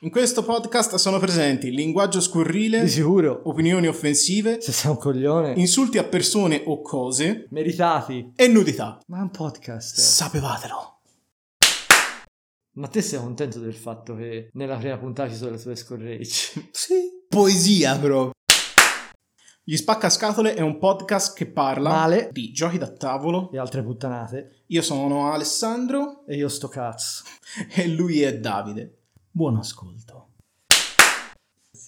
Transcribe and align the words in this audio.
In 0.00 0.10
questo 0.10 0.42
podcast 0.44 0.96
sono 0.96 1.18
presenti 1.18 1.70
linguaggio 1.70 2.20
scurrile, 2.20 2.80
Di 2.82 2.88
sicuro. 2.90 3.40
opinioni 3.44 3.86
offensive, 3.86 4.60
Se 4.60 4.72
sei 4.72 4.90
un 4.90 4.98
coglione. 4.98 5.54
insulti 5.56 5.96
a 5.98 6.04
persone 6.04 6.62
o 6.66 6.82
cose 6.82 7.46
Meritati. 7.50 8.32
e 8.36 8.48
nudità. 8.48 8.98
Ma 9.06 9.18
è 9.18 9.22
un 9.22 9.30
podcast. 9.30 9.96
Sapevatelo. 9.98 10.98
Ma 12.72 12.88
te 12.88 13.00
sei 13.02 13.18
contento 13.20 13.60
del 13.60 13.72
fatto 13.74 14.16
che 14.16 14.50
nella 14.54 14.76
prima 14.76 14.98
puntata 14.98 15.30
ci 15.30 15.36
sono 15.36 15.52
le 15.52 15.58
tue 15.62 15.76
scorregge? 15.76 16.68
Sì. 16.72 17.22
Poesia, 17.28 17.96
bro. 17.96 18.32
Gli 19.66 19.76
Spaccascatole 19.76 20.54
è 20.54 20.60
un 20.60 20.78
podcast 20.78 21.34
che 21.34 21.46
parla 21.46 21.88
Male. 21.88 22.28
di 22.30 22.52
giochi 22.52 22.76
da 22.76 22.90
tavolo. 22.90 23.50
E 23.52 23.58
altre 23.58 23.82
puttanate. 23.82 24.64
Io 24.66 24.82
sono 24.82 25.32
Alessandro 25.32 26.24
E 26.26 26.36
io 26.36 26.48
sto 26.48 26.68
cazzo. 26.68 27.22
e 27.74 27.86
lui 27.88 28.20
è 28.20 28.36
Davide. 28.38 28.98
Buon 29.36 29.56
ascolto. 29.56 30.23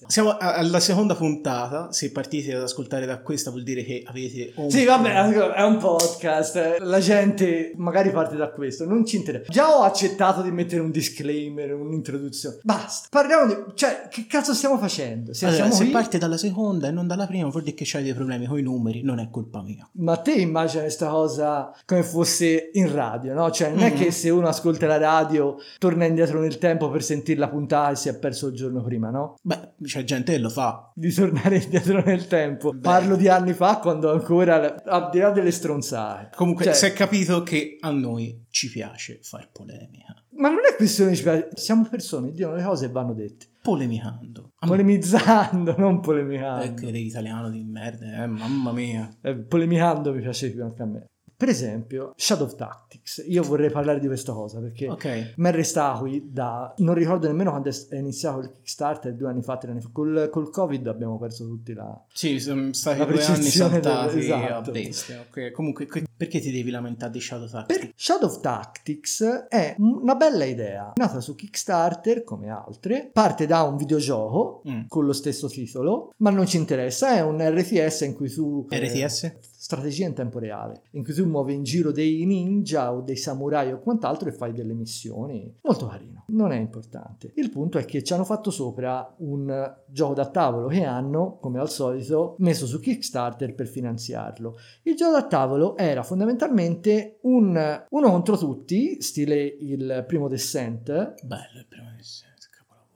Siamo 0.07 0.31
a- 0.31 0.55
alla 0.55 0.81
seconda 0.81 1.15
puntata. 1.15 1.93
Se 1.93 2.11
partite 2.13 2.55
ad 2.55 2.63
ascoltare 2.63 3.07
da 3.07 3.19
questa, 3.21 3.51
vuol 3.51 3.63
dire 3.63 3.85
che 3.85 4.03
avete. 4.07 4.53
un- 4.57 4.71
Sì, 4.71 4.85
vabbè, 4.85 5.13
è 5.55 5.63
un 5.63 5.79
podcast. 5.79 6.77
La 6.81 6.99
gente 7.01 7.73
magari 7.77 8.11
parte 8.11 8.37
da 8.37 8.51
questo, 8.51 8.85
non 8.87 9.05
ci 9.05 9.17
interessa. 9.17 9.51
Già 9.51 9.77
ho 9.77 9.83
accettato 9.83 10.43
di 10.43 10.51
mettere 10.51 10.81
un 10.81 10.91
disclaimer, 10.91 11.75
un'introduzione. 11.75 12.59
Basta. 12.63 13.09
Parliamo 13.11 13.47
di... 13.47 13.55
Cioè, 13.75 14.09
che 14.11 14.27
cazzo 14.29 14.55
stiamo 14.55 14.79
facendo? 14.79 15.33
Se, 15.33 15.45
Allora, 15.47 15.63
siamo 15.63 15.75
se 15.77 15.85
qui- 15.85 15.93
parte 15.93 16.19
dalla 16.19 16.37
seconda 16.37 16.89
e 16.89 16.91
non 16.91 17.07
dalla 17.07 17.27
prima, 17.27 17.49
vuol 17.49 17.63
dire 17.63 17.75
che 17.77 17.85
c'hai 17.87 18.03
dei 18.03 18.15
problemi 18.15 18.47
con 18.47 18.59
i 18.59 18.63
numeri, 18.63 19.03
non 19.03 19.19
è 19.19 19.29
colpa 19.31 19.63
mia. 19.63 19.89
Ma 19.93 20.17
te 20.17 20.33
immagina 20.33 20.83
questa 20.83 21.09
cosa 21.09 21.73
come 21.85 22.03
fosse 22.03 22.71
in 22.73 22.93
radio, 22.93 23.35
no? 23.35 23.51
Cioè, 23.51 23.71
non 23.71 23.81
è 23.81 23.91
Mhm. 23.93 23.97
che 23.99 24.11
se 24.11 24.31
uno 24.31 24.49
ascolta 24.49 24.87
la 24.87 24.99
radio 24.99 25.57
torna 25.79 26.05
indietro 26.05 26.41
nel 26.41 26.59
tempo 26.59 26.91
per 26.91 27.03
sentire 27.03 27.39
la 27.39 27.49
puntata 27.49 27.91
e 27.93 27.97
si 27.97 28.09
è 28.09 28.17
perso 28.19 28.49
il 28.49 28.55
giorno 28.55 28.83
prima, 28.83 29.11
no? 29.11 29.37
Beh, 29.43 29.73
c'è 29.97 30.05
gente 30.05 30.33
che 30.33 30.39
lo 30.39 30.51
fa. 30.51 30.91
Di 30.95 31.13
tornare 31.13 31.57
indietro 31.57 32.03
nel 32.05 32.27
tempo. 32.27 32.73
Beh. 32.73 32.81
Parlo 32.81 33.17
di 33.17 33.29
anni 33.29 33.55
fa 33.55 33.79
quando 33.79 34.13
ancora, 34.13 34.83
al 34.85 35.09
di 35.11 35.19
là 35.19 35.31
delle 35.31 35.51
stronzate. 35.51 36.37
Comunque, 36.37 36.65
Cioè, 36.65 36.75
si 36.75 36.85
è 36.87 36.93
capito 36.93 37.43
che 37.43 37.79
a 37.81 37.91
noi 37.91 38.45
ci 38.51 38.71
piace 38.71 39.21
far 39.23 39.51
polemica. 39.51 40.15
Ma 40.39 40.51
non 40.51 40.61
è 40.71 40.77
questione 40.77 41.13
di... 41.13 41.23
Siamo 41.55 41.87
persone, 41.89 42.31
dicono 42.31 42.57
le 42.57 42.63
cose 42.63 42.89
vanno 42.89 43.15
dette. 43.15 43.47
Polemicando. 43.63 44.51
Polemizzando, 44.59 45.75
non 45.79 46.01
polemicando. 46.01 46.65
Eh, 46.65 46.75
che 46.75 46.99
italiano 46.99 47.51
di 47.51 47.65
merda, 47.65 48.23
eh, 48.23 48.27
mamma 48.27 48.73
mia. 48.73 49.09
Eh, 49.23 49.35
polemicando 49.35 50.13
mi 50.13 50.21
piace 50.21 50.51
più 50.51 50.63
anche 50.63 50.83
a 50.83 50.87
me. 50.87 51.07
Per 51.37 51.49
esempio, 51.49 52.13
Shadow 52.17 52.55
Tactics. 52.55 53.23
Io 53.29 53.43
vorrei 53.43 53.71
parlare 53.71 54.01
di 54.01 54.07
questa 54.07 54.33
cosa 54.33 54.59
perché 54.61 54.89
Ok. 54.89 55.33
mi 55.37 55.51
resta 55.51 55.95
qui 55.99 56.29
da... 56.33 56.73
Non 56.79 56.95
ricordo 56.95 57.27
nemmeno 57.27 57.51
quando 57.51 57.69
è 57.69 57.75
è 57.91 57.97
iniziato 57.99 58.41
il 58.41 58.51
Kickstarter, 58.53 59.15
due 59.15 59.29
anni 59.29 59.43
fa, 59.43 59.57
tre 59.59 59.71
anni 59.71 59.81
fa. 59.81 59.91
Col, 59.93 60.29
col 60.33 60.51
Covid 60.51 60.87
abbiamo 60.87 61.19
perso 61.19 61.45
tutti 61.47 61.73
la... 61.75 62.03
Sì, 62.13 62.41
sono 62.41 62.73
stati 62.73 62.97
due 62.97 63.05
anni 63.07 63.15
percezione 63.17 63.81
del- 63.81 63.83
saltati 63.93 64.19
esatto. 64.19 64.71
a 64.71 64.73
bestia. 64.73 65.21
ok. 65.29 65.51
Comunque, 65.53 65.87
que- 65.87 66.05
perché 66.17 66.41
ti 66.41 66.51
devi 66.51 66.71
lamentare 66.71 67.13
di 67.13 67.21
Shadow 67.21 67.47
Tactics? 67.49 67.79
Per 67.79 67.93
Shadow 67.95 68.41
Tactics 68.41 69.23
è 69.49 69.75
una 69.79 70.15
bella 70.15 70.45
idea, 70.45 70.93
nata 70.97 71.21
su 71.21 71.35
Kickstarter 71.35 72.25
come 72.25 72.49
altre, 72.49 73.11
parte 73.13 73.47
da 73.47 73.63
un 73.63 73.77
videogioco 73.77 74.63
Mm. 74.67 74.83
con 74.89 75.05
lo 75.05 75.13
stesso 75.13 75.49
titolo, 75.49 76.13
ma 76.19 76.31
non 76.31 76.47
ci 76.47 76.57
interessa, 76.57 77.15
è 77.15 77.21
un 77.23 77.39
RTS 77.41 78.01
in 78.03 78.15
cui 78.15 78.31
tu... 78.31 78.67
eh, 78.71 78.79
RTS? 78.79 79.37
Strategia 79.67 80.07
in 80.07 80.15
tempo 80.15 80.39
reale, 80.39 80.83
in 80.93 81.03
cui 81.03 81.13
tu 81.13 81.27
muovi 81.27 81.53
in 81.53 81.65
giro 81.65 81.91
dei 81.91 82.25
ninja 82.25 82.93
o 82.93 83.01
dei 83.01 83.17
samurai 83.17 83.73
o 83.73 83.81
quant'altro 83.81 84.29
e 84.29 84.33
fai 84.33 84.53
delle 84.53 84.75
missioni. 84.75 85.53
Molto 85.63 85.89
carino, 85.89 86.23
non 86.29 86.53
è 86.53 86.57
importante. 86.57 87.33
Il 87.35 87.51
punto 87.51 87.77
è 87.77 87.85
che 87.85 88.05
ci 88.05 88.13
hanno 88.13 88.23
fatto 88.23 88.53
sopra 88.53 89.13
un 89.19 89.75
gioco 89.89 90.15
da 90.15 90.31
tavolo 90.31 90.69
che 90.69 90.85
hanno, 90.85 91.39
come 91.41 91.59
al 91.59 91.69
solito, 91.69 92.37
messo 92.39 92.65
su 92.65 92.79
Kickstarter 92.79 93.57
per 93.57 93.67
finanziarlo. 93.67 94.57
Il 94.85 94.95
gioco 94.95 95.15
da 95.15 95.27
tavolo 95.27 95.77
era 95.77 96.05
fondamentalmente 96.05 97.19
un 97.23 97.85
uno 97.91 98.11
contro 98.11 98.39
tutti, 98.39 99.03
stile 99.03 99.43
il 99.43 100.05
primo 100.07 100.29
Descent, 100.29 101.15
Bello 101.25 101.59
il 101.59 101.67
primo 101.69 101.91
Descent, 101.97 102.35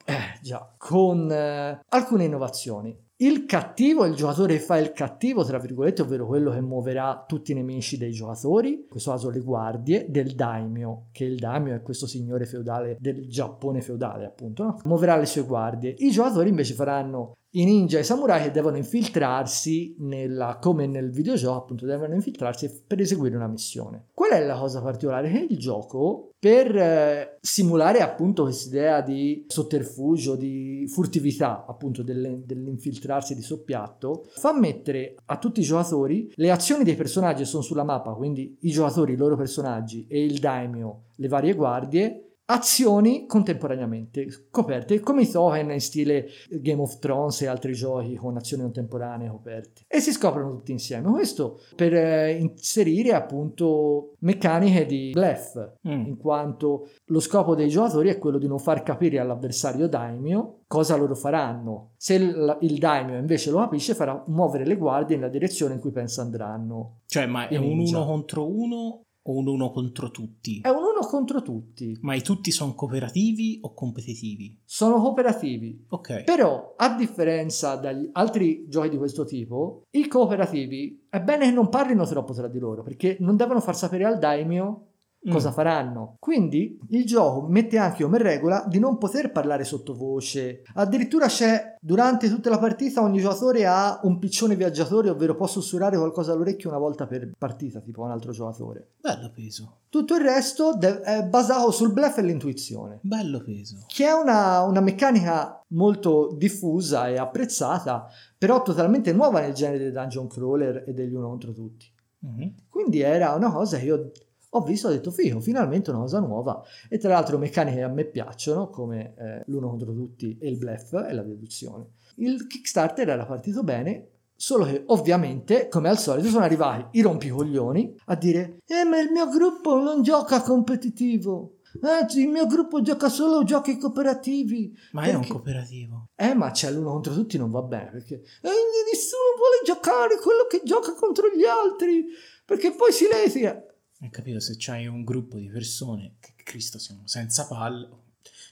eh, 0.04 0.38
già, 0.41 0.72
con 0.78 1.32
eh, 1.32 1.80
alcune 1.88 2.25
innovazioni. 2.25 3.09
Il 3.22 3.44
cattivo, 3.44 4.06
il 4.06 4.14
giocatore 4.14 4.54
che 4.54 4.60
fa 4.60 4.78
il 4.78 4.92
cattivo, 4.92 5.44
tra 5.44 5.58
virgolette, 5.58 6.00
ovvero 6.00 6.26
quello 6.26 6.53
che 6.53 6.62
muoverà 6.62 7.26
tutti 7.28 7.53
i 7.53 7.54
nemici 7.54 7.98
dei 7.98 8.12
giocatori, 8.12 8.70
in 8.70 8.88
questo 8.88 9.10
caso 9.10 9.28
le 9.28 9.41
guardie, 9.41 10.06
del 10.08 10.34
daimyo, 10.34 11.08
che 11.12 11.25
il 11.25 11.38
daimyo 11.38 11.75
è 11.75 11.82
questo 11.82 12.06
signore 12.06 12.47
feudale 12.47 12.97
del 12.98 13.28
Giappone 13.28 13.82
feudale, 13.82 14.25
appunto, 14.25 14.62
no? 14.62 14.80
muoverà 14.84 15.19
le 15.19 15.26
sue 15.26 15.42
guardie. 15.42 15.94
I 15.98 16.10
giocatori 16.10 16.48
invece 16.48 16.72
faranno 16.72 17.34
i 17.53 17.65
ninja 17.65 17.99
e 17.99 18.03
i 18.03 18.05
samurai 18.05 18.50
devono 18.50 18.77
infiltrarsi 18.77 19.97
nella, 19.99 20.59
come 20.61 20.87
nel 20.87 21.11
videogioco, 21.11 21.59
appunto, 21.59 21.87
devono 21.87 22.15
infiltrarsi 22.15 22.84
per 22.87 23.00
eseguire 23.00 23.37
una 23.37 23.49
missione. 23.49 24.06
Qual 24.15 24.31
è 24.31 24.44
la 24.44 24.56
cosa 24.56 24.81
particolare? 24.81 25.31
Che 25.31 25.47
il 25.50 25.59
gioco, 25.59 26.31
per 26.39 26.77
eh, 26.77 27.39
simulare 27.41 28.00
appunto 28.00 28.44
quest'idea 28.44 29.00
di 29.00 29.44
sotterfugio, 29.49 30.37
di 30.37 30.87
furtività, 30.89 31.65
appunto, 31.66 32.03
delle- 32.03 32.43
dell'infiltrarsi 32.44 33.34
di 33.34 33.43
soppiatto, 33.43 34.27
fa 34.28 34.56
mettere 34.56 35.16
a 35.27 35.37
tutti 35.39 35.60
i 35.60 35.65
giocatori 35.65 36.33
le 36.37 36.50
azioni 36.50 36.84
dei 36.84 36.94
personaggi 36.94 37.41
che 37.41 37.49
sono 37.49 37.62
sulla 37.62 37.84
mappa, 37.84 38.12
quindi 38.12 38.56
i 38.60 38.71
giocatori, 38.71 39.15
i 39.15 39.16
loro 39.16 39.37
personaggi 39.37 40.06
e 40.09 40.25
il 40.25 40.39
daimyo, 40.39 41.03
le 41.16 41.28
varie 41.28 41.55
guardie, 41.55 42.29
azioni 42.53 43.27
contemporaneamente 43.27 44.47
coperte 44.50 44.99
come 45.00 45.22
i 45.22 45.31
token 45.31 45.71
in 45.71 45.81
stile 45.81 46.27
Game 46.49 46.83
of 46.83 46.99
Thrones 46.99 47.43
e 47.43 47.47
altri 47.47 47.72
giochi 47.75 48.16
con 48.16 48.37
azioni 48.37 48.62
contemporanee 48.62 49.28
coperte. 49.28 49.83
E 49.87 50.00
si 50.00 50.12
scoprono 50.12 50.50
tutti 50.50 50.72
insieme. 50.72 51.09
Questo 51.10 51.60
per 51.77 51.94
eh, 51.94 52.33
inserire 52.33 53.12
appunto 53.12 54.15
meccaniche 54.21 54.87
di 54.87 55.10
bluff 55.12 55.39
Mm. 55.87 56.06
in 56.06 56.16
quanto 56.16 56.89
lo 57.06 57.21
scopo 57.21 57.55
dei 57.55 57.69
giocatori 57.69 58.09
è 58.10 58.19
quello 58.19 58.39
di 58.39 58.47
non 58.47 58.59
far 58.59 58.83
capire 58.83 59.19
all'avversario 59.19 59.89
daimyo 59.89 60.60
cosa 60.66 60.97
loro 60.97 61.15
faranno. 61.15 61.93
Se 61.97 62.15
il, 62.15 62.59
il 62.60 62.78
daimyo 62.78 63.16
invece 63.16 63.50
lo 63.50 63.59
capisce 63.59 63.94
farà 63.94 64.22
muovere 64.28 64.66
le 64.66 64.77
guardie 64.77 65.16
nella 65.16 65.28
direzione 65.28 65.75
in 65.75 65.81
cui 65.81 65.91
pensa 65.91 66.22
andranno. 66.22 67.00
Cioè, 67.06 67.27
ma 67.27 67.49
è 67.49 67.56
un 67.56 67.78
uno 67.78 68.05
contro 68.05 68.49
uno 68.49 69.00
o 69.22 69.36
un 69.36 69.47
uno 69.48 69.70
contro 69.70 70.10
tutti? 70.10 70.60
è 70.62 70.69
un 70.69 70.82
uno 70.82 71.06
contro 71.06 71.42
tutti 71.42 71.98
Ma 72.00 72.14
i 72.14 72.22
tutti 72.22 72.50
sono 72.50 72.75
cooperativi 72.75 73.58
o 73.62 73.75
competitivi? 73.75 74.60
sono 74.64 75.00
cooperativi 75.00 75.86
Ok. 75.88 76.25
Però, 76.25 76.75
a 76.76 76.94
differenza 76.97 77.76
dagli 77.76 78.09
altri 78.12 78.66
giochi 78.69 78.88
di 78.91 78.97
questo 78.97 79.25
tipo, 79.25 79.82
i 79.91 80.06
cooperativi 80.06 81.06
è 81.10 81.20
bene 81.20 81.47
che 81.47 81.53
non 81.53 81.69
parlino 81.69 82.06
troppo 82.06 82.32
tra 82.32 82.48
di 82.48 82.59
loro, 82.59 82.82
perché 82.82 83.16
non 83.20 83.36
devono 83.36 83.60
far 83.60 83.76
sapere 83.76 84.04
al 84.04 84.19
daimyo 84.19 84.86
Mm. 85.28 85.32
cosa 85.32 85.53
faranno. 85.53 86.16
Quindi 86.19 86.78
il 86.91 87.04
gioco 87.04 87.47
mette 87.47 87.76
anche 87.76 88.04
come 88.04 88.16
regola 88.16 88.64
di 88.66 88.78
non 88.78 88.97
poter 88.97 89.32
parlare 89.32 89.64
sottovoce. 89.64 90.62
Addirittura 90.75 91.26
c'è 91.26 91.76
durante 91.78 92.31
tutta 92.31 92.48
la 92.48 92.58
partita 92.58 93.03
ogni 93.03 93.20
giocatore 93.20 93.66
ha 93.66 94.00
un 94.04 94.19
piccione 94.19 94.56
viaggiatore, 94.56 95.10
ovvero 95.10 95.34
può 95.34 95.47
sussurrare 95.47 95.98
qualcosa 95.98 96.32
all'orecchio 96.32 96.70
una 96.70 96.78
volta 96.78 97.06
per 97.06 97.32
partita, 97.36 97.80
tipo 97.80 98.00
un 98.03 98.10
altro 98.10 98.32
giocatore. 98.32 98.92
Bello 98.98 99.30
peso. 99.34 99.80
Tutto 99.91 100.14
il 100.14 100.22
resto 100.22 100.80
è 100.80 101.22
basato 101.25 101.70
sul 101.70 101.92
bluff 101.92 102.16
e 102.16 102.22
l'intuizione 102.22 102.98
Bello 103.03 103.42
peso. 103.42 103.84
che 103.88 104.06
è 104.06 104.12
una, 104.12 104.62
una 104.62 104.80
meccanica 104.80 105.62
molto 105.69 106.32
diffusa 106.34 107.09
e 107.09 107.19
apprezzata, 107.19 108.06
però 108.38 108.62
totalmente 108.62 109.12
nuova 109.12 109.41
nel 109.41 109.53
genere 109.53 109.78
dei 109.78 109.92
dungeon 109.92 110.28
crawler 110.28 110.84
e 110.86 110.94
degli 110.94 111.12
uno 111.12 111.28
contro 111.28 111.53
tutti. 111.53 111.92
Mhm. 112.20 112.54
Quindi 112.69 113.00
era 113.00 113.34
una 113.34 113.50
cosa 113.50 113.76
che 113.78 113.84
io 113.84 114.10
ho 114.53 114.61
visto 114.62 114.88
ho 114.88 114.91
detto 114.91 115.11
figo, 115.11 115.41
finalmente 115.41 115.91
una 115.91 116.00
cosa 116.00 116.19
nuova. 116.21 116.62
E 116.88 116.99
tra 116.99 117.11
l'altro 117.11 117.38
meccaniche 117.38 117.77
che 117.77 117.83
a 117.83 117.88
me 117.88 118.05
piacciono, 118.05 118.69
come 118.69 119.15
eh, 119.16 119.43
l'uno 119.47 119.69
contro 119.69 119.93
tutti 119.93 120.37
e 120.41 120.49
il 120.49 120.59
bluff 120.59 120.92
e 120.95 121.13
la 121.13 121.22
deduzione. 121.22 121.91
Il 122.16 122.47
Kickstarter 122.47 123.09
era 123.09 123.24
partito 123.24 123.63
bene, 123.63 124.09
solo 124.34 124.65
che 124.65 124.83
ovviamente, 124.86 125.69
come 125.69 125.89
al 125.89 125.98
solito, 125.98 126.28
sono 126.28 126.45
arrivati 126.45 126.98
i 126.98 127.03
rompicoglioni 127.03 127.95
a 128.07 128.16
dire 128.16 128.59
eh 128.66 128.84
ma 128.84 128.98
il 129.01 129.10
mio 129.10 129.28
gruppo 129.28 129.77
non 129.80 130.03
gioca 130.03 130.42
competitivo. 130.42 131.57
Anzi, 131.83 132.22
il 132.22 132.28
mio 132.28 132.47
gruppo 132.47 132.83
gioca 132.83 133.09
solo 133.09 133.45
giochi 133.45 133.78
cooperativi. 133.78 134.77
Ma 134.91 135.03
è 135.04 135.10
un 135.15 135.21
Perché- 135.21 135.28
cooperativo. 135.34 136.09
Eh, 136.16 136.34
ma 136.34 136.51
c'è 136.51 136.72
l'uno 136.72 136.91
contro 136.91 137.15
tutti 137.15 137.39
non 137.39 137.51
va 137.51 137.63
bene 137.63 137.91
perché 137.92 138.15
eh, 138.15 138.48
nessuno 138.92 139.36
vuole 139.36 139.60
giocare 139.65 140.19
quello 140.21 140.47
che 140.48 140.63
gioca 140.65 140.95
contro 140.95 141.28
gli 141.28 141.45
altri 141.45 142.07
perché 142.45 142.72
poi 142.72 142.91
si 142.92 143.07
lesica. 143.10 143.63
Hai 144.02 144.08
capito? 144.08 144.41
Se 144.41 144.54
c'hai 144.56 144.86
un 144.86 145.04
gruppo 145.04 145.36
di 145.36 145.48
persone 145.48 146.14
che 146.20 146.32
Cristo 146.42 146.78
siamo 146.78 147.02
senza 147.04 147.47
palle, 147.47 147.88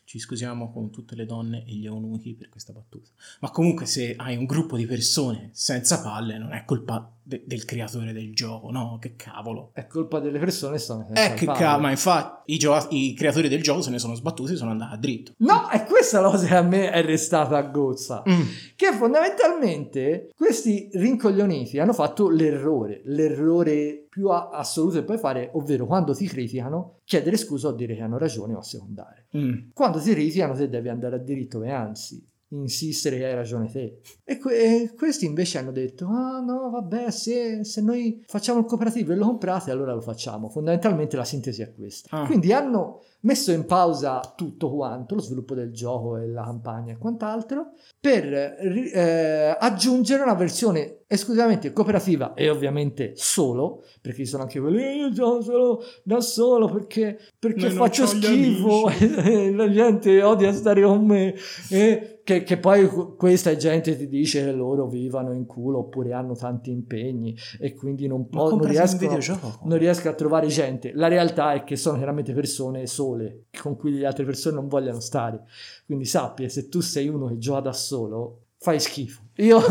Ci 0.04 0.18
scusiamo 0.18 0.72
con 0.72 0.90
tutte 0.90 1.14
le 1.14 1.26
donne 1.26 1.66
e 1.66 1.74
gli 1.74 1.84
eunuchi 1.84 2.32
per 2.32 2.48
questa 2.48 2.72
battuta. 2.72 3.10
Ma 3.40 3.50
comunque 3.50 3.84
se 3.84 4.14
hai 4.16 4.36
un 4.36 4.46
gruppo 4.46 4.78
di 4.78 4.86
persone 4.86 5.50
senza 5.52 6.00
palle 6.00 6.38
non 6.38 6.54
è 6.54 6.64
colpa 6.64 7.17
de- 7.28 7.42
del 7.46 7.66
creatore 7.66 8.14
del 8.14 8.32
gioco, 8.32 8.70
no? 8.70 8.96
Che 8.98 9.14
cavolo. 9.14 9.70
È 9.74 9.86
colpa 9.86 10.18
delle 10.18 10.38
persone 10.38 10.72
che 10.76 10.78
sono 10.78 11.04
senza 11.06 11.26
Eh 11.26 11.34
che 11.34 11.44
cavolo, 11.44 11.82
ma 11.82 11.90
infatti 11.90 12.54
i, 12.54 12.56
gio- 12.58 12.86
i 12.90 13.12
creatori 13.14 13.48
del 13.48 13.62
gioco 13.62 13.82
se 13.82 13.90
ne 13.90 13.98
sono 13.98 14.14
sbattuti 14.14 14.54
e 14.54 14.56
sono 14.56 14.70
andati 14.70 14.94
a 14.94 14.96
dritto. 14.96 15.32
No, 15.38 15.68
è 15.68 15.84
questa 15.84 16.20
la 16.22 16.30
cosa 16.30 16.46
che 16.46 16.54
a 16.54 16.62
me 16.62 16.90
è 16.90 17.02
restata 17.02 17.58
a 17.58 17.62
gozza. 17.62 18.22
Mm. 18.28 18.40
Che 18.74 18.92
fondamentalmente 18.92 20.30
questi 20.34 20.88
rincoglioniti 20.92 21.78
hanno 21.78 21.92
fatto 21.92 22.30
l'errore, 22.30 23.02
l'errore 23.04 24.06
più 24.08 24.28
a- 24.28 24.48
assoluto 24.50 24.96
che 24.96 25.04
puoi 25.04 25.18
fare, 25.18 25.50
ovvero 25.52 25.84
quando 25.86 26.14
ti 26.14 26.26
criticano, 26.26 27.00
chiedere 27.04 27.36
scusa 27.36 27.68
o 27.68 27.72
dire 27.72 27.94
che 27.94 28.00
hanno 28.02 28.16
ragione 28.16 28.54
o 28.54 28.58
assecondare. 28.58 29.26
Mm. 29.36 29.68
Quando 29.74 30.00
ti 30.00 30.12
criticano, 30.12 30.54
te 30.54 30.68
devi 30.68 30.88
andare 30.88 31.16
a 31.16 31.18
diritto 31.18 31.62
e 31.62 31.70
anzi 31.70 32.26
insistere 32.50 33.18
che 33.18 33.26
hai 33.26 33.34
ragione 33.34 33.70
te. 33.70 34.00
E, 34.24 34.38
que- 34.38 34.56
e 34.82 34.94
questi 34.94 35.26
invece 35.26 35.58
hanno 35.58 35.72
detto: 35.72 36.06
Ah, 36.06 36.40
no, 36.40 36.70
vabbè, 36.70 37.10
se, 37.10 37.64
se 37.64 37.80
noi 37.82 38.22
facciamo 38.26 38.60
il 38.60 38.64
cooperativo 38.66 39.12
e 39.12 39.16
lo 39.16 39.26
comprate, 39.26 39.70
allora 39.70 39.94
lo 39.94 40.00
facciamo. 40.00 40.48
Fondamentalmente 40.48 41.16
la 41.16 41.24
sintesi 41.24 41.62
è 41.62 41.74
questa. 41.74 42.08
Ah. 42.16 42.26
Quindi 42.26 42.52
hanno 42.52 43.02
messo 43.20 43.50
in 43.50 43.64
pausa 43.66 44.20
tutto 44.36 44.70
quanto, 44.72 45.16
lo 45.16 45.20
sviluppo 45.20 45.54
del 45.54 45.72
gioco 45.72 46.16
e 46.18 46.28
la 46.28 46.44
campagna 46.44 46.92
e 46.92 46.98
quant'altro, 46.98 47.72
per 48.00 48.32
eh, 48.32 49.56
aggiungere 49.58 50.22
una 50.22 50.34
versione 50.34 50.98
esclusivamente 51.08 51.72
cooperativa 51.72 52.34
e 52.34 52.48
ovviamente 52.48 53.12
solo, 53.16 53.82
perché 54.00 54.18
ci 54.18 54.26
sono 54.26 54.42
anche 54.44 54.60
quelli 54.60 54.82
"Eh, 54.84 54.94
io 54.98 55.10
gioco 55.10 55.40
solo 55.42 55.82
da 56.04 56.20
solo 56.20 56.68
perché, 56.68 57.18
perché 57.38 57.70
faccio 57.70 58.06
schifo 58.06 58.88
la 59.52 59.70
gente 59.70 60.22
odia 60.22 60.52
stare 60.52 60.82
con 60.82 61.04
me 61.04 61.34
e 61.70 62.17
che, 62.28 62.42
che 62.42 62.58
poi 62.58 62.86
questa 63.16 63.56
gente 63.56 63.96
ti 63.96 64.06
dice 64.06 64.44
che 64.44 64.52
loro 64.52 64.86
vivano 64.86 65.32
in 65.32 65.46
culo 65.46 65.78
oppure 65.78 66.12
hanno 66.12 66.36
tanti 66.36 66.70
impegni 66.70 67.34
e 67.58 67.72
quindi 67.72 68.06
non, 68.06 68.28
po- 68.28 68.50
non 68.50 68.62
riescono 68.62 69.18
non 69.62 69.78
riesco 69.78 70.10
a 70.10 70.12
trovare 70.12 70.48
gente. 70.48 70.92
La 70.92 71.08
realtà 71.08 71.54
è 71.54 71.64
che 71.64 71.76
sono 71.76 71.96
chiaramente 71.96 72.34
persone 72.34 72.86
sole 72.86 73.44
con 73.62 73.76
cui 73.76 73.92
le 73.92 74.04
altre 74.04 74.26
persone 74.26 74.56
non 74.56 74.68
vogliono 74.68 75.00
stare. 75.00 75.44
Quindi 75.86 76.04
sappi, 76.04 76.50
se 76.50 76.68
tu 76.68 76.80
sei 76.80 77.08
uno 77.08 77.28
che 77.28 77.38
gioca 77.38 77.60
da 77.60 77.72
solo, 77.72 78.42
fai 78.58 78.78
schifo. 78.78 79.22
Io 79.36 79.58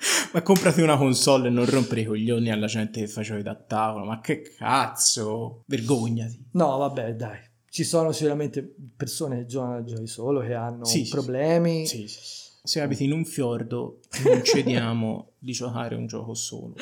Ma 0.32 0.42
comprati 0.42 0.80
una 0.80 0.96
console 0.96 1.46
e 1.46 1.50
non 1.52 1.64
rompere 1.64 2.00
i 2.00 2.06
coglioni 2.06 2.50
alla 2.50 2.66
gente 2.66 2.98
che 2.98 3.06
facevi 3.06 3.42
da 3.42 3.54
tavolo. 3.54 4.04
Ma 4.04 4.18
che 4.18 4.42
cazzo? 4.58 5.62
Vergognati. 5.66 6.48
no, 6.54 6.76
vabbè, 6.76 7.14
dai. 7.14 7.38
Ci 7.72 7.84
sono 7.84 8.10
sicuramente 8.10 8.74
persone 8.96 9.46
da 9.46 9.84
giochi 9.84 10.06
solo 10.06 10.40
che 10.40 10.54
hanno 10.54 10.84
Sì, 10.84 11.06
problemi. 11.08 11.86
Sì, 11.86 12.08
sì. 12.08 12.18
Se 12.62 12.80
abiti 12.80 13.04
in 13.04 13.12
un 13.12 13.24
fiordo, 13.24 14.00
non 14.24 14.42
cediamo 14.44 15.30
di 15.38 15.52
giocare 15.52 15.94
un 15.94 16.06
gioco 16.06 16.34
solo, 16.34 16.74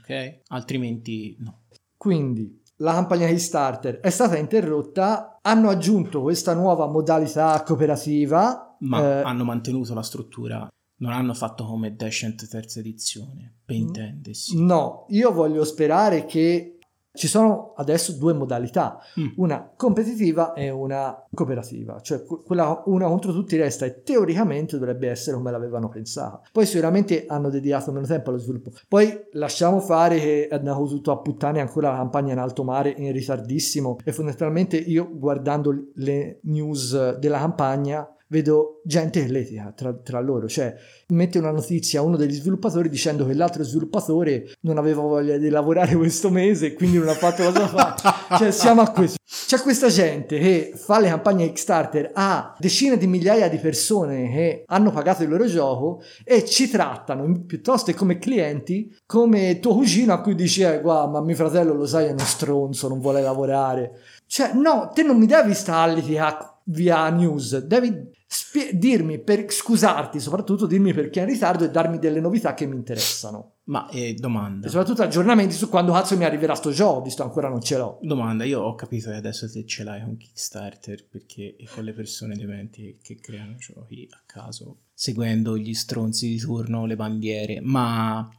ok? 0.00 0.40
Altrimenti 0.48 1.36
no. 1.40 1.64
Quindi 1.96 2.62
la 2.76 2.92
campagna 2.94 3.26
Kickstarter 3.28 4.00
è 4.00 4.08
stata 4.10 4.38
interrotta, 4.38 5.38
hanno 5.42 5.68
aggiunto 5.68 6.22
questa 6.22 6.54
nuova 6.54 6.86
modalità 6.86 7.62
cooperativa. 7.62 8.76
Ma 8.80 9.20
eh, 9.20 9.22
hanno 9.22 9.44
mantenuto 9.44 9.92
la 9.92 10.02
struttura. 10.02 10.66
Non 11.02 11.12
hanno 11.12 11.34
fatto 11.34 11.64
come 11.66 11.94
Descent 11.94 12.48
terza 12.48 12.80
edizione, 12.80 13.56
per 13.64 13.76
Mm. 13.76 13.80
intendersi. 13.80 14.62
No, 14.64 15.04
io 15.10 15.32
voglio 15.32 15.64
sperare 15.64 16.24
che 16.24 16.78
ci 17.12 17.26
sono 17.28 17.72
adesso 17.76 18.12
due 18.12 18.32
modalità, 18.32 18.98
Mm. 19.18 19.26
una 19.36 19.70
competitiva 19.76 20.52
e 20.52 20.70
una 20.70 21.26
cooperativa, 21.34 22.00
cioè 22.00 22.22
que- 22.24 22.42
quella 22.44 22.82
una 22.86 23.06
contro 23.06 23.32
tutti 23.32 23.56
resta 23.56 23.84
e 23.84 24.02
teoricamente 24.02 24.78
dovrebbe 24.78 25.08
essere 25.08 25.36
come 25.36 25.50
l'avevano 25.50 25.88
pensata. 25.88 26.40
Poi 26.52 26.66
sicuramente 26.66 27.24
hanno 27.26 27.50
dedicato 27.50 27.90
meno 27.92 28.06
tempo 28.06 28.30
allo 28.30 28.38
sviluppo. 28.38 28.70
Poi 28.88 29.26
lasciamo 29.32 29.80
fare 29.80 30.18
che 30.18 30.48
è 30.48 30.54
andato 30.54 30.84
tutto 30.86 31.10
a 31.10 31.18
puttane 31.18 31.60
ancora 31.60 31.90
la 31.90 31.96
campagna 31.96 32.32
in 32.32 32.38
alto 32.38 32.62
mare 32.64 32.94
in 32.96 33.12
ritardissimo 33.12 33.98
e 34.04 34.12
fondamentalmente 34.12 34.76
io 34.76 35.08
guardando 35.12 35.72
le 35.94 36.38
news 36.44 37.16
della 37.18 37.38
campagna 37.38 38.08
vedo 38.30 38.80
gente 38.84 39.20
litiga 39.24 39.72
tra, 39.76 39.92
tra 39.92 40.20
loro, 40.20 40.48
cioè 40.48 40.74
mette 41.08 41.38
una 41.38 41.50
notizia 41.50 42.00
a 42.00 42.02
uno 42.02 42.16
degli 42.16 42.32
sviluppatori 42.32 42.88
dicendo 42.88 43.26
che 43.26 43.34
l'altro 43.34 43.62
sviluppatore 43.64 44.54
non 44.60 44.78
aveva 44.78 45.02
voglia 45.02 45.36
di 45.36 45.48
lavorare 45.48 45.96
questo 45.96 46.30
mese 46.30 46.66
e 46.66 46.74
quindi 46.74 46.98
non 46.98 47.08
ha 47.08 47.14
fatto 47.14 47.42
la 47.42 47.52
sua 47.52 47.66
parte. 47.68 48.36
cioè 48.38 48.50
siamo 48.52 48.82
a 48.82 48.90
questo. 48.90 49.18
C'è 49.50 49.58
questa 49.60 49.88
gente 49.88 50.38
che 50.38 50.72
fa 50.76 51.00
le 51.00 51.08
campagne 51.08 51.46
Kickstarter 51.46 52.10
a 52.14 52.54
decine 52.58 52.96
di 52.96 53.08
migliaia 53.08 53.48
di 53.48 53.58
persone 53.58 54.30
che 54.30 54.62
hanno 54.66 54.92
pagato 54.92 55.24
il 55.24 55.28
loro 55.28 55.46
gioco 55.46 56.02
e 56.24 56.44
ci 56.44 56.68
trattano 56.68 57.44
piuttosto 57.46 57.92
come 57.94 58.18
clienti 58.18 58.96
come 59.06 59.58
tuo 59.58 59.74
cugino 59.74 60.12
a 60.12 60.20
cui 60.20 60.36
dici 60.36 60.62
eh, 60.62 60.80
guarda 60.80 61.10
ma 61.10 61.20
mio 61.20 61.34
fratello 61.34 61.74
lo 61.74 61.86
sai 61.86 62.06
è 62.06 62.10
uno 62.10 62.18
stronzo 62.20 62.88
non 62.88 63.00
vuole 63.00 63.22
lavorare 63.22 63.98
cioè 64.26 64.52
no 64.54 64.90
te 64.94 65.02
non 65.02 65.18
mi 65.18 65.26
devi 65.26 65.54
stare 65.54 66.00
a 66.18 66.60
via 66.64 67.08
news 67.10 67.58
devi 67.58 68.18
spie- 68.32 68.78
dirmi 68.78 69.18
per 69.18 69.52
scusarti 69.52 70.20
soprattutto 70.20 70.66
dirmi 70.66 70.94
perché 70.94 71.18
è 71.18 71.24
in 71.24 71.30
ritardo 71.30 71.64
e 71.64 71.70
darmi 71.70 71.98
delle 71.98 72.20
novità 72.20 72.54
che 72.54 72.64
mi 72.64 72.76
interessano 72.76 73.54
Ma 73.64 73.88
eh, 73.88 74.14
domanda. 74.14 74.68
e 74.68 74.70
soprattutto 74.70 75.02
aggiornamenti 75.02 75.52
su 75.52 75.68
quando 75.68 75.90
cazzo 75.90 76.16
mi 76.16 76.24
arriverà 76.24 76.54
sto 76.54 76.70
gioco 76.70 77.02
visto 77.02 77.24
ancora 77.24 77.48
non 77.48 77.60
ce 77.60 77.76
l'ho 77.76 77.98
Domanda, 78.02 78.44
io 78.44 78.60
ho 78.60 78.76
capito 78.76 79.10
che 79.10 79.16
adesso 79.16 79.50
te 79.50 79.66
ce 79.66 79.82
l'hai 79.82 80.04
con 80.04 80.16
Kickstarter 80.16 81.08
perché 81.08 81.56
con 81.74 81.82
le 81.82 81.92
persone 81.92 82.36
dementi 82.36 82.98
che 83.02 83.16
creano 83.16 83.56
giochi 83.56 84.06
a 84.12 84.22
caso, 84.24 84.82
seguendo 84.94 85.58
gli 85.58 85.74
stronzi 85.74 86.28
di 86.28 86.38
turno, 86.38 86.86
le 86.86 86.94
bandiere, 86.94 87.60
ma 87.60 88.30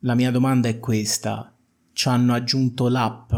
la 0.00 0.14
mia 0.14 0.30
domanda 0.30 0.68
è 0.68 0.78
questa. 0.78 1.52
Ci 1.92 2.08
hanno 2.08 2.32
aggiunto 2.32 2.88
l'app? 2.88 3.32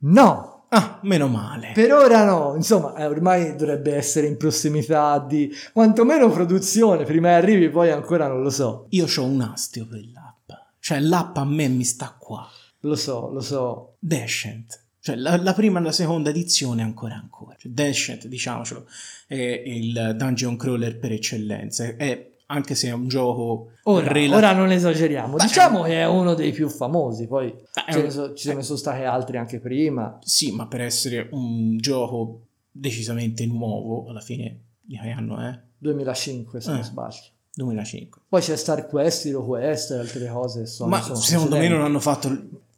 no 0.00 0.57
Ah, 0.70 1.00
meno 1.02 1.28
male. 1.28 1.72
Per 1.72 1.92
ora 1.92 2.24
no, 2.24 2.54
insomma, 2.54 2.94
eh, 2.94 3.06
ormai 3.06 3.56
dovrebbe 3.56 3.94
essere 3.94 4.26
in 4.26 4.36
prossimità 4.36 5.18
di 5.18 5.50
quantomeno 5.72 6.30
produzione, 6.30 7.04
prima 7.04 7.34
arrivi, 7.34 7.70
poi 7.70 7.90
ancora 7.90 8.28
non 8.28 8.42
lo 8.42 8.50
so. 8.50 8.86
Io 8.90 9.06
ho 9.06 9.24
un 9.24 9.40
astio 9.40 9.86
per 9.86 10.00
l'app. 10.12 10.50
Cioè 10.78 11.00
l'app 11.00 11.36
a 11.36 11.44
me 11.44 11.68
mi 11.68 11.84
sta 11.84 12.14
qua. 12.18 12.46
Lo 12.80 12.96
so, 12.96 13.30
lo 13.30 13.40
so. 13.40 13.94
Descent. 13.98 14.84
Cioè 15.00 15.16
la, 15.16 15.36
la 15.36 15.54
prima 15.54 15.80
e 15.80 15.82
la 15.82 15.92
seconda 15.92 16.28
edizione 16.28 16.82
ancora 16.82 17.14
ancora. 17.14 17.56
Cioè, 17.58 17.70
Descent, 17.72 18.26
diciamocelo, 18.26 18.86
è 19.26 19.62
il 19.64 20.14
dungeon 20.16 20.56
crawler 20.56 20.98
per 20.98 21.12
eccellenza. 21.12 21.96
È, 21.96 22.30
anche 22.50 22.74
se 22.74 22.88
è 22.88 22.92
un 22.92 23.08
gioco 23.08 23.72
Ora, 23.84 24.10
rela- 24.12 24.36
ora 24.36 24.52
non 24.52 24.70
esageriamo, 24.72 25.36
Beh, 25.36 25.42
diciamo 25.44 25.82
che 25.82 26.00
è 26.00 26.06
uno 26.06 26.34
dei 26.34 26.52
più 26.52 26.68
famosi, 26.68 27.26
poi 27.26 27.54
ce 27.90 28.02
ne 28.02 28.10
so- 28.10 28.34
ci 28.34 28.48
sono 28.62 28.78
stati 28.78 29.02
altri 29.04 29.36
anche 29.36 29.60
prima. 29.60 30.18
Sì, 30.22 30.52
ma 30.52 30.66
per 30.66 30.80
essere 30.80 31.28
un 31.32 31.76
gioco 31.78 32.42
decisamente 32.70 33.44
nuovo, 33.46 34.06
alla 34.08 34.20
fine 34.20 34.60
di 34.80 34.98
che 34.98 35.08
anno 35.10 35.38
è? 35.40 35.58
2005 35.78 36.60
se 36.60 36.70
Eh. 36.70 36.74
non 36.74 36.82
sbaglio. 36.84 37.16
2005. 37.54 38.22
Poi 38.28 38.40
c'è 38.40 38.56
Star 38.56 38.86
Quest, 38.86 39.26
Hero 39.26 39.44
Quest 39.44 39.90
e 39.90 39.98
altre 39.98 40.28
cose. 40.28 40.64
Sono, 40.66 40.90
ma 40.90 41.00
sono 41.02 41.16
secondo 41.16 41.56
me 41.56 41.68
non 41.68 41.82
hanno 41.82 41.98
fatto 42.00 42.28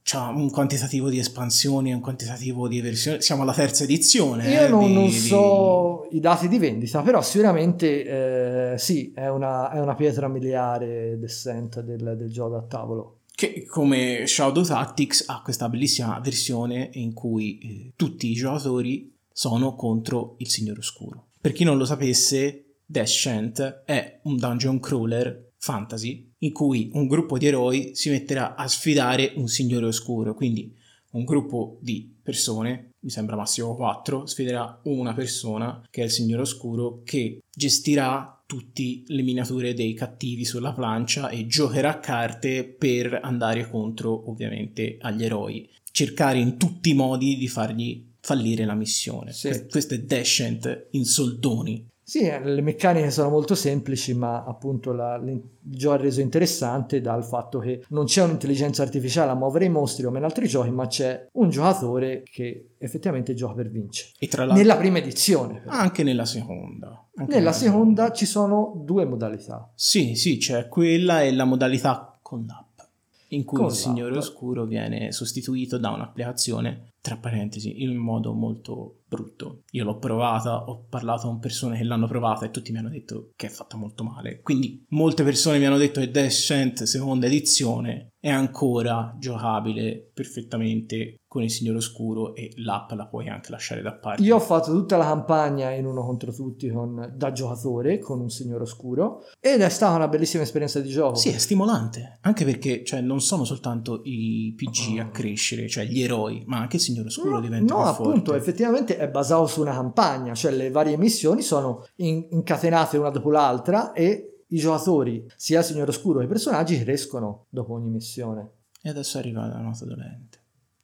c'ha 0.02 0.28
un 0.28 0.50
quantitativo 0.50 1.08
di 1.08 1.18
espansioni, 1.18 1.92
un 1.92 2.00
quantitativo 2.00 2.68
di 2.68 2.80
versioni. 2.80 3.20
Siamo 3.22 3.42
alla 3.42 3.52
terza 3.52 3.84
edizione. 3.84 4.50
Io 4.50 4.64
eh, 4.64 4.68
non, 4.68 4.86
di- 4.86 4.94
non 4.94 5.04
di- 5.04 5.12
so 5.12 6.08
i 6.10 6.20
dati 6.20 6.48
di 6.48 6.58
vendita, 6.58 7.02
però 7.02 7.22
sicuramente 7.22 8.72
eh, 8.72 8.78
sì, 8.78 9.12
è 9.14 9.28
una, 9.28 9.70
è 9.70 9.80
una 9.80 9.94
pietra 9.94 10.28
miliare 10.28 11.18
Descent 11.18 11.80
del, 11.80 12.16
del 12.16 12.30
gioco 12.30 12.54
da 12.54 12.62
tavolo. 12.62 13.18
Che 13.34 13.64
come 13.66 14.26
Shadow 14.26 14.62
Tactics 14.64 15.24
ha 15.28 15.40
questa 15.42 15.68
bellissima 15.68 16.18
versione 16.20 16.90
in 16.94 17.14
cui 17.14 17.58
eh, 17.58 17.92
tutti 17.96 18.28
i 18.28 18.34
giocatori 18.34 19.16
sono 19.32 19.74
contro 19.74 20.34
il 20.38 20.48
Signore 20.48 20.80
Oscuro. 20.80 21.28
Per 21.40 21.52
chi 21.52 21.64
non 21.64 21.78
lo 21.78 21.86
sapesse, 21.86 22.74
Descent 22.84 23.82
è 23.86 24.20
un 24.24 24.36
dungeon 24.36 24.78
crawler 24.80 25.52
fantasy 25.56 26.29
in 26.42 26.52
cui 26.52 26.90
un 26.94 27.06
gruppo 27.06 27.38
di 27.38 27.46
eroi 27.46 27.90
si 27.94 28.10
metterà 28.10 28.54
a 28.54 28.66
sfidare 28.68 29.32
un 29.36 29.48
Signore 29.48 29.86
Oscuro, 29.86 30.34
quindi 30.34 30.74
un 31.12 31.24
gruppo 31.24 31.78
di 31.80 32.14
persone, 32.22 32.92
mi 33.00 33.10
sembra 33.10 33.36
massimo 33.36 33.74
4, 33.74 34.26
sfiderà 34.26 34.80
una 34.84 35.12
persona 35.12 35.84
che 35.90 36.02
è 36.02 36.04
il 36.04 36.10
Signore 36.10 36.42
Oscuro 36.42 37.02
che 37.04 37.40
gestirà 37.50 38.42
tutte 38.46 39.02
le 39.06 39.22
miniature 39.22 39.74
dei 39.74 39.94
cattivi 39.94 40.44
sulla 40.44 40.72
plancia 40.72 41.28
e 41.28 41.46
giocherà 41.46 41.90
a 41.90 41.98
carte 42.00 42.64
per 42.64 43.20
andare 43.22 43.68
contro 43.68 44.28
ovviamente 44.28 44.96
agli 45.00 45.24
eroi, 45.24 45.68
cercare 45.92 46.38
in 46.38 46.56
tutti 46.56 46.90
i 46.90 46.94
modi 46.94 47.36
di 47.36 47.48
fargli 47.48 48.08
fallire 48.20 48.64
la 48.64 48.74
missione. 48.74 49.32
Sì. 49.32 49.48
Que- 49.48 49.66
Questo 49.66 49.94
è 49.94 50.00
Descent 50.00 50.88
in 50.90 51.04
soldoni. 51.04 51.86
Sì, 52.10 52.22
eh, 52.22 52.42
le 52.42 52.60
meccaniche 52.60 53.12
sono 53.12 53.30
molto 53.30 53.54
semplici, 53.54 54.14
ma 54.14 54.42
appunto 54.42 54.90
la, 54.90 55.14
il 55.14 55.40
gioco 55.60 55.94
è 55.94 55.98
reso 56.00 56.20
interessante 56.20 57.00
dal 57.00 57.24
fatto 57.24 57.60
che 57.60 57.84
non 57.90 58.06
c'è 58.06 58.24
un'intelligenza 58.24 58.82
artificiale 58.82 59.30
a 59.30 59.36
muovere 59.36 59.66
i 59.66 59.68
mostri 59.68 60.02
come 60.02 60.18
in 60.18 60.24
altri 60.24 60.48
giochi, 60.48 60.70
ma 60.70 60.88
c'è 60.88 61.28
un 61.34 61.50
giocatore 61.50 62.24
che 62.24 62.70
effettivamente 62.78 63.32
gioca 63.34 63.54
per 63.54 63.70
vincere. 63.70 64.10
E 64.18 64.26
tra 64.26 64.42
l'altro... 64.44 64.60
Nella 64.60 64.76
prima 64.76 64.98
edizione. 64.98 65.60
però. 65.60 65.70
Anche 65.70 66.02
nella 66.02 66.24
seconda. 66.24 67.06
Anche 67.14 67.32
Nella 67.32 67.52
seconda 67.52 68.10
ci 68.10 68.26
sono 68.26 68.82
due 68.84 69.04
modalità. 69.04 69.70
Sì, 69.76 70.16
sì, 70.16 70.38
c'è 70.38 70.66
quella 70.66 71.22
e 71.22 71.32
la 71.32 71.44
modalità 71.44 72.18
con 72.20 72.44
l'app, 72.44 72.80
in 73.28 73.44
cui 73.44 73.58
Con 73.58 73.66
il 73.68 73.72
Signore 73.72 74.10
l'app. 74.10 74.18
Oscuro 74.18 74.64
viene 74.64 75.12
sostituito 75.12 75.78
da 75.78 75.90
un'applicazione, 75.90 76.88
tra 77.00 77.16
parentesi, 77.16 77.84
in 77.84 77.94
modo 77.94 78.32
molto 78.32 78.96
brutto. 79.10 79.62
Io 79.72 79.82
l'ho 79.84 79.98
provata, 79.98 80.64
ho 80.64 80.84
parlato 80.88 81.26
con 81.26 81.40
persone 81.40 81.76
che 81.76 81.82
l'hanno 81.84 82.06
provata 82.06 82.46
e 82.46 82.50
tutti 82.50 82.70
mi 82.70 82.78
hanno 82.78 82.88
detto 82.88 83.32
che 83.34 83.46
è 83.48 83.50
fatta 83.50 83.76
molto 83.76 84.04
male. 84.04 84.40
Quindi 84.40 84.84
molte 84.90 85.24
persone 85.24 85.58
mi 85.58 85.66
hanno 85.66 85.76
detto 85.76 85.98
che 86.00 86.10
Descent 86.10 86.84
seconda 86.84 87.26
edizione 87.26 88.12
è 88.20 88.28
ancora 88.28 89.16
giocabile 89.18 90.10
perfettamente 90.12 91.16
con 91.26 91.42
il 91.42 91.50
Signore 91.50 91.78
Oscuro 91.78 92.34
e 92.34 92.50
l'app 92.56 92.90
la 92.90 93.06
puoi 93.06 93.28
anche 93.28 93.50
lasciare 93.50 93.82
da 93.82 93.94
parte. 93.94 94.20
Io 94.22 94.36
ho 94.36 94.40
fatto 94.40 94.72
tutta 94.72 94.96
la 94.96 95.04
campagna 95.06 95.70
in 95.70 95.86
uno 95.86 96.04
contro 96.04 96.32
tutti 96.32 96.68
con- 96.70 97.14
da 97.16 97.32
giocatore 97.32 97.98
con 97.98 98.20
un 98.20 98.28
signore 98.28 98.64
oscuro 98.64 99.20
ed 99.40 99.60
è 99.60 99.68
stata 99.68 99.94
una 99.94 100.08
bellissima 100.08 100.42
esperienza 100.42 100.80
di 100.80 100.90
gioco. 100.90 101.14
Sì, 101.14 101.30
è 101.30 101.38
stimolante, 101.38 102.18
anche 102.22 102.44
perché 102.44 102.84
cioè, 102.84 103.00
non 103.00 103.20
sono 103.20 103.44
soltanto 103.44 104.00
i 104.04 104.52
PG 104.56 104.98
a 104.98 105.08
crescere, 105.08 105.68
cioè 105.68 105.84
gli 105.86 106.02
eroi, 106.02 106.42
ma 106.46 106.58
anche 106.58 106.76
il 106.76 106.82
Signore 106.82 107.08
Oscuro 107.08 107.36
No, 107.36 107.40
diventa 107.40 107.74
no, 107.74 107.80
più 107.80 107.88
appunto, 107.90 108.32
forte. 108.32 108.36
effettivamente 108.36 108.98
è 109.00 109.08
basato 109.08 109.46
su 109.46 109.62
una 109.62 109.72
campagna, 109.72 110.34
cioè 110.34 110.52
le 110.52 110.70
varie 110.70 110.98
missioni 110.98 111.40
sono 111.40 111.86
in- 111.96 112.26
incatenate 112.30 112.98
una 112.98 113.08
dopo 113.08 113.30
l'altra 113.30 113.92
e 113.92 114.44
i 114.48 114.58
giocatori, 114.58 115.26
sia 115.36 115.60
il 115.60 115.64
Signore 115.64 115.90
Oscuro 115.90 116.18
che 116.18 116.26
i 116.26 116.28
personaggi, 116.28 116.78
crescono 116.82 117.46
dopo 117.48 117.72
ogni 117.72 117.88
missione. 117.88 118.48
E 118.82 118.90
adesso 118.90 119.16
arriva 119.16 119.46
la 119.46 119.60
nota 119.60 119.86
dolente. 119.86 120.38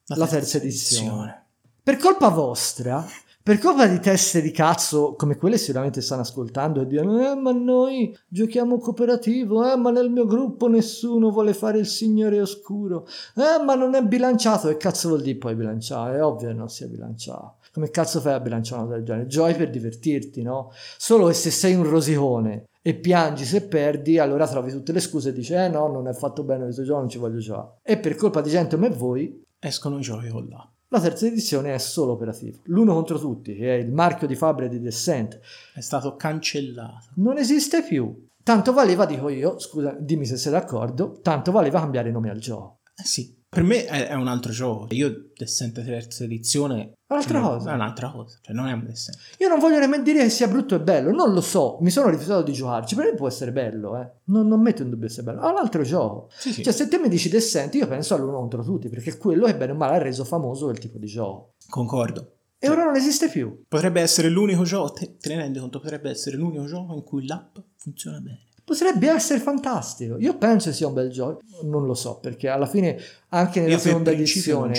La 0.06 0.26
terza 0.26 0.56
edizione. 0.56 1.44
Per 1.82 1.98
colpa 1.98 2.28
vostra, 2.28 3.04
per 3.42 3.58
colpa 3.58 3.86
di 3.86 4.00
teste 4.00 4.40
di 4.40 4.50
cazzo 4.50 5.14
come 5.14 5.36
quelle 5.36 5.58
sicuramente 5.58 6.00
stanno 6.00 6.22
ascoltando 6.22 6.80
e 6.80 6.86
dicono 6.86 7.30
eh 7.30 7.34
ma 7.34 7.52
noi 7.52 8.16
giochiamo 8.28 8.78
cooperativo, 8.78 9.70
eh 9.70 9.76
ma 9.76 9.90
nel 9.90 10.10
mio 10.10 10.26
gruppo 10.26 10.68
nessuno 10.68 11.30
vuole 11.30 11.54
fare 11.54 11.78
il 11.78 11.86
signore 11.86 12.40
oscuro, 12.40 13.06
eh 13.34 13.62
ma 13.62 13.74
non 13.74 13.94
è 13.94 14.02
bilanciato, 14.02 14.68
che 14.68 14.76
cazzo 14.78 15.08
vuol 15.08 15.22
dire 15.22 15.38
poi 15.38 15.54
bilanciare? 15.54 16.16
È 16.16 16.24
ovvio 16.24 16.48
che 16.48 16.54
non 16.54 16.68
sia 16.68 16.88
bilanciato. 16.88 17.55
Come 17.76 17.90
cazzo 17.90 18.20
fai 18.22 18.32
a 18.32 18.40
bilanciare 18.40 18.76
una 18.80 18.86
cosa 18.86 18.96
del 18.96 19.06
genere? 19.06 19.26
Giochi 19.26 19.52
per 19.52 19.68
divertirti, 19.68 20.40
no? 20.40 20.70
Solo 20.96 21.26
che 21.26 21.34
se 21.34 21.50
sei 21.50 21.74
un 21.74 21.82
rosicone 21.82 22.68
e 22.80 22.94
piangi 22.94 23.44
se 23.44 23.66
perdi, 23.66 24.18
allora 24.18 24.48
trovi 24.48 24.70
tutte 24.70 24.92
le 24.92 25.00
scuse 25.00 25.28
e 25.28 25.32
dici 25.34 25.52
eh 25.52 25.68
no, 25.68 25.86
non 25.88 26.08
è 26.08 26.14
fatto 26.14 26.42
bene 26.42 26.62
questo 26.64 26.84
gioco, 26.84 27.00
non 27.00 27.10
ci 27.10 27.18
voglio 27.18 27.38
giocare. 27.38 27.74
E 27.82 27.98
per 27.98 28.14
colpa 28.14 28.40
di 28.40 28.48
gente 28.48 28.76
come 28.76 28.88
voi, 28.88 29.44
Escono 29.58 29.98
i 29.98 30.00
giochi 30.00 30.28
con 30.28 30.46
l'app. 30.48 30.70
la 30.88 31.00
terza 31.02 31.26
edizione 31.26 31.74
è 31.74 31.78
solo 31.78 32.12
operativo. 32.12 32.60
L'uno 32.64 32.94
contro 32.94 33.18
tutti, 33.18 33.54
che 33.54 33.76
è 33.76 33.78
il 33.78 33.92
marchio 33.92 34.26
di 34.26 34.36
fabbrica 34.36 34.70
di 34.72 34.80
Descent, 34.80 35.38
È 35.74 35.80
stato 35.80 36.16
cancellato. 36.16 37.08
non 37.16 37.36
esiste 37.36 37.82
più. 37.82 38.26
Tanto 38.42 38.72
valeva, 38.72 39.04
dico 39.04 39.28
io, 39.28 39.58
scusa, 39.58 39.94
dimmi 40.00 40.24
se 40.24 40.38
sei 40.38 40.52
d'accordo, 40.52 41.18
tanto 41.20 41.52
valeva 41.52 41.80
cambiare 41.80 42.10
nome 42.10 42.30
al 42.30 42.38
gioco. 42.38 42.78
Eh 42.96 43.04
sì, 43.04 43.35
per 43.56 43.64
me 43.64 43.86
è, 43.86 44.08
è 44.08 44.14
un 44.14 44.28
altro 44.28 44.52
gioco. 44.52 44.86
Io 44.90 45.30
Descent 45.34 45.82
terza 45.82 46.24
edizione... 46.24 46.92
È 47.06 47.12
un'altra 47.14 47.40
cioè, 47.40 47.48
cosa. 47.48 47.70
È 47.70 47.74
un'altra 47.74 48.10
cosa, 48.10 48.38
cioè 48.42 48.54
non 48.54 48.66
è 48.66 48.72
un 48.72 48.84
Descent. 48.84 49.16
Io 49.38 49.48
non 49.48 49.58
voglio 49.58 49.78
nemmeno 49.78 50.02
dire 50.02 50.24
che 50.24 50.28
sia 50.28 50.46
brutto 50.46 50.74
e 50.74 50.80
bello, 50.80 51.10
non 51.10 51.32
lo 51.32 51.40
so, 51.40 51.78
mi 51.80 51.88
sono 51.88 52.10
rifiutato 52.10 52.42
di 52.42 52.52
giocarci, 52.52 52.94
per 52.94 53.06
me 53.06 53.14
può 53.14 53.28
essere 53.28 53.52
bello, 53.52 53.98
eh. 53.98 54.10
Non, 54.24 54.46
non 54.46 54.60
metto 54.60 54.82
in 54.82 54.90
dubbio 54.90 55.08
se 55.08 55.22
è 55.22 55.24
bello, 55.24 55.40
è 55.40 55.50
un 55.50 55.56
altro 55.56 55.82
gioco. 55.84 56.28
Sì, 56.36 56.52
sì, 56.52 56.62
Cioè, 56.62 56.72
se 56.74 56.86
te 56.88 56.98
mi 56.98 57.08
dici 57.08 57.30
Descent, 57.30 57.74
io 57.76 57.86
penso 57.88 58.14
all'uno 58.14 58.36
contro 58.36 58.62
tutti, 58.62 58.90
perché 58.90 59.12
è 59.12 59.16
quello 59.16 59.46
che 59.46 59.56
bene 59.56 59.72
o 59.72 59.76
male 59.76 59.96
ha 59.96 60.02
reso 60.02 60.24
famoso 60.24 60.66
quel 60.66 60.78
tipo 60.78 60.98
di 60.98 61.06
gioco. 61.06 61.54
concordo. 61.70 62.32
E 62.58 62.68
ora 62.68 62.84
non 62.84 62.96
esiste 62.96 63.30
più. 63.30 63.62
Potrebbe 63.66 64.02
essere 64.02 64.28
l'unico 64.28 64.64
gioco, 64.64 64.92
te, 64.92 65.16
te 65.16 65.30
ne 65.30 65.36
rendi 65.36 65.60
conto, 65.60 65.80
potrebbe 65.80 66.10
essere 66.10 66.36
l'unico 66.36 66.66
gioco 66.66 66.94
in 66.94 67.04
cui 67.04 67.26
l'app 67.26 67.56
funziona 67.76 68.18
bene. 68.20 68.40
Potrebbe 68.66 69.08
essere 69.08 69.38
fantastico. 69.38 70.18
Io 70.18 70.36
penso 70.38 70.72
sia 70.72 70.88
un 70.88 70.94
bel 70.94 71.08
gioco. 71.08 71.38
Non 71.62 71.86
lo 71.86 71.94
so, 71.94 72.18
perché 72.18 72.48
alla 72.48 72.66
fine, 72.66 72.98
anche 73.28 73.60
nella 73.60 73.74
Io 73.74 73.78
seconda 73.78 74.10
edizione, 74.10 74.74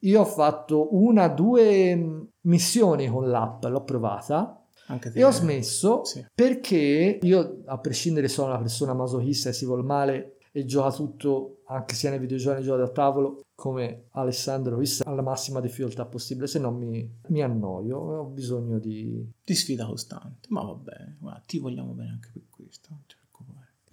io 0.00 0.20
ho 0.20 0.24
fatto 0.24 0.88
una, 0.96 1.28
due 1.28 1.94
mh, 1.94 2.26
missioni 2.42 3.06
con 3.06 3.28
l'app, 3.30 3.64
l'ho 3.66 3.84
provata 3.84 4.60
e 5.12 5.24
ho 5.24 5.30
smesso 5.30 6.04
Sì. 6.04 6.26
perché 6.34 7.20
io, 7.22 7.62
a 7.66 7.78
prescindere, 7.78 8.26
sono 8.26 8.48
una 8.48 8.58
persona 8.58 8.94
masochista 8.94 9.48
e 9.48 9.52
si 9.52 9.64
vuol 9.64 9.84
male 9.84 10.38
e 10.50 10.64
gioca 10.64 10.90
tutto, 10.92 11.53
anche 11.66 11.94
sia 11.94 12.10
nei 12.10 12.18
videogiochi 12.18 12.62
giochi 12.62 12.80
da 12.80 12.88
tavolo, 12.88 13.44
come 13.54 14.06
Alessandro, 14.12 14.76
vista 14.76 15.04
alla 15.08 15.22
massima 15.22 15.60
difficoltà 15.60 16.04
possibile, 16.04 16.46
se 16.46 16.58
no 16.58 16.70
mi, 16.70 17.08
mi 17.28 17.42
annoio, 17.42 17.98
ho 17.98 18.24
bisogno 18.24 18.78
di... 18.78 19.26
Di 19.44 19.54
sfida 19.54 19.86
costante. 19.86 20.48
Ma 20.50 20.62
va 20.62 20.74
bene, 20.74 21.16
guarda, 21.20 21.42
ti 21.46 21.58
vogliamo 21.58 21.92
bene 21.92 22.10
anche 22.10 22.30
per 22.32 22.42
questo. 22.50 22.88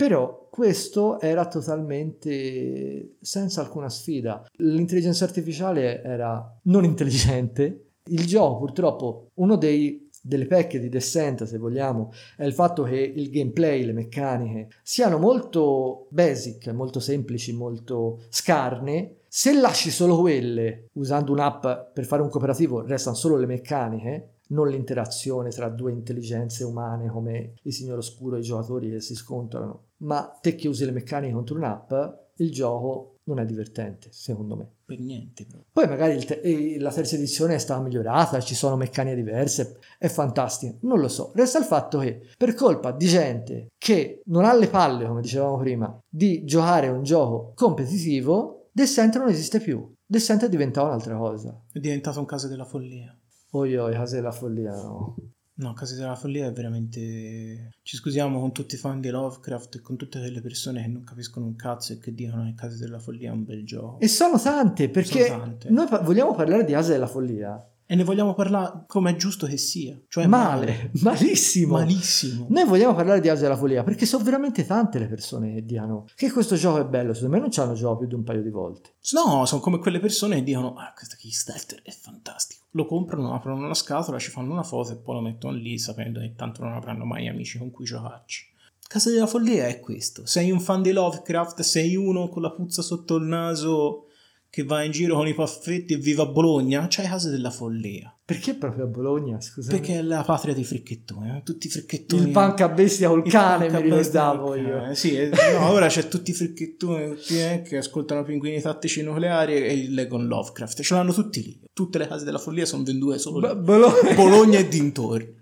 Però 0.01 0.47
questo 0.49 1.19
era 1.19 1.47
totalmente 1.47 3.17
senza 3.21 3.61
alcuna 3.61 3.87
sfida. 3.87 4.43
L'intelligenza 4.55 5.25
artificiale 5.25 6.01
era 6.01 6.57
non 6.63 6.85
intelligente. 6.85 7.89
Il 8.05 8.25
gioco, 8.25 8.57
purtroppo, 8.57 9.27
uno 9.35 9.57
dei 9.57 10.00
delle 10.21 10.45
pecche 10.45 10.79
di 10.79 10.89
Descent, 10.89 11.43
se 11.43 11.57
vogliamo, 11.57 12.11
è 12.37 12.45
il 12.45 12.53
fatto 12.53 12.83
che 12.83 12.97
il 12.97 13.29
gameplay, 13.29 13.83
le 13.83 13.93
meccaniche 13.93 14.69
siano 14.83 15.17
molto 15.17 16.07
basic, 16.09 16.67
molto 16.67 16.99
semplici, 16.99 17.53
molto 17.53 18.23
scarne. 18.29 19.15
Se 19.27 19.53
lasci 19.53 19.89
solo 19.89 20.19
quelle, 20.19 20.89
usando 20.93 21.31
un'app 21.31 21.93
per 21.93 22.05
fare 22.05 22.21
un 22.21 22.29
cooperativo, 22.29 22.81
restano 22.81 23.15
solo 23.15 23.37
le 23.37 23.45
meccaniche, 23.45 24.33
non 24.51 24.67
l'interazione 24.67 25.49
tra 25.49 25.69
due 25.69 25.91
intelligenze 25.91 26.63
umane 26.63 27.09
come 27.09 27.53
il 27.63 27.73
Signore 27.73 27.99
Oscuro 27.99 28.35
e 28.35 28.39
i 28.39 28.43
giocatori 28.43 28.89
che 28.89 28.99
si 28.99 29.15
scontrano. 29.15 29.85
Ma 29.97 30.37
te 30.41 30.55
che 30.55 30.67
usi 30.67 30.85
le 30.85 30.91
meccaniche 30.91 31.33
contro 31.33 31.55
un'app, 31.55 31.93
il 32.35 32.51
gioco 32.51 33.10
non 33.23 33.39
è 33.39 33.45
divertente, 33.45 34.09
secondo 34.11 34.55
me. 34.55 34.67
Per 34.85 34.99
niente, 34.99 35.45
però. 35.45 35.63
Poi 35.71 35.87
magari 35.87 36.23
te- 36.25 36.77
la 36.79 36.91
terza 36.91 37.15
edizione 37.15 37.55
è 37.55 37.57
stata 37.59 37.81
migliorata, 37.81 38.39
ci 38.39 38.55
sono 38.55 38.75
meccaniche 38.75 39.15
diverse, 39.15 39.79
è 39.97 40.07
fantastico, 40.07 40.77
non 40.81 40.99
lo 40.99 41.07
so. 41.07 41.31
Resta 41.35 41.59
il 41.59 41.65
fatto 41.65 41.99
che 41.99 42.21
per 42.37 42.53
colpa 42.53 42.91
di 42.91 43.07
gente 43.07 43.67
che 43.77 44.21
non 44.25 44.45
ha 44.45 44.53
le 44.53 44.67
palle, 44.67 45.05
come 45.05 45.21
dicevamo 45.21 45.57
prima, 45.57 45.99
di 46.07 46.43
giocare 46.43 46.87
un 46.89 47.03
gioco 47.03 47.53
competitivo, 47.55 48.69
Descent 48.71 49.17
non 49.17 49.29
esiste 49.29 49.59
più. 49.59 49.93
Descent 50.05 50.45
è 50.45 50.49
diventato 50.49 50.87
un'altra 50.87 51.17
cosa. 51.17 51.61
È 51.71 51.79
diventato 51.79 52.19
un 52.19 52.25
caso 52.25 52.47
della 52.47 52.65
follia. 52.65 53.15
Oi 53.51 53.75
oi, 53.75 53.93
case 53.93 54.15
della 54.15 54.31
follia 54.31 54.73
no. 54.73 55.15
No, 55.61 55.73
Casa 55.73 55.95
della 55.95 56.15
Follia 56.15 56.47
è 56.47 56.51
veramente... 56.51 57.69
Ci 57.83 57.95
scusiamo 57.95 58.39
con 58.39 58.51
tutti 58.51 58.73
i 58.73 58.77
fan 58.79 58.99
di 58.99 59.09
Lovecraft 59.11 59.75
e 59.75 59.81
con 59.81 59.95
tutte 59.95 60.19
quelle 60.19 60.41
persone 60.41 60.81
che 60.81 60.87
non 60.87 61.03
capiscono 61.03 61.45
un 61.45 61.55
cazzo 61.55 61.93
e 61.93 61.99
che 61.99 62.13
dicono 62.15 62.45
che 62.45 62.55
Casa 62.55 62.77
della 62.77 62.97
Follia 62.97 63.29
è 63.29 63.33
un 63.33 63.43
bel 63.45 63.63
gioco. 63.63 63.99
E 63.99 64.07
sono 64.07 64.39
tante, 64.39 64.89
perché 64.89 65.27
Sono 65.27 65.39
tante. 65.43 65.69
noi 65.69 65.87
pa- 65.87 65.99
vogliamo 65.99 66.33
parlare 66.33 66.63
di 66.65 66.71
case 66.71 66.93
della 66.93 67.05
follia. 67.05 67.63
E 67.91 67.95
ne 67.95 68.05
vogliamo 68.05 68.33
parlare 68.33 68.85
come 68.87 69.11
è 69.11 69.15
giusto 69.17 69.45
che 69.45 69.57
sia. 69.57 69.99
Cioè 70.07 70.25
Male, 70.25 70.91
malissimo. 71.03 71.73
Malissimo. 71.73 72.45
Noi 72.47 72.63
vogliamo 72.63 72.95
parlare 72.95 73.19
di 73.19 73.27
Case 73.27 73.41
della 73.41 73.57
follia 73.57 73.83
perché 73.83 74.05
sono 74.05 74.23
veramente 74.23 74.65
tante 74.65 74.97
le 74.97 75.07
persone 75.07 75.55
che 75.55 75.65
dicono 75.65 76.05
che 76.15 76.31
questo 76.31 76.55
gioco 76.55 76.79
è 76.79 76.85
bello. 76.85 77.13
Secondo 77.13 77.35
me 77.35 77.41
non 77.41 77.51
ci 77.51 77.59
hanno 77.59 77.73
giocato 77.73 77.97
più 77.97 78.07
di 78.07 78.13
un 78.13 78.23
paio 78.23 78.43
di 78.43 78.49
volte. 78.49 78.91
No, 79.11 79.45
sono 79.45 79.59
come 79.59 79.79
quelle 79.79 79.99
persone 79.99 80.35
che 80.35 80.43
dicono 80.43 80.75
ah, 80.75 80.93
questo 80.95 81.17
Kickstarter 81.19 81.81
è 81.81 81.91
fantastico. 81.91 82.63
Lo 82.71 82.85
comprano, 82.85 83.33
aprono 83.33 83.65
una 83.65 83.73
scatola, 83.73 84.19
ci 84.19 84.29
fanno 84.29 84.53
una 84.53 84.63
foto 84.63 84.93
e 84.93 84.95
poi 84.95 85.15
lo 85.15 85.21
mettono 85.21 85.57
lì 85.57 85.77
sapendo 85.77 86.21
che 86.21 86.33
tanto 86.33 86.63
non 86.63 86.71
avranno 86.71 87.03
mai 87.03 87.27
amici 87.27 87.57
con 87.57 87.71
cui 87.71 87.83
giocarci. 87.83 88.47
Casa 88.87 89.09
della 89.09 89.27
Follia 89.27 89.67
è 89.67 89.81
questo. 89.81 90.25
Sei 90.25 90.49
un 90.49 90.61
fan 90.61 90.81
di 90.81 90.93
Lovecraft, 90.93 91.59
sei 91.59 91.97
uno 91.97 92.29
con 92.29 92.41
la 92.41 92.51
puzza 92.51 92.81
sotto 92.81 93.17
il 93.17 93.25
naso 93.25 94.05
che 94.51 94.63
va 94.63 94.83
in 94.83 94.91
giro 94.91 95.15
con 95.15 95.27
i 95.27 95.33
paffetti 95.33 95.93
e 95.93 95.95
viva 95.95 96.23
a 96.23 96.25
Bologna, 96.25 96.85
c'hai 96.89 97.07
Casa 97.07 97.29
della 97.29 97.49
Follia. 97.49 98.13
Perché 98.23 98.53
proprio 98.55 98.83
a 98.83 98.87
Bologna? 98.87 99.39
Scusa. 99.39 99.71
Perché 99.71 99.99
è 99.99 100.01
la 100.01 100.23
patria 100.23 100.53
dei 100.53 100.65
fricchettoni, 100.65 101.37
eh? 101.37 101.41
tutti 101.41 101.67
i 101.67 101.69
fricchettoni. 101.69 102.23
il 102.23 102.31
panca 102.31 102.67
bestia 102.67 103.07
col 103.07 103.23
Il 103.25 103.31
cane 103.31 103.69
mi 103.69 103.81
ricordavo 103.81 104.55
io. 104.55 104.93
Sì, 104.93 105.15
eh, 105.15 105.29
no, 105.57 105.69
ora 105.69 105.87
c'è 105.87 106.09
tutti 106.09 106.31
i 106.31 106.33
fricchettoni 106.33 107.15
tutti, 107.15 107.39
eh, 107.39 107.61
che 107.65 107.77
ascoltano 107.77 108.23
pinguini 108.23 108.59
tattici 108.59 109.01
nucleari 109.03 109.55
e 109.55 109.87
leggono 109.89 110.25
Lovecraft. 110.25 110.81
Ce 110.81 110.93
l'hanno 110.93 111.13
tutti 111.13 111.41
lì. 111.41 111.59
Tutte 111.71 111.97
le 111.97 112.07
case 112.07 112.25
della 112.25 112.37
follia 112.37 112.65
sono 112.65 112.83
vendute 112.83 113.19
solo 113.19 113.39
Bo-. 113.39 113.55
Bologna. 113.55 114.13
Bologna 114.15 114.59
e 114.59 114.67
dintorni. 114.67 115.33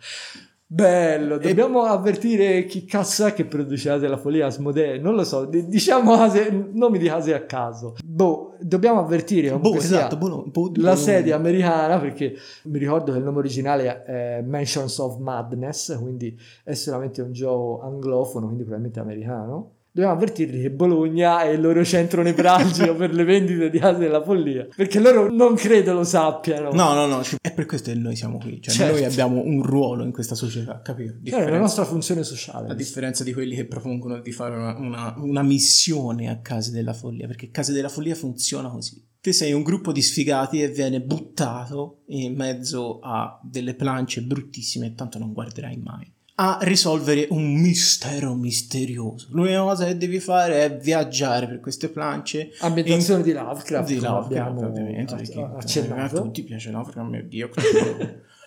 Bello, 0.71 1.39
dobbiamo 1.39 1.81
avvertire 1.81 2.65
chi 2.65 2.85
cazzo 2.85 3.25
è 3.25 3.33
che 3.33 3.45
produce 3.45 3.89
Case 3.89 4.01
della 4.01 4.17
follia, 4.17 4.45
Asmodee, 4.45 4.99
non 4.99 5.15
lo 5.15 5.23
so, 5.23 5.45
diciamo 5.45 6.15
case, 6.15 6.69
nomi 6.73 6.99
di 6.99 7.07
case 7.07 7.33
a 7.33 7.41
caso. 7.41 7.95
boh, 8.05 8.55
dobbiamo 8.59 8.99
avvertire 8.99 9.57
boh, 9.57 9.73
esatto, 9.73 10.15
boh, 10.15 10.43
boh, 10.45 10.71
la 10.75 10.91
boh. 10.91 10.95
serie 10.95 11.33
americana 11.33 11.97
perché 11.97 12.35
mi 12.65 12.77
ricordo 12.77 13.11
che 13.11 13.17
il 13.17 13.23
nome 13.23 13.39
originale 13.39 14.03
è 14.03 14.43
Mansions 14.45 14.95
of 14.99 15.17
Madness, 15.17 15.97
quindi 15.99 16.39
è 16.63 16.75
solamente 16.75 17.23
un 17.23 17.31
gioco 17.31 17.81
anglofono, 17.81 18.45
quindi 18.45 18.63
probabilmente 18.63 18.99
americano. 18.99 19.71
Dobbiamo 19.99 20.13
avvertirli 20.17 20.61
che 20.61 20.71
Bologna 20.71 21.41
è 21.43 21.49
il 21.49 21.59
loro 21.59 21.83
centro 21.83 22.21
nevralgico 22.21 22.95
per 22.95 23.13
le 23.13 23.25
vendite 23.25 23.69
di 23.69 23.79
case 23.79 23.99
della 23.99 24.23
follia, 24.23 24.65
perché 24.73 24.97
loro 25.01 25.29
non 25.29 25.55
credo 25.55 25.91
lo 25.93 26.05
sappiano. 26.05 26.71
No, 26.71 26.93
no, 26.93 27.05
no, 27.05 27.21
è 27.41 27.51
per 27.53 27.65
questo 27.65 27.91
che 27.91 27.97
noi 27.97 28.15
siamo 28.15 28.37
qui, 28.37 28.61
cioè 28.61 28.73
Certo. 28.73 28.93
noi 28.95 29.03
abbiamo 29.03 29.41
un 29.43 29.61
ruolo 29.61 30.05
in 30.05 30.13
questa 30.13 30.35
società, 30.35 30.81
capito? 30.81 31.11
È 31.11 31.15
la 31.15 31.19
Differenza- 31.21 31.57
nostra 31.59 31.83
funzione 31.83 32.23
sociale. 32.23 32.69
A 32.69 32.73
differenza 32.75 33.25
di 33.25 33.33
quelli 33.33 33.55
che 33.55 33.65
propongono 33.65 34.21
di 34.21 34.31
fare 34.31 34.55
una, 34.55 34.77
una- 34.77 35.13
una 35.17 35.43
missione 35.43 36.29
a 36.29 36.39
Case 36.39 36.71
della 36.71 36.93
Follia, 36.93 37.27
perché 37.27 37.49
Case 37.51 37.73
della 37.73 37.89
Follia 37.89 38.15
funziona 38.15 38.69
così. 38.69 39.05
Te 39.19 39.33
sei 39.33 39.51
un 39.51 39.63
gruppo 39.63 39.91
di 39.91 40.01
sfigati 40.01 40.61
e 40.63 40.69
viene 40.69 41.01
buttato 41.01 42.03
in 42.07 42.35
mezzo 42.35 42.99
a 43.01 43.37
delle 43.43 43.73
plance 43.75 44.21
bruttissime 44.21 44.85
e 44.85 44.93
tanto 44.93 45.19
non 45.19 45.33
guarderai 45.33 45.75
mai. 45.75 46.09
A 46.41 46.58
risolvere 46.62 47.27
un 47.31 47.51
mistero 47.53 48.34
misterioso. 48.34 49.27
L'unica 49.31 49.62
cosa 49.62 49.86
che 49.86 49.98
devi 49.98 50.22
fare 50.22 50.63
è 50.63 50.77
viaggiare 50.77 51.48
per 51.48 51.60
queste 51.60 51.89
plance. 51.89 52.51
Ambientazione 52.60 53.19
in- 53.19 53.25
di 53.25 53.34
Lovecraft, 53.34 53.88
Di 53.89 54.00
Lovecraft, 54.00 54.62
ovviamente, 54.63 55.15
perché 55.15 55.91
a 55.91 56.08
tutti 56.08 56.43
piace 56.43 56.72
Lovecraft, 56.72 57.10
mio 57.10 57.24
Dio, 57.27 57.50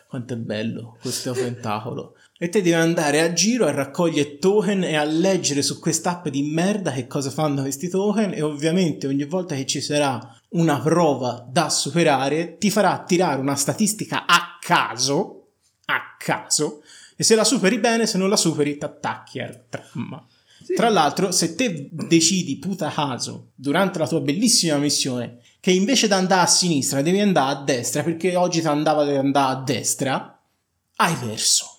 quanto, 0.08 0.32
è 0.32 0.36
bello 0.38 0.96
questo 1.02 1.32
tentacolo. 1.32 2.14
E 2.38 2.48
te 2.48 2.62
devi 2.62 2.72
andare 2.72 3.20
a 3.20 3.34
giro 3.34 3.66
a 3.66 3.72
raccogliere 3.72 4.38
token 4.38 4.84
e 4.84 4.96
a 4.96 5.04
leggere 5.04 5.60
su 5.60 5.78
quest'app 5.78 6.28
di 6.28 6.42
merda 6.44 6.92
che 6.92 7.06
cosa 7.06 7.28
fanno 7.28 7.60
questi 7.60 7.90
token 7.90 8.32
e 8.32 8.40
ovviamente 8.40 9.06
ogni 9.06 9.24
volta 9.24 9.54
che 9.54 9.66
ci 9.66 9.82
sarà 9.82 10.18
una 10.50 10.80
prova 10.80 11.46
da 11.46 11.68
superare 11.68 12.56
ti 12.56 12.70
farà 12.70 13.04
tirare 13.06 13.38
una 13.38 13.54
statistica 13.54 14.24
a 14.26 14.58
caso, 14.60 15.48
a 15.84 16.16
caso, 16.18 16.81
e 17.16 17.24
se 17.24 17.34
la 17.34 17.44
superi 17.44 17.78
bene, 17.78 18.06
se 18.06 18.18
non 18.18 18.28
la 18.28 18.36
superi 18.36 18.78
ti 18.78 18.84
attacchi 18.84 19.40
al 19.40 19.64
tramma. 19.68 20.26
Sì. 20.62 20.74
Tra 20.74 20.88
l'altro, 20.88 21.32
se 21.32 21.54
te 21.54 21.88
decidi 21.90 22.58
puta 22.58 22.88
caso 22.90 23.50
durante 23.54 23.98
la 23.98 24.06
tua 24.06 24.20
bellissima 24.20 24.76
missione 24.76 25.40
che 25.58 25.70
invece 25.72 26.06
di 26.06 26.12
andare 26.12 26.42
a 26.42 26.46
sinistra 26.46 27.02
devi 27.02 27.20
andare 27.20 27.56
a 27.56 27.62
destra 27.62 28.02
perché 28.02 28.34
oggi 28.36 28.60
ti 28.60 28.66
andava 28.66 29.04
di 29.04 29.14
andare 29.14 29.52
a 29.52 29.62
destra, 29.62 30.40
hai 30.96 31.14
perso. 31.14 31.78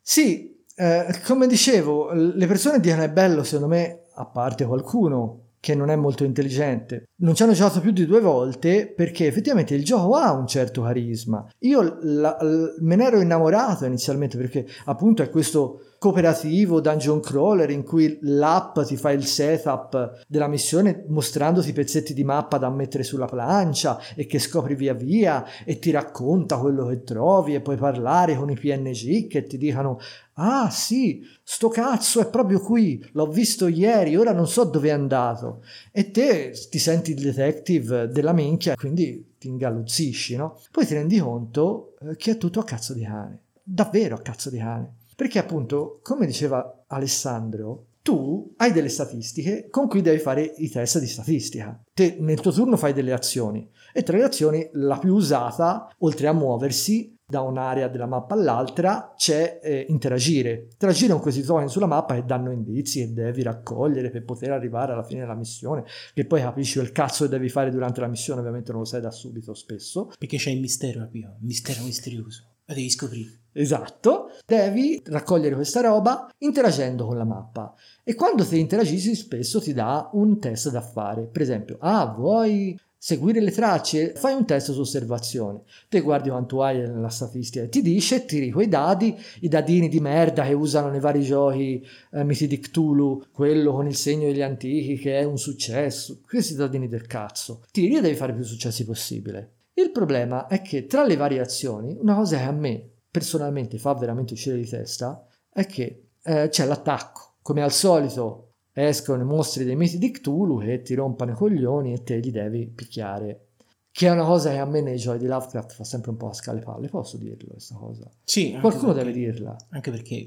Sì, 0.00 0.62
eh, 0.74 1.20
come 1.26 1.46
dicevo, 1.46 2.12
le 2.12 2.46
persone 2.46 2.80
dicono 2.80 3.02
è 3.02 3.10
bello, 3.10 3.44
secondo 3.44 3.74
me, 3.74 4.04
a 4.14 4.24
parte 4.24 4.64
qualcuno 4.64 5.48
che 5.60 5.74
non 5.74 5.90
è 5.90 5.96
molto 5.96 6.24
intelligente, 6.24 7.07
non 7.20 7.34
ci 7.34 7.42
hanno 7.42 7.52
giocato 7.52 7.80
più 7.80 7.90
di 7.90 8.06
due 8.06 8.20
volte 8.20 8.92
perché 8.94 9.26
effettivamente 9.26 9.74
il 9.74 9.84
gioco 9.84 10.14
ha 10.14 10.32
un 10.32 10.46
certo 10.46 10.82
carisma. 10.82 11.44
Io 11.60 11.98
la- 12.02 12.36
l- 12.40 12.76
me 12.80 12.96
ne 12.96 13.04
ero 13.04 13.20
innamorato 13.20 13.84
inizialmente 13.84 14.36
perché 14.36 14.66
appunto 14.84 15.22
è 15.22 15.30
questo 15.30 15.82
cooperativo 15.98 16.80
dungeon 16.80 17.20
crawler 17.20 17.70
in 17.70 17.82
cui 17.82 18.18
l'app 18.22 18.78
ti 18.82 18.96
fa 18.96 19.10
il 19.10 19.26
setup 19.26 20.22
della 20.28 20.46
missione 20.46 21.04
mostrandoti 21.08 21.72
pezzetti 21.72 22.14
di 22.14 22.22
mappa 22.22 22.56
da 22.56 22.70
mettere 22.70 23.02
sulla 23.02 23.26
plancia 23.26 23.98
e 24.14 24.26
che 24.26 24.38
scopri 24.38 24.76
via 24.76 24.94
via 24.94 25.44
e 25.64 25.80
ti 25.80 25.90
racconta 25.90 26.56
quello 26.58 26.86
che 26.86 27.02
trovi 27.02 27.54
e 27.54 27.60
puoi 27.60 27.76
parlare 27.76 28.36
con 28.36 28.48
i 28.48 28.54
PNG 28.54 29.26
che 29.26 29.42
ti 29.42 29.58
dicano 29.58 29.98
ah 30.40 30.70
sì, 30.70 31.20
sto 31.42 31.68
cazzo 31.68 32.20
è 32.20 32.30
proprio 32.30 32.60
qui, 32.60 33.04
l'ho 33.14 33.26
visto 33.26 33.66
ieri, 33.66 34.14
ora 34.14 34.32
non 34.32 34.46
so 34.46 34.62
dove 34.62 34.86
è 34.86 34.92
andato 34.92 35.64
e 35.90 36.12
te 36.12 36.52
ti 36.70 36.78
senti 36.78 37.07
il 37.12 37.20
detective 37.20 38.08
della 38.08 38.32
minchia 38.32 38.74
quindi 38.74 39.34
ti 39.38 39.48
ingalluzzisci, 39.48 40.36
no? 40.36 40.60
Poi 40.70 40.86
ti 40.86 40.94
rendi 40.94 41.18
conto 41.18 41.94
eh, 42.00 42.16
che 42.16 42.32
è 42.32 42.36
tutto 42.38 42.60
a 42.60 42.64
cazzo 42.64 42.94
di 42.94 43.02
cane, 43.02 43.42
davvero 43.62 44.16
a 44.16 44.20
cazzo 44.20 44.50
di 44.50 44.58
cane. 44.58 44.96
Perché 45.14 45.38
appunto, 45.38 45.98
come 46.02 46.26
diceva 46.26 46.84
Alessandro, 46.86 47.86
tu 48.02 48.54
hai 48.56 48.72
delle 48.72 48.88
statistiche 48.88 49.68
con 49.68 49.88
cui 49.88 50.00
devi 50.00 50.18
fare 50.18 50.42
i 50.42 50.70
test 50.70 50.98
di 50.98 51.06
statistica. 51.06 51.78
Te 51.92 52.16
nel 52.20 52.40
tuo 52.40 52.52
turno 52.52 52.76
fai 52.76 52.92
delle 52.92 53.12
azioni 53.12 53.68
e 53.92 54.02
tra 54.02 54.16
le 54.16 54.24
azioni 54.24 54.68
la 54.72 54.96
più 54.96 55.14
usata, 55.14 55.92
oltre 55.98 56.28
a 56.28 56.32
muoversi 56.32 57.17
da 57.28 57.42
un'area 57.42 57.88
della 57.88 58.06
mappa 58.06 58.34
all'altra, 58.34 59.12
c'è 59.14 59.60
eh, 59.62 59.84
interagire. 59.88 60.68
Interagire 60.72 61.12
con 61.12 61.20
questi 61.20 61.42
token 61.42 61.68
sulla 61.68 61.86
mappa 61.86 62.14
che 62.14 62.24
danno 62.24 62.50
indizi 62.50 63.00
che 63.00 63.12
devi 63.12 63.42
raccogliere 63.42 64.08
per 64.08 64.24
poter 64.24 64.52
arrivare 64.52 64.92
alla 64.92 65.02
fine 65.02 65.20
della 65.20 65.34
missione, 65.34 65.84
che 66.14 66.24
poi 66.24 66.40
capisci 66.40 66.78
quel 66.78 66.90
cazzo 66.90 67.24
che 67.24 67.30
devi 67.30 67.50
fare 67.50 67.70
durante 67.70 68.00
la 68.00 68.06
missione, 68.06 68.40
ovviamente 68.40 68.72
non 68.72 68.80
lo 68.80 68.86
sai 68.86 69.02
da 69.02 69.10
subito 69.10 69.52
spesso. 69.52 70.10
Perché 70.18 70.38
c'è 70.38 70.50
il 70.50 70.60
mistero, 70.60 71.00
capito? 71.00 71.26
Il 71.38 71.46
mistero 71.46 71.82
misterioso. 71.82 72.44
Lo 72.64 72.74
devi 72.74 72.88
scoprire. 72.88 73.30
Esatto, 73.52 74.30
devi 74.46 75.02
raccogliere 75.04 75.54
questa 75.54 75.80
roba 75.80 76.30
interagendo 76.38 77.06
con 77.06 77.16
la 77.16 77.24
mappa 77.24 77.74
e 78.04 78.14
quando 78.14 78.46
ti 78.46 78.58
interagisci 78.58 79.14
spesso 79.14 79.60
ti 79.60 79.72
dà 79.72 80.08
un 80.12 80.38
test 80.38 80.70
da 80.70 80.80
fare. 80.80 81.26
Per 81.26 81.42
esempio, 81.42 81.76
ah, 81.80 82.06
vuoi 82.06 82.78
seguire 82.98 83.40
le 83.40 83.52
tracce? 83.52 84.12
Fai 84.16 84.34
un 84.34 84.44
test 84.44 84.72
su 84.72 84.80
osservazione. 84.80 85.62
Te 85.88 86.00
guardi 86.00 86.28
quanto 86.28 86.62
hai 86.62 86.78
nella 86.78 87.08
statistica 87.08 87.64
e 87.64 87.68
ti 87.68 87.80
dice, 87.80 88.24
tiri 88.24 88.50
quei 88.50 88.68
dadi, 88.68 89.16
i 89.40 89.48
dadini 89.48 89.88
di 89.88 90.00
merda 90.00 90.44
che 90.44 90.52
usano 90.52 90.88
nei 90.88 91.00
vari 91.00 91.22
giochi 91.22 91.84
eh, 92.12 92.24
miti 92.24 92.46
di 92.46 92.58
Cthulhu, 92.58 93.26
quello 93.32 93.72
con 93.72 93.86
il 93.86 93.96
segno 93.96 94.26
degli 94.26 94.42
antichi 94.42 94.96
che 94.96 95.18
è 95.18 95.24
un 95.24 95.38
successo, 95.38 96.20
questi 96.26 96.54
dadini 96.54 96.88
del 96.88 97.06
cazzo. 97.06 97.64
Tiri 97.70 97.96
e 97.96 98.00
devi 98.00 98.16
fare 98.16 98.34
più 98.34 98.42
successi 98.42 98.84
possibile. 98.84 99.52
Il 99.74 99.92
problema 99.92 100.48
è 100.48 100.60
che 100.60 100.86
tra 100.86 101.04
le 101.04 101.14
variazioni, 101.14 101.96
una 102.00 102.16
cosa 102.16 102.36
che 102.36 102.42
a 102.42 102.52
me 102.52 102.90
personalmente 103.10 103.78
fa 103.78 103.94
veramente 103.94 104.32
uscire 104.32 104.56
di 104.56 104.68
testa 104.68 105.24
è 105.52 105.66
che 105.66 106.08
eh, 106.22 106.48
c'è 106.50 106.66
l'attacco. 106.66 107.36
Come 107.42 107.62
al 107.62 107.72
solito 107.72 108.47
escono 108.86 109.22
i 109.22 109.26
mostri 109.26 109.64
dei 109.64 109.76
miti 109.76 109.98
di 109.98 110.10
Cthulhu 110.10 110.60
che 110.60 110.82
ti 110.82 110.94
rompano 110.94 111.32
i 111.32 111.34
coglioni 111.34 111.92
e 111.92 112.02
te 112.02 112.16
li 112.18 112.30
devi 112.30 112.66
picchiare. 112.66 113.46
Che 113.90 114.06
è 114.06 114.10
una 114.10 114.24
cosa 114.24 114.50
che 114.52 114.58
a 114.58 114.64
me 114.64 114.80
nei 114.80 114.96
giochi 114.96 115.18
di 115.18 115.26
Lovecraft 115.26 115.72
fa 115.72 115.82
sempre 115.84 116.10
un 116.10 116.16
po' 116.16 116.28
a 116.28 116.32
scale 116.34 116.60
palle, 116.60 116.88
posso 116.88 117.16
dirlo 117.16 117.48
questa 117.50 117.74
cosa? 117.74 118.08
Sì, 118.22 118.52
Qualcuno 118.60 118.92
perché- 118.92 119.10
deve 119.12 119.18
dirla. 119.26 119.56
Anche 119.70 119.90
perché 119.90 120.26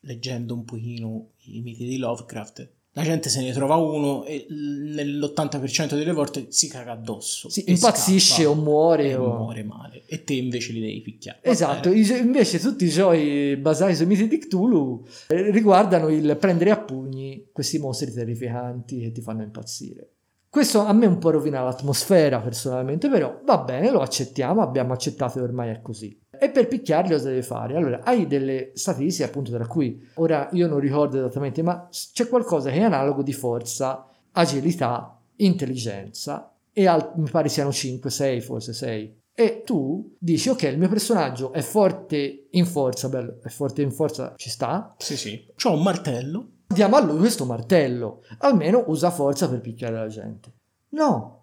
leggendo 0.00 0.54
un 0.54 0.64
pochino 0.64 1.32
i 1.44 1.60
miti 1.60 1.84
di 1.84 1.98
Lovecraft, 1.98 2.72
la 2.92 3.02
gente 3.02 3.28
se 3.28 3.40
ne 3.40 3.52
trova 3.52 3.76
uno 3.76 4.24
e 4.24 4.46
l- 4.48 4.92
nell'80% 4.94 5.94
delle 5.96 6.12
volte 6.12 6.46
si 6.48 6.68
caga 6.68 6.92
addosso. 6.92 7.48
E 7.54 7.64
impazzisce 7.72 8.44
o 8.46 8.54
muore 8.54 9.10
e 9.10 9.14
o- 9.14 9.36
muore 9.36 9.62
male. 9.62 10.02
E 10.06 10.24
te 10.24 10.34
invece 10.34 10.72
li 10.72 10.80
devi 10.80 11.00
picchiare. 11.00 11.38
Esatto, 11.42 11.90
invece 11.92 12.58
tutti 12.58 12.84
i 12.84 12.88
giochi 12.90 13.56
basati 13.56 13.94
sui 13.94 14.06
miti 14.06 14.26
di 14.26 14.38
Cthulhu 14.38 15.04
eh, 15.28 15.50
riguardano 15.50 16.08
il 16.08 16.36
prendere 16.38 16.70
a 16.70 16.78
pugni 16.80 17.48
questi 17.52 17.78
mostri 17.78 18.12
terrificanti 18.12 19.00
che 19.00 19.12
ti 19.12 19.20
fanno 19.20 19.42
impazzire. 19.42 20.10
Questo 20.50 20.80
a 20.80 20.92
me 20.92 21.06
un 21.06 21.18
po' 21.18 21.30
rovina 21.30 21.62
l'atmosfera 21.62 22.40
personalmente, 22.40 23.08
però 23.08 23.40
va 23.44 23.58
bene, 23.58 23.88
lo 23.92 24.00
accettiamo, 24.00 24.60
abbiamo 24.62 24.92
accettato 24.92 25.34
che 25.38 25.44
ormai 25.44 25.70
è 25.70 25.80
così. 25.80 26.19
E 26.42 26.48
per 26.50 26.68
picchiarli 26.68 27.10
cosa 27.12 27.28
devi 27.28 27.42
fare? 27.42 27.76
Allora, 27.76 28.00
hai 28.02 28.26
delle 28.26 28.70
statistiche 28.74 29.28
appunto 29.28 29.50
tra 29.52 29.66
cui, 29.66 30.08
ora 30.14 30.48
io 30.52 30.66
non 30.68 30.78
ricordo 30.80 31.18
esattamente, 31.18 31.62
ma 31.62 31.88
c'è 31.90 32.28
qualcosa 32.28 32.70
che 32.70 32.76
è 32.78 32.82
analogo 32.82 33.22
di 33.22 33.34
forza, 33.34 34.08
agilità, 34.32 35.20
intelligenza 35.36 36.54
e 36.72 36.86
al- 36.86 37.12
mi 37.16 37.28
pare 37.28 37.48
siano 37.48 37.70
5, 37.72 38.08
6, 38.10 38.40
forse 38.40 38.72
6. 38.72 39.18
E 39.34 39.62
tu 39.64 40.16
dici, 40.18 40.48
ok, 40.48 40.62
il 40.62 40.78
mio 40.78 40.88
personaggio 40.88 41.52
è 41.52 41.60
forte 41.60 42.46
in 42.50 42.64
forza, 42.66 43.08
bello, 43.08 43.38
è 43.42 43.48
forte 43.48 43.82
in 43.82 43.90
forza, 43.92 44.32
ci 44.36 44.48
sta. 44.50 44.94
Sì, 44.98 45.16
sì. 45.16 45.46
C'ho 45.56 45.72
un 45.72 45.82
martello. 45.82 46.48
Diamo 46.66 46.96
a 46.96 47.00
lui 47.02 47.18
questo 47.18 47.44
martello, 47.44 48.22
almeno 48.38 48.84
usa 48.86 49.10
forza 49.10 49.48
per 49.48 49.60
picchiare 49.60 49.94
la 49.96 50.08
gente. 50.08 50.52
No, 50.90 51.42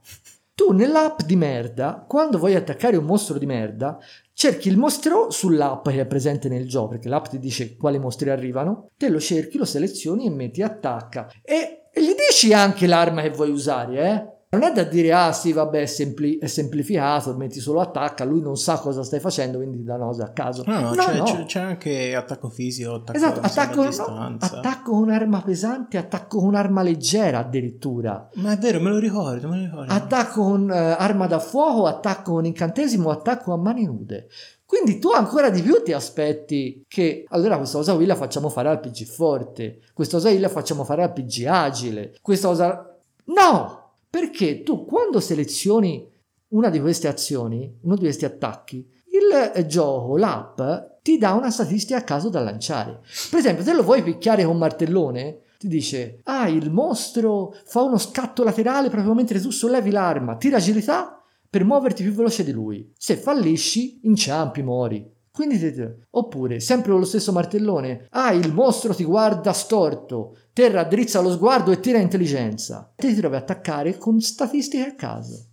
tu 0.58 0.72
nell'app 0.72 1.22
di 1.22 1.36
merda, 1.36 2.04
quando 2.08 2.40
vuoi 2.40 2.56
attaccare 2.56 2.98
un 2.98 3.06
mostro 3.06 3.38
di 3.38 3.46
merda, 3.46 4.00
cerchi 4.34 4.70
il 4.70 4.78
mostro 4.78 5.30
sull'app 5.30 5.88
che 5.90 6.00
è 6.00 6.08
presente 6.08 6.50
nel 6.50 6.68
gioco, 6.68 6.88
perché 6.88 7.10
l'app 7.10 7.26
ti 7.26 7.38
dice 7.38 7.78
quali 7.78 8.00
mostri 8.00 8.32
arrivano, 8.32 8.90
te 8.98 9.10
lo 9.10 9.20
cerchi, 9.20 9.60
lo 9.60 9.66
selezioni 9.66 10.26
e 10.26 10.32
metti 10.32 10.64
attacca. 10.64 11.30
E, 11.44 11.84
e 11.94 12.02
gli 12.02 12.16
dici 12.16 12.54
anche 12.54 12.88
l'arma 12.88 13.22
che 13.22 13.30
vuoi 13.30 13.52
usare, 13.52 14.10
eh? 14.10 14.37
Non 14.50 14.64
è 14.64 14.72
da 14.72 14.84
dire, 14.84 15.12
ah 15.12 15.34
sì, 15.34 15.52
vabbè, 15.52 15.82
è, 15.82 15.86
sempli- 15.86 16.38
è 16.40 16.48
semplificato, 16.48 17.36
metti 17.36 17.60
solo 17.60 17.82
attacca, 17.82 18.24
lui 18.24 18.40
non 18.40 18.56
sa 18.56 18.78
cosa 18.80 19.04
stai 19.04 19.20
facendo, 19.20 19.58
quindi 19.58 19.82
una 19.82 19.98
cosa 19.98 20.24
a 20.24 20.30
caso. 20.32 20.64
No, 20.66 20.80
no, 20.80 20.94
No, 20.94 21.04
c'è, 21.04 21.18
no. 21.18 21.24
c'è- 21.26 21.46
c'è 21.46 21.60
anche 21.60 22.16
attacco 22.16 22.48
fisico, 22.50 22.94
attacco 22.94 23.18
Esatto, 23.18 23.40
attacco, 23.42 23.84
no, 23.84 24.38
attacco 24.40 24.92
con 24.92 25.02
un'arma 25.02 25.42
pesante, 25.42 25.98
attacco 25.98 26.38
con 26.40 26.48
un'arma 26.48 26.82
leggera 26.82 27.40
addirittura, 27.40 28.30
Ma 28.36 28.54
è 28.54 28.58
vero, 28.58 28.80
me 28.80 28.90
lo 28.90 29.00
ricordo, 29.00 29.50
me 29.50 29.58
lo 29.58 29.64
ricordo. 29.66 29.92
attacco 29.94 30.42
con 30.44 30.72
eh, 30.72 30.78
arma 30.78 31.28
da 31.28 31.40
fuoco, 31.40 31.86
attacco 31.86 32.32
con 32.32 32.46
incantesimo, 32.46 33.10
attacco 33.10 33.52
a 33.52 33.58
mani 33.58 33.84
nude. 33.84 34.30
Quindi 34.66 34.98
tu 35.00 35.12
ancora 35.12 35.50
di 35.50 35.62
più 35.62 35.82
ti 35.84 35.92
aspetti 35.92 36.86
che 36.88 37.26
allora 37.30 37.58
questa 37.58 37.78
cosa 37.80 37.96
qui 37.96 38.06
la 38.06 38.16
facciamo 38.16 38.48
fare 38.48 38.70
al 38.70 38.80
PG 38.80 39.04
forte, 39.06 39.80
questa 39.94 40.18
cosa 40.18 40.30
qui 40.30 40.40
la 40.40 40.50
facciamo 40.50 40.86
fare 40.86 41.04
al 41.04 41.12
PG 41.12 41.46
agile, 41.48 42.16
questa 42.22 42.48
cosa... 42.48 42.98
No! 43.26 43.87
Perché 44.18 44.64
tu 44.64 44.84
quando 44.84 45.20
selezioni 45.20 46.10
una 46.48 46.72
di 46.72 46.82
queste 46.82 47.08
azioni, 47.08 47.72
uno 47.82 47.94
di 47.94 48.02
questi 48.02 48.26
attacchi, 48.26 48.78
il 48.78 49.52
eh, 49.54 49.68
gioco, 49.68 50.18
l'app, 50.18 50.60
ti 51.04 51.20
dà 51.20 51.34
una 51.34 51.52
statistica 51.52 52.00
a 52.00 52.04
caso 52.04 52.30
da 52.30 52.40
lanciare. 52.40 53.02
Per 53.30 53.38
esempio, 53.38 53.64
se 53.64 53.76
lo 53.76 53.84
vuoi 53.84 54.02
picchiare 54.02 54.44
con 54.44 54.58
martellone, 54.58 55.42
ti 55.60 55.68
dice, 55.68 56.22
ah, 56.24 56.50
il 56.50 56.72
mostro 56.72 57.54
fa 57.66 57.84
uno 57.84 58.00
scatto 58.00 58.44
laterale 58.44 58.90
proprio 58.90 59.14
mentre 59.14 59.40
tu 59.40 59.52
sollevi 59.52 59.92
l'arma, 59.92 60.36
tira 60.36 60.58
agilità 60.58 61.24
per 61.48 61.64
muoverti 61.64 62.02
più 62.02 62.12
veloce 62.12 62.44
di 62.44 62.52
lui. 62.52 62.92
Se 62.98 63.18
fallisci, 63.18 64.00
inciampi, 64.02 64.64
muori. 64.64 65.08
Quindi 65.38 65.60
ti 65.60 65.72
Oppure, 66.10 66.60
sempre 66.60 66.90
con 66.90 67.02
lo 67.02 67.06
stesso 67.06 67.32
martellone, 67.32 68.08
ah, 68.10 68.32
il 68.32 68.52
mostro 68.52 68.96
ti 68.96 69.04
guarda 69.04 69.54
storto, 69.54 70.36
te 70.52 70.68
raddrizza 70.68 71.22
lo 71.22 71.32
sguardo 71.32 71.70
e 71.70 71.80
tira 71.80 72.00
intelligenza. 72.00 72.92
Te 72.96 73.10
ti 73.10 73.14
trovi 73.14 73.36
a 73.36 73.38
attaccare 73.38 74.00
con 74.00 74.20
statistiche 74.20 74.84
a 74.84 74.96
caso. 74.96 75.50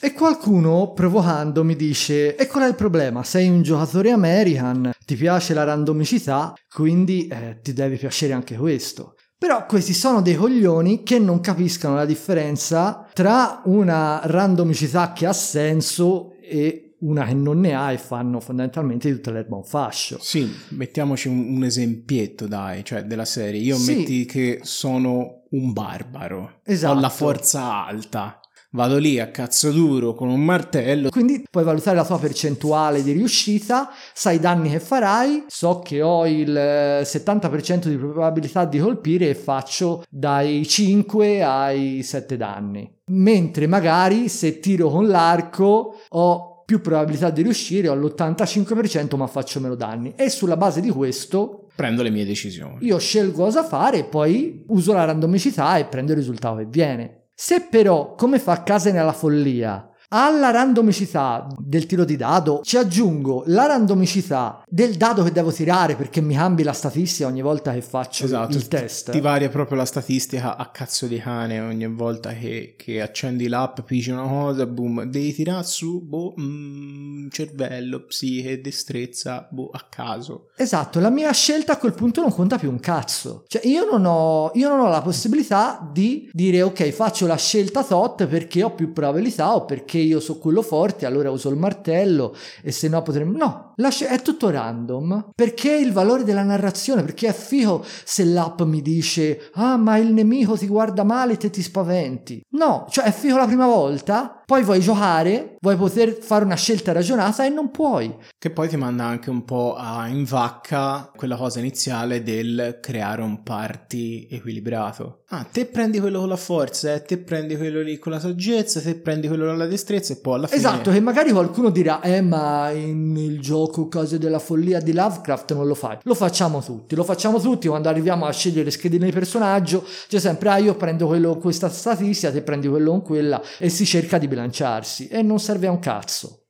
E 0.00 0.14
qualcuno, 0.14 0.92
provocando, 0.94 1.64
mi 1.64 1.76
dice: 1.76 2.34
E 2.34 2.46
qual 2.46 2.64
è 2.64 2.68
il 2.68 2.76
problema? 2.76 3.22
Sei 3.24 3.46
un 3.50 3.60
giocatore 3.60 4.10
American, 4.10 4.90
ti 5.04 5.16
piace 5.16 5.52
la 5.52 5.64
randomicità, 5.64 6.54
quindi 6.74 7.26
eh, 7.26 7.58
ti 7.60 7.74
deve 7.74 7.96
piacere 7.96 8.32
anche 8.32 8.56
questo. 8.56 9.16
Però 9.36 9.66
questi 9.66 9.92
sono 9.92 10.22
dei 10.22 10.34
coglioni 10.34 11.02
che 11.02 11.18
non 11.18 11.40
capiscono 11.40 11.94
la 11.94 12.06
differenza 12.06 13.06
tra 13.12 13.60
una 13.66 14.22
randomicità 14.24 15.12
che 15.12 15.26
ha 15.26 15.34
senso 15.34 16.32
e 16.40 16.85
una 17.00 17.24
che 17.24 17.34
non 17.34 17.60
ne 17.60 17.74
ha 17.74 17.92
e 17.92 17.98
fanno 17.98 18.40
fondamentalmente 18.40 19.12
tutta 19.12 19.30
l'erba 19.30 19.56
un 19.56 19.64
fascio. 19.64 20.18
Sì, 20.20 20.50
mettiamoci 20.70 21.28
un, 21.28 21.56
un 21.56 21.64
esempietto, 21.64 22.46
dai, 22.46 22.84
cioè 22.84 23.04
della 23.04 23.24
serie. 23.24 23.60
Io 23.60 23.76
sì. 23.76 23.94
metti 23.94 24.24
che 24.24 24.60
sono 24.62 25.42
un 25.50 25.72
barbaro. 25.72 26.60
Esatto. 26.64 26.96
Ho 26.96 27.00
la 27.00 27.08
forza 27.08 27.84
alta 27.84 28.40
vado 28.76 28.98
lì 28.98 29.18
a 29.18 29.30
cazzo 29.30 29.72
duro 29.72 30.12
con 30.12 30.28
un 30.28 30.44
martello. 30.44 31.08
Quindi 31.08 31.44
puoi 31.50 31.64
valutare 31.64 31.96
la 31.96 32.04
tua 32.04 32.18
percentuale 32.18 33.02
di 33.02 33.12
riuscita, 33.12 33.90
sai 34.12 34.36
i 34.36 34.40
danni 34.40 34.70
che 34.70 34.80
farai, 34.80 35.44
so 35.48 35.80
che 35.80 36.02
ho 36.02 36.26
il 36.26 36.52
70% 36.52 37.88
di 37.88 37.96
probabilità 37.96 38.66
di 38.66 38.78
colpire 38.78 39.30
e 39.30 39.34
faccio 39.34 40.04
dai 40.08 40.66
5 40.66 41.42
ai 41.42 42.02
7 42.02 42.36
danni. 42.36 42.94
Mentre 43.08 43.66
magari 43.66 44.28
se 44.28 44.60
tiro 44.60 44.90
con 44.90 45.06
l'arco 45.06 46.00
ho 46.08 46.55
più 46.66 46.80
probabilità 46.80 47.30
di 47.30 47.42
riuscire, 47.42 47.88
ho 47.88 47.94
l'85% 47.94 49.16
ma 49.16 49.28
faccio 49.28 49.60
meno 49.60 49.76
danni. 49.76 50.14
E 50.16 50.28
sulla 50.28 50.56
base 50.56 50.80
di 50.80 50.90
questo 50.90 51.68
prendo 51.76 52.02
le 52.02 52.10
mie 52.10 52.24
decisioni. 52.24 52.84
Io 52.84 52.98
scelgo 52.98 53.44
cosa 53.44 53.62
fare 53.62 53.98
e 53.98 54.04
poi 54.04 54.64
uso 54.68 54.92
la 54.92 55.04
randomicità 55.04 55.78
e 55.78 55.84
prendo 55.84 56.10
il 56.10 56.18
risultato 56.18 56.56
che 56.56 56.66
viene. 56.66 57.28
Se 57.34 57.66
però, 57.70 58.14
come 58.14 58.38
fa 58.38 58.62
Case 58.62 58.90
nella 58.90 59.12
follia, 59.12 59.88
alla 60.08 60.50
randomicità 60.50 61.46
del 61.58 61.86
tiro 61.86 62.04
di 62.04 62.16
dado 62.16 62.60
ci 62.62 62.76
aggiungo 62.76 63.42
la 63.46 63.66
randomicità 63.66 64.62
del 64.68 64.94
dado 64.94 65.22
che 65.22 65.32
devo 65.32 65.52
tirare 65.52 65.96
perché 65.96 66.20
mi 66.20 66.34
cambi 66.34 66.62
la 66.62 66.72
statistica 66.72 67.28
ogni 67.28 67.42
volta 67.42 67.72
che 67.72 67.82
faccio 67.82 68.24
esatto, 68.24 68.56
il 68.56 68.68
test. 68.68 69.10
Ti 69.10 69.20
varia 69.20 69.48
proprio 69.48 69.78
la 69.78 69.84
statistica 69.84 70.56
a 70.56 70.66
cazzo 70.70 71.06
di 71.06 71.18
cane 71.18 71.60
ogni 71.60 71.86
volta 71.88 72.32
che, 72.32 72.74
che 72.76 73.00
accendi 73.00 73.48
l'app, 73.48 73.80
pigi 73.80 74.10
una 74.10 74.26
cosa, 74.26 74.66
boom, 74.66 75.04
devi 75.04 75.32
tirare 75.34 75.64
su, 75.64 76.02
boh, 76.02 76.34
mm, 76.38 77.28
cervello, 77.30 78.04
psiche, 78.04 78.60
destrezza, 78.60 79.46
boh, 79.50 79.70
a 79.72 79.86
caso. 79.88 80.48
Esatto, 80.56 81.00
la 81.00 81.10
mia 81.10 81.32
scelta 81.32 81.72
a 81.72 81.78
quel 81.78 81.94
punto 81.94 82.20
non 82.20 82.32
conta 82.32 82.58
più 82.58 82.70
un 82.70 82.80
cazzo. 82.80 83.44
Cioè 83.46 83.66
io 83.66 83.88
non 83.90 84.04
ho, 84.04 84.50
io 84.54 84.68
non 84.68 84.80
ho 84.80 84.88
la 84.88 85.02
possibilità 85.02 85.88
di 85.92 86.28
dire 86.32 86.62
ok 86.62 86.90
faccio 86.90 87.26
la 87.26 87.36
scelta 87.36 87.84
tot 87.84 88.26
perché 88.26 88.62
ho 88.62 88.74
più 88.74 88.92
probabilità 88.92 89.54
o 89.54 89.64
perché 89.64 89.95
perché 89.96 89.98
io 89.98 90.20
so 90.20 90.38
quello 90.38 90.62
forte, 90.62 91.06
allora 91.06 91.30
uso 91.30 91.48
il 91.48 91.56
martello 91.56 92.34
e 92.62 92.70
se 92.70 92.88
no 92.88 93.02
potremmo... 93.02 93.36
No, 93.36 93.72
lascia... 93.76 94.08
è 94.08 94.20
tutto 94.20 94.50
random. 94.50 95.30
Perché 95.34 95.72
il 95.72 95.92
valore 95.92 96.24
della 96.24 96.42
narrazione? 96.42 97.02
Perché 97.02 97.28
è 97.28 97.32
figo 97.32 97.84
se 98.04 98.24
l'app 98.24 98.60
mi 98.62 98.82
dice 98.82 99.50
ah 99.54 99.76
ma 99.76 99.96
il 99.96 100.12
nemico 100.12 100.56
ti 100.56 100.66
guarda 100.66 101.02
male 101.04 101.34
e 101.34 101.36
te 101.36 101.50
ti 101.50 101.62
spaventi. 101.62 102.44
No, 102.50 102.86
cioè 102.90 103.04
è 103.04 103.12
figo 103.12 103.36
la 103.36 103.46
prima 103.46 103.66
volta, 103.66 104.35
poi 104.46 104.62
vuoi 104.62 104.78
giocare, 104.78 105.56
vuoi 105.60 105.74
poter 105.74 106.12
fare 106.20 106.44
una 106.44 106.54
scelta 106.54 106.92
ragionata 106.92 107.44
e 107.44 107.48
non 107.48 107.72
puoi. 107.72 108.14
Che 108.38 108.50
poi 108.50 108.68
ti 108.68 108.76
manda 108.76 109.02
anche 109.02 109.28
un 109.28 109.44
po' 109.44 109.74
a 109.74 110.06
in 110.06 110.22
vacca 110.22 111.10
quella 111.16 111.34
cosa 111.34 111.58
iniziale 111.58 112.22
del 112.22 112.78
creare 112.80 113.22
un 113.22 113.42
party 113.42 114.28
equilibrato. 114.30 115.22
Ah, 115.30 115.42
te 115.42 115.66
prendi 115.66 115.98
quello 115.98 116.20
con 116.20 116.28
la 116.28 116.36
forza, 116.36 116.94
eh, 116.94 117.02
te 117.02 117.18
prendi 117.18 117.56
quello 117.56 117.80
lì 117.80 117.98
con 117.98 118.12
la 118.12 118.20
saggezza, 118.20 118.80
te 118.80 118.94
prendi 118.94 119.26
quello 119.26 119.46
con 119.46 119.58
la 119.58 119.66
destrezza 119.66 120.12
e 120.12 120.18
poi 120.18 120.34
alla 120.34 120.46
fine... 120.46 120.60
Esatto, 120.60 120.92
che 120.92 121.00
magari 121.00 121.32
qualcuno 121.32 121.70
dirà, 121.70 122.00
eh 122.00 122.20
ma 122.20 122.70
in 122.70 123.16
il 123.16 123.40
gioco 123.40 123.88
Cose 123.88 124.18
della 124.18 124.38
follia 124.38 124.78
di 124.78 124.92
Lovecraft 124.92 125.54
non 125.54 125.66
lo 125.66 125.74
fai. 125.74 125.98
Lo 126.04 126.14
facciamo 126.14 126.62
tutti, 126.62 126.94
lo 126.94 127.02
facciamo 127.02 127.40
tutti 127.40 127.66
quando 127.66 127.88
arriviamo 127.88 128.26
a 128.26 128.30
scegliere 128.30 128.70
schedine 128.70 129.06
di 129.06 129.12
personaggio, 129.12 129.84
c'è 130.06 130.20
sempre, 130.20 130.48
ah 130.50 130.58
io 130.58 130.76
prendo 130.76 131.08
quello 131.08 131.32
con 131.32 131.40
questa 131.40 131.68
statistica, 131.68 132.30
te 132.30 132.42
prendi 132.42 132.68
quello 132.68 132.90
con 132.90 133.02
quella 133.02 133.42
e 133.58 133.68
si 133.68 133.84
cerca 133.84 134.18
di 134.18 134.28
bilanciarsi 134.36 135.08
e 135.08 135.22
non 135.22 135.40
serve 135.40 135.66
a 135.66 135.70
un 135.70 135.78
cazzo. 135.78 136.42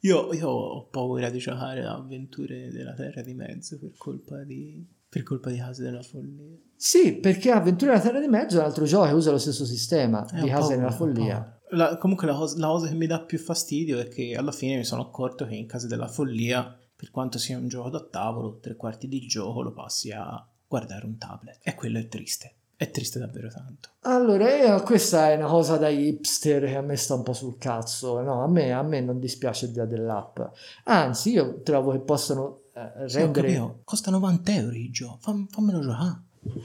Io, 0.00 0.32
io 0.32 0.48
ho 0.48 0.86
paura 0.88 1.30
di 1.30 1.38
giocare 1.38 1.84
a 1.84 1.94
avventure 1.94 2.70
della 2.70 2.92
Terra 2.92 3.22
di 3.22 3.34
Mezzo 3.34 3.78
per 3.78 3.92
colpa 3.96 4.42
di, 4.42 4.84
per 5.08 5.22
colpa 5.22 5.50
di 5.50 5.58
Case 5.58 5.82
della 5.82 6.02
Follia. 6.02 6.56
Sì, 6.76 7.14
perché 7.14 7.50
Avventure 7.52 7.92
della 7.92 8.02
Terra 8.02 8.20
di 8.20 8.26
Mezzo 8.26 8.56
è 8.56 8.60
un 8.60 8.66
altro 8.66 8.84
gioco 8.84 9.06
che 9.06 9.12
usa 9.12 9.30
lo 9.30 9.38
stesso 9.38 9.64
sistema 9.64 10.26
eh, 10.26 10.42
di 10.42 10.48
Case 10.48 10.76
della 10.76 10.90
Follia. 10.90 11.60
La, 11.70 11.96
comunque 11.96 12.26
la 12.26 12.34
cosa, 12.34 12.58
la 12.58 12.66
cosa, 12.66 12.88
che 12.88 12.94
mi 12.94 13.06
dà 13.06 13.20
più 13.20 13.38
fastidio 13.38 13.98
è 13.98 14.08
che 14.08 14.34
alla 14.36 14.52
fine 14.52 14.76
mi 14.76 14.84
sono 14.84 15.02
accorto 15.02 15.46
che 15.46 15.54
in 15.54 15.66
Case 15.66 15.86
della 15.86 16.08
Follia, 16.08 16.76
per 16.94 17.10
quanto 17.10 17.38
sia 17.38 17.56
un 17.56 17.68
gioco 17.68 17.88
da 17.88 18.04
tavolo, 18.04 18.58
tre 18.58 18.74
quarti 18.74 19.06
di 19.06 19.20
gioco 19.20 19.62
lo 19.62 19.72
passi 19.72 20.10
a 20.10 20.44
guardare 20.66 21.06
un 21.06 21.16
tablet. 21.16 21.60
E 21.62 21.74
quello 21.76 21.98
è 21.98 22.08
triste. 22.08 22.56
È 22.82 22.90
triste 22.90 23.20
davvero 23.20 23.48
tanto. 23.48 23.90
Allora, 24.00 24.76
eh, 24.76 24.82
questa 24.82 25.30
è 25.30 25.36
una 25.36 25.46
cosa 25.46 25.76
da 25.76 25.88
hipster 25.88 26.64
che 26.64 26.74
a 26.74 26.80
me 26.80 26.96
sta 26.96 27.14
un 27.14 27.22
po' 27.22 27.32
sul 27.32 27.56
cazzo. 27.56 28.20
No, 28.22 28.42
a 28.42 28.48
me, 28.48 28.72
a 28.72 28.82
me 28.82 29.00
non 29.00 29.20
dispiace 29.20 29.66
l'idea 29.66 29.84
dell'app. 29.84 30.40
Anzi, 30.86 31.30
io 31.30 31.60
trovo 31.62 31.92
che 31.92 32.00
possano 32.00 32.62
eh, 32.74 33.06
rendere... 33.06 33.52
Sì, 33.52 33.62
Costa 33.84 34.10
90 34.10 34.52
euro 34.52 34.74
il 34.74 34.90
gioco. 34.90 35.18
Fam, 35.20 35.46
fammelo 35.48 35.78
giocare. 35.78 36.22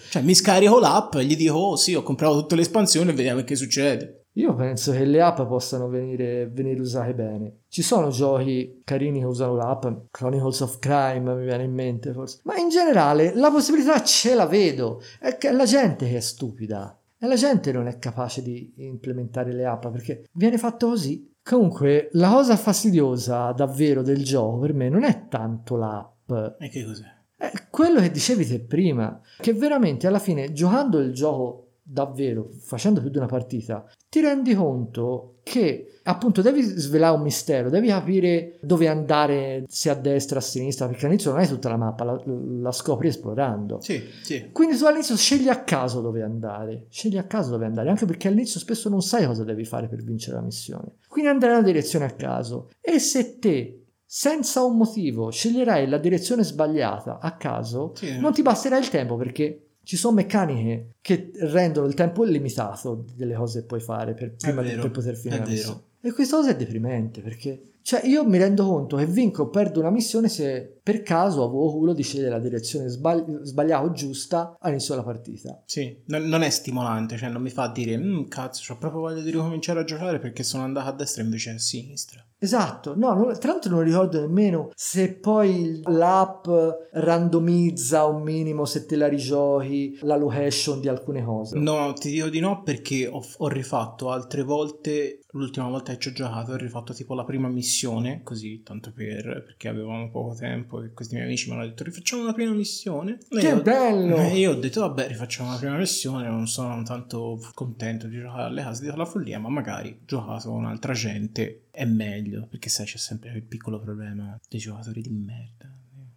Cioè, 0.10 0.24
mi 0.24 0.34
scarico 0.34 0.80
l'app 0.80 1.14
e 1.14 1.26
gli 1.26 1.36
dico, 1.36 1.54
oh 1.54 1.76
sì, 1.76 1.94
ho 1.94 2.02
comprato 2.02 2.40
tutte 2.40 2.56
le 2.56 2.62
espansioni 2.62 3.12
e 3.12 3.14
vediamo 3.14 3.44
che 3.44 3.56
succede. 3.56 4.26
Io 4.38 4.54
penso 4.54 4.92
che 4.92 5.04
le 5.04 5.20
app 5.20 5.42
possano 5.42 5.88
venire, 5.88 6.48
venire, 6.48 6.80
usate 6.80 7.16
bene. 7.16 7.62
Ci 7.68 7.82
sono 7.82 8.10
giochi 8.10 8.82
carini 8.84 9.20
che 9.20 9.26
usano 9.26 9.56
l'app, 9.56 9.86
Chronicles 10.12 10.60
of 10.60 10.78
Crime 10.78 11.36
mi 11.36 11.44
viene 11.44 11.64
in 11.64 11.74
mente 11.74 12.14
forse, 12.14 12.42
ma 12.44 12.56
in 12.56 12.70
generale 12.70 13.34
la 13.34 13.50
possibilità 13.50 14.04
ce 14.04 14.36
la 14.36 14.46
vedo. 14.46 15.02
È 15.20 15.38
che 15.38 15.50
è 15.50 15.52
la 15.52 15.66
gente 15.66 16.08
che 16.08 16.18
è 16.18 16.20
stupida. 16.20 17.00
E 17.20 17.26
la 17.26 17.34
gente 17.34 17.72
non 17.72 17.88
è 17.88 17.98
capace 17.98 18.44
di 18.44 18.74
implementare 18.78 19.52
le 19.54 19.66
app 19.66 19.88
perché 19.88 20.26
viene 20.34 20.60
fatto 20.60 20.90
così. 20.90 21.34
Comunque, 21.42 22.10
la 22.12 22.30
cosa 22.30 22.56
fastidiosa 22.58 23.52
davvero 23.54 24.04
del 24.04 24.24
gioco 24.24 24.60
per 24.60 24.74
me 24.74 24.88
non 24.88 25.04
è 25.04 25.28
tanto 25.30 25.76
l'app. 25.78 26.32
E 26.60 26.70
che 26.70 26.86
cos'è? 26.86 27.06
È 27.36 27.52
quello 27.72 28.02
che 28.02 28.12
dicevi 28.12 28.46
te 28.46 28.60
prima, 28.60 29.20
che 29.40 29.54
veramente 29.54 30.06
alla 30.06 30.20
fine 30.20 30.52
giocando 30.52 31.00
il 31.00 31.12
gioco 31.14 31.67
davvero, 31.90 32.50
facendo 32.60 33.00
più 33.00 33.10
di 33.10 33.18
una 33.18 33.28
partita, 33.28 33.86
ti 34.10 34.20
rendi 34.20 34.54
conto 34.54 35.38
che 35.44 36.00
appunto 36.04 36.42
devi 36.42 36.62
svelare 36.62 37.16
un 37.16 37.22
mistero, 37.22 37.70
devi 37.70 37.88
capire 37.88 38.60
dove 38.62 38.90
andare, 38.90 39.64
se 39.68 39.90
a 39.90 39.94
destra, 39.94 40.40
a 40.40 40.42
sinistra, 40.42 40.88
perché 40.88 41.06
all'inizio 41.06 41.32
non 41.32 41.40
hai 41.40 41.48
tutta 41.48 41.70
la 41.70 41.78
mappa, 41.78 42.04
la, 42.04 42.22
la 42.26 42.72
scopri 42.74 43.08
esplorando. 43.08 43.80
Sì, 43.82 44.04
sì. 44.22 44.50
Quindi 44.52 44.78
tu 44.78 44.86
all'inizio 44.86 45.16
scegli 45.16 45.48
a 45.48 45.64
caso 45.64 46.02
dove 46.02 46.22
andare, 46.22 46.88
scegli 46.90 47.18
a 47.18 47.24
caso 47.24 47.52
dove 47.52 47.66
andare, 47.66 47.90
anche 47.90 48.06
perché 48.06 48.28
all'inizio 48.28 48.60
spesso 48.60 48.90
non 48.90 49.02
sai 49.02 49.26
cosa 49.26 49.46
devi 49.46 49.64
fare 49.64 49.88
per 49.88 50.04
vincere 50.04 50.36
la 50.36 50.44
missione. 50.44 50.96
Quindi 51.08 51.30
andare 51.30 51.54
nella 51.54 51.66
direzione 51.66 52.06
a 52.06 52.12
caso. 52.12 52.70
E 52.82 53.00
se 53.00 53.40
te 53.40 53.84
senza 54.10 54.64
un 54.64 54.78
motivo 54.78 55.30
sceglierai 55.32 55.88
la 55.88 55.98
direzione 55.98 56.44
sbagliata 56.44 57.20
a 57.20 57.36
caso, 57.36 57.94
sì. 57.96 58.18
non 58.20 58.34
ti 58.34 58.42
basterà 58.42 58.78
il 58.78 58.90
tempo 58.90 59.18
perché 59.18 59.67
ci 59.88 59.96
sono 59.96 60.16
meccaniche 60.16 60.96
che 61.00 61.32
rendono 61.36 61.88
il 61.88 61.94
tempo 61.94 62.26
illimitato 62.26 63.06
delle 63.16 63.36
cose 63.36 63.62
che 63.62 63.68
puoi 63.68 63.80
fare 63.80 64.14
per, 64.16 64.36
prima 64.36 64.62
vero, 64.62 64.76
di, 64.76 64.82
per 64.82 64.92
poter 64.92 65.16
finire 65.16 65.40
la 65.40 65.48
missione. 65.48 65.82
E 66.02 66.12
questa 66.12 66.36
cosa 66.36 66.50
è 66.50 66.58
deprimente 66.58 67.22
perché 67.22 67.62
Cioè, 67.88 68.02
io 68.06 68.26
mi 68.28 68.38
rendo 68.38 68.66
conto 68.66 68.98
che 68.98 69.06
vinco 69.06 69.44
o 69.44 69.50
perdo 69.50 69.80
una 69.80 69.92
missione 69.92 70.28
se 70.28 70.80
per 70.84 71.04
caso 71.04 71.42
avevo 71.42 71.72
culo 71.72 71.94
di 71.94 72.04
scegliere 72.04 72.32
la 72.32 72.40
direzione 72.40 72.90
sbagli- 72.90 73.44
sbagliata 73.44 73.86
o 73.86 73.92
giusta 73.94 74.58
all'inizio 74.60 74.94
della 74.94 75.06
partita. 75.06 75.62
Sì, 75.66 75.98
non, 76.08 76.24
non 76.24 76.42
è 76.42 76.50
stimolante, 76.50 77.16
cioè 77.16 77.30
non 77.30 77.42
mi 77.42 77.50
fa 77.50 77.70
dire, 77.70 77.98
"Mm, 77.98 78.26
cazzo, 78.26 78.74
ho 78.74 78.78
proprio 78.78 79.00
voglia 79.00 79.22
di 79.22 79.32
ricominciare 79.32 79.80
a 79.80 79.84
giocare 79.86 80.20
perché 80.20 80.44
sono 80.44 80.64
andato 80.64 80.90
a 80.90 80.92
destra 80.92 81.24
invece 81.24 81.52
a 81.52 81.58
sinistra. 81.60 82.22
Esatto, 82.40 82.94
no, 82.96 83.14
non- 83.14 83.40
tra 83.40 83.52
l'altro 83.54 83.72
non 83.72 83.84
ricordo 83.84 84.20
nemmeno 84.20 84.70
se 84.76 85.14
poi 85.16 85.80
l'app 85.86 86.46
randomizza 86.92 88.06
un 88.06 88.22
minimo 88.22 88.66
se 88.66 88.86
te 88.86 88.96
la 88.96 89.08
rigiochi 89.08 89.98
la 90.02 90.16
location 90.18 90.80
di 90.80 90.88
alcune 90.88 91.24
cose. 91.24 91.58
No, 91.58 91.94
ti 91.94 92.12
dico 92.12 92.28
di 92.30 92.40
no 92.40 92.62
perché 92.64 93.08
ho, 93.08 93.24
ho 93.38 93.48
rifatto 93.48 94.12
altre 94.12 94.44
volte, 94.44 95.22
l'ultima 95.32 95.68
volta 95.70 95.94
che 95.94 96.00
ci 96.00 96.10
ho 96.10 96.12
giocato 96.12 96.52
ho 96.52 96.58
rifatto 96.58 96.94
tipo 96.94 97.14
la 97.16 97.24
prima 97.24 97.48
missione, 97.48 97.76
così 98.24 98.64
tanto 98.64 98.92
per, 98.92 99.44
perché 99.46 99.68
avevamo 99.68 100.10
poco 100.10 100.34
tempo 100.36 100.82
e 100.82 100.94
questi 100.94 101.14
miei 101.16 101.28
amici 101.28 101.50
mi 101.50 101.56
hanno 101.56 101.66
detto 101.66 101.84
rifacciamo 101.84 102.24
la 102.24 102.34
prima 102.34 102.54
missione. 102.54 103.18
E 103.30 103.40
Che 103.40 103.48
io- 103.48 103.62
bello! 103.62 104.18
E 104.18 104.38
io 104.38 104.52
ho 104.52 104.56
detto 104.56 104.80
vabbè 104.82 105.08
rifacciamo 105.08 105.52
la 105.52 105.58
prima 105.58 105.78
missione, 105.78 106.28
non 106.28 106.48
sono 106.48 106.82
tanto 106.84 107.40
contento 107.54 108.08
di 108.08 108.18
giocare 108.20 108.44
alle 108.44 108.62
case 108.64 108.86
della 108.86 109.06
follia, 109.06 109.38
ma 109.40 109.50
magari 109.50 110.00
giocato 110.06 110.50
con 110.50 110.66
altra 110.66 110.94
gente 110.94 111.66
è 111.72 111.86
meglio, 111.86 112.48
perché 112.50 112.70
sai 112.70 112.86
c'è 112.86 112.98
sempre 112.98 113.32
il 113.36 113.44
piccolo 113.44 113.80
problema 113.80 114.40
dei 114.50 114.60
giocatori 114.60 115.02
di 115.02 115.10
merda. 115.12 115.72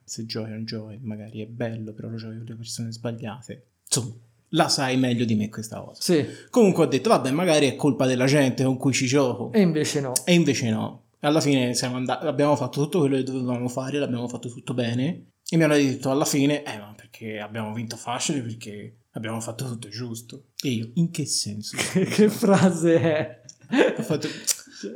Se 0.05 0.27
giochi 0.27 0.51
non 0.51 0.65
giochi, 0.65 0.99
magari 1.03 1.41
è 1.43 1.47
bello, 1.47 1.93
però 1.93 2.09
lo 2.09 2.17
giochi 2.17 2.37
con 2.39 2.47
le 2.47 2.55
persone 2.57 2.91
sbagliate. 2.91 3.67
Insomma, 3.87 4.15
la 4.55 4.69
sai 4.69 4.97
meglio 4.97 5.25
di 5.25 5.37
me 5.37 5.49
questa 5.49 5.81
cosa. 5.81 6.01
Sì, 6.03 6.27
Comunque 6.51 6.83
ho 6.85 6.87
detto, 6.89 7.11
vabbè, 7.11 7.31
magari 7.31 7.69
è 7.69 7.77
colpa 7.77 8.07
della 8.07 8.27
gente 8.27 8.65
con 8.65 8.77
cui 8.77 8.93
ci 8.93 9.07
gioco. 9.07 9.53
e 9.53 9.61
invece 9.61 10.01
no. 10.01 10.13
E 10.25 10.35
invece 10.35 10.69
no. 10.71 11.03
Alla 11.21 11.41
fine 11.41 11.75
siamo 11.75 11.97
andati, 11.97 12.27
abbiamo 12.27 12.57
fatto 12.57 12.83
tutto 12.83 13.01
quello 13.01 13.17
che 13.17 13.25
dovevamo 13.25 13.69
fare, 13.69 13.99
l'abbiamo 13.99 14.27
fatto 14.27 14.49
tutto 14.49 14.73
bene. 14.73 15.33
E 15.49 15.57
mi 15.57 15.65
hanno 15.65 15.75
detto 15.75 16.11
alla 16.11 16.25
fine, 16.25 16.63
eh, 16.63 16.79
ma 16.79 16.95
perché 16.97 17.41
abbiamo 17.41 17.75
vinto 17.75 17.97
facile? 17.97 18.41
Perché 18.41 19.01
abbiamo 19.13 19.41
fatto 19.41 19.67
tutto 19.67 19.89
giusto. 19.89 20.47
E 20.63 20.69
io, 20.69 20.91
in 20.95 21.11
che 21.11 21.27
senso? 21.27 21.77
che 21.93 22.29
frase 22.29 23.01
è? 23.01 23.43
Ho 23.99 24.03
fatto, 24.03 24.29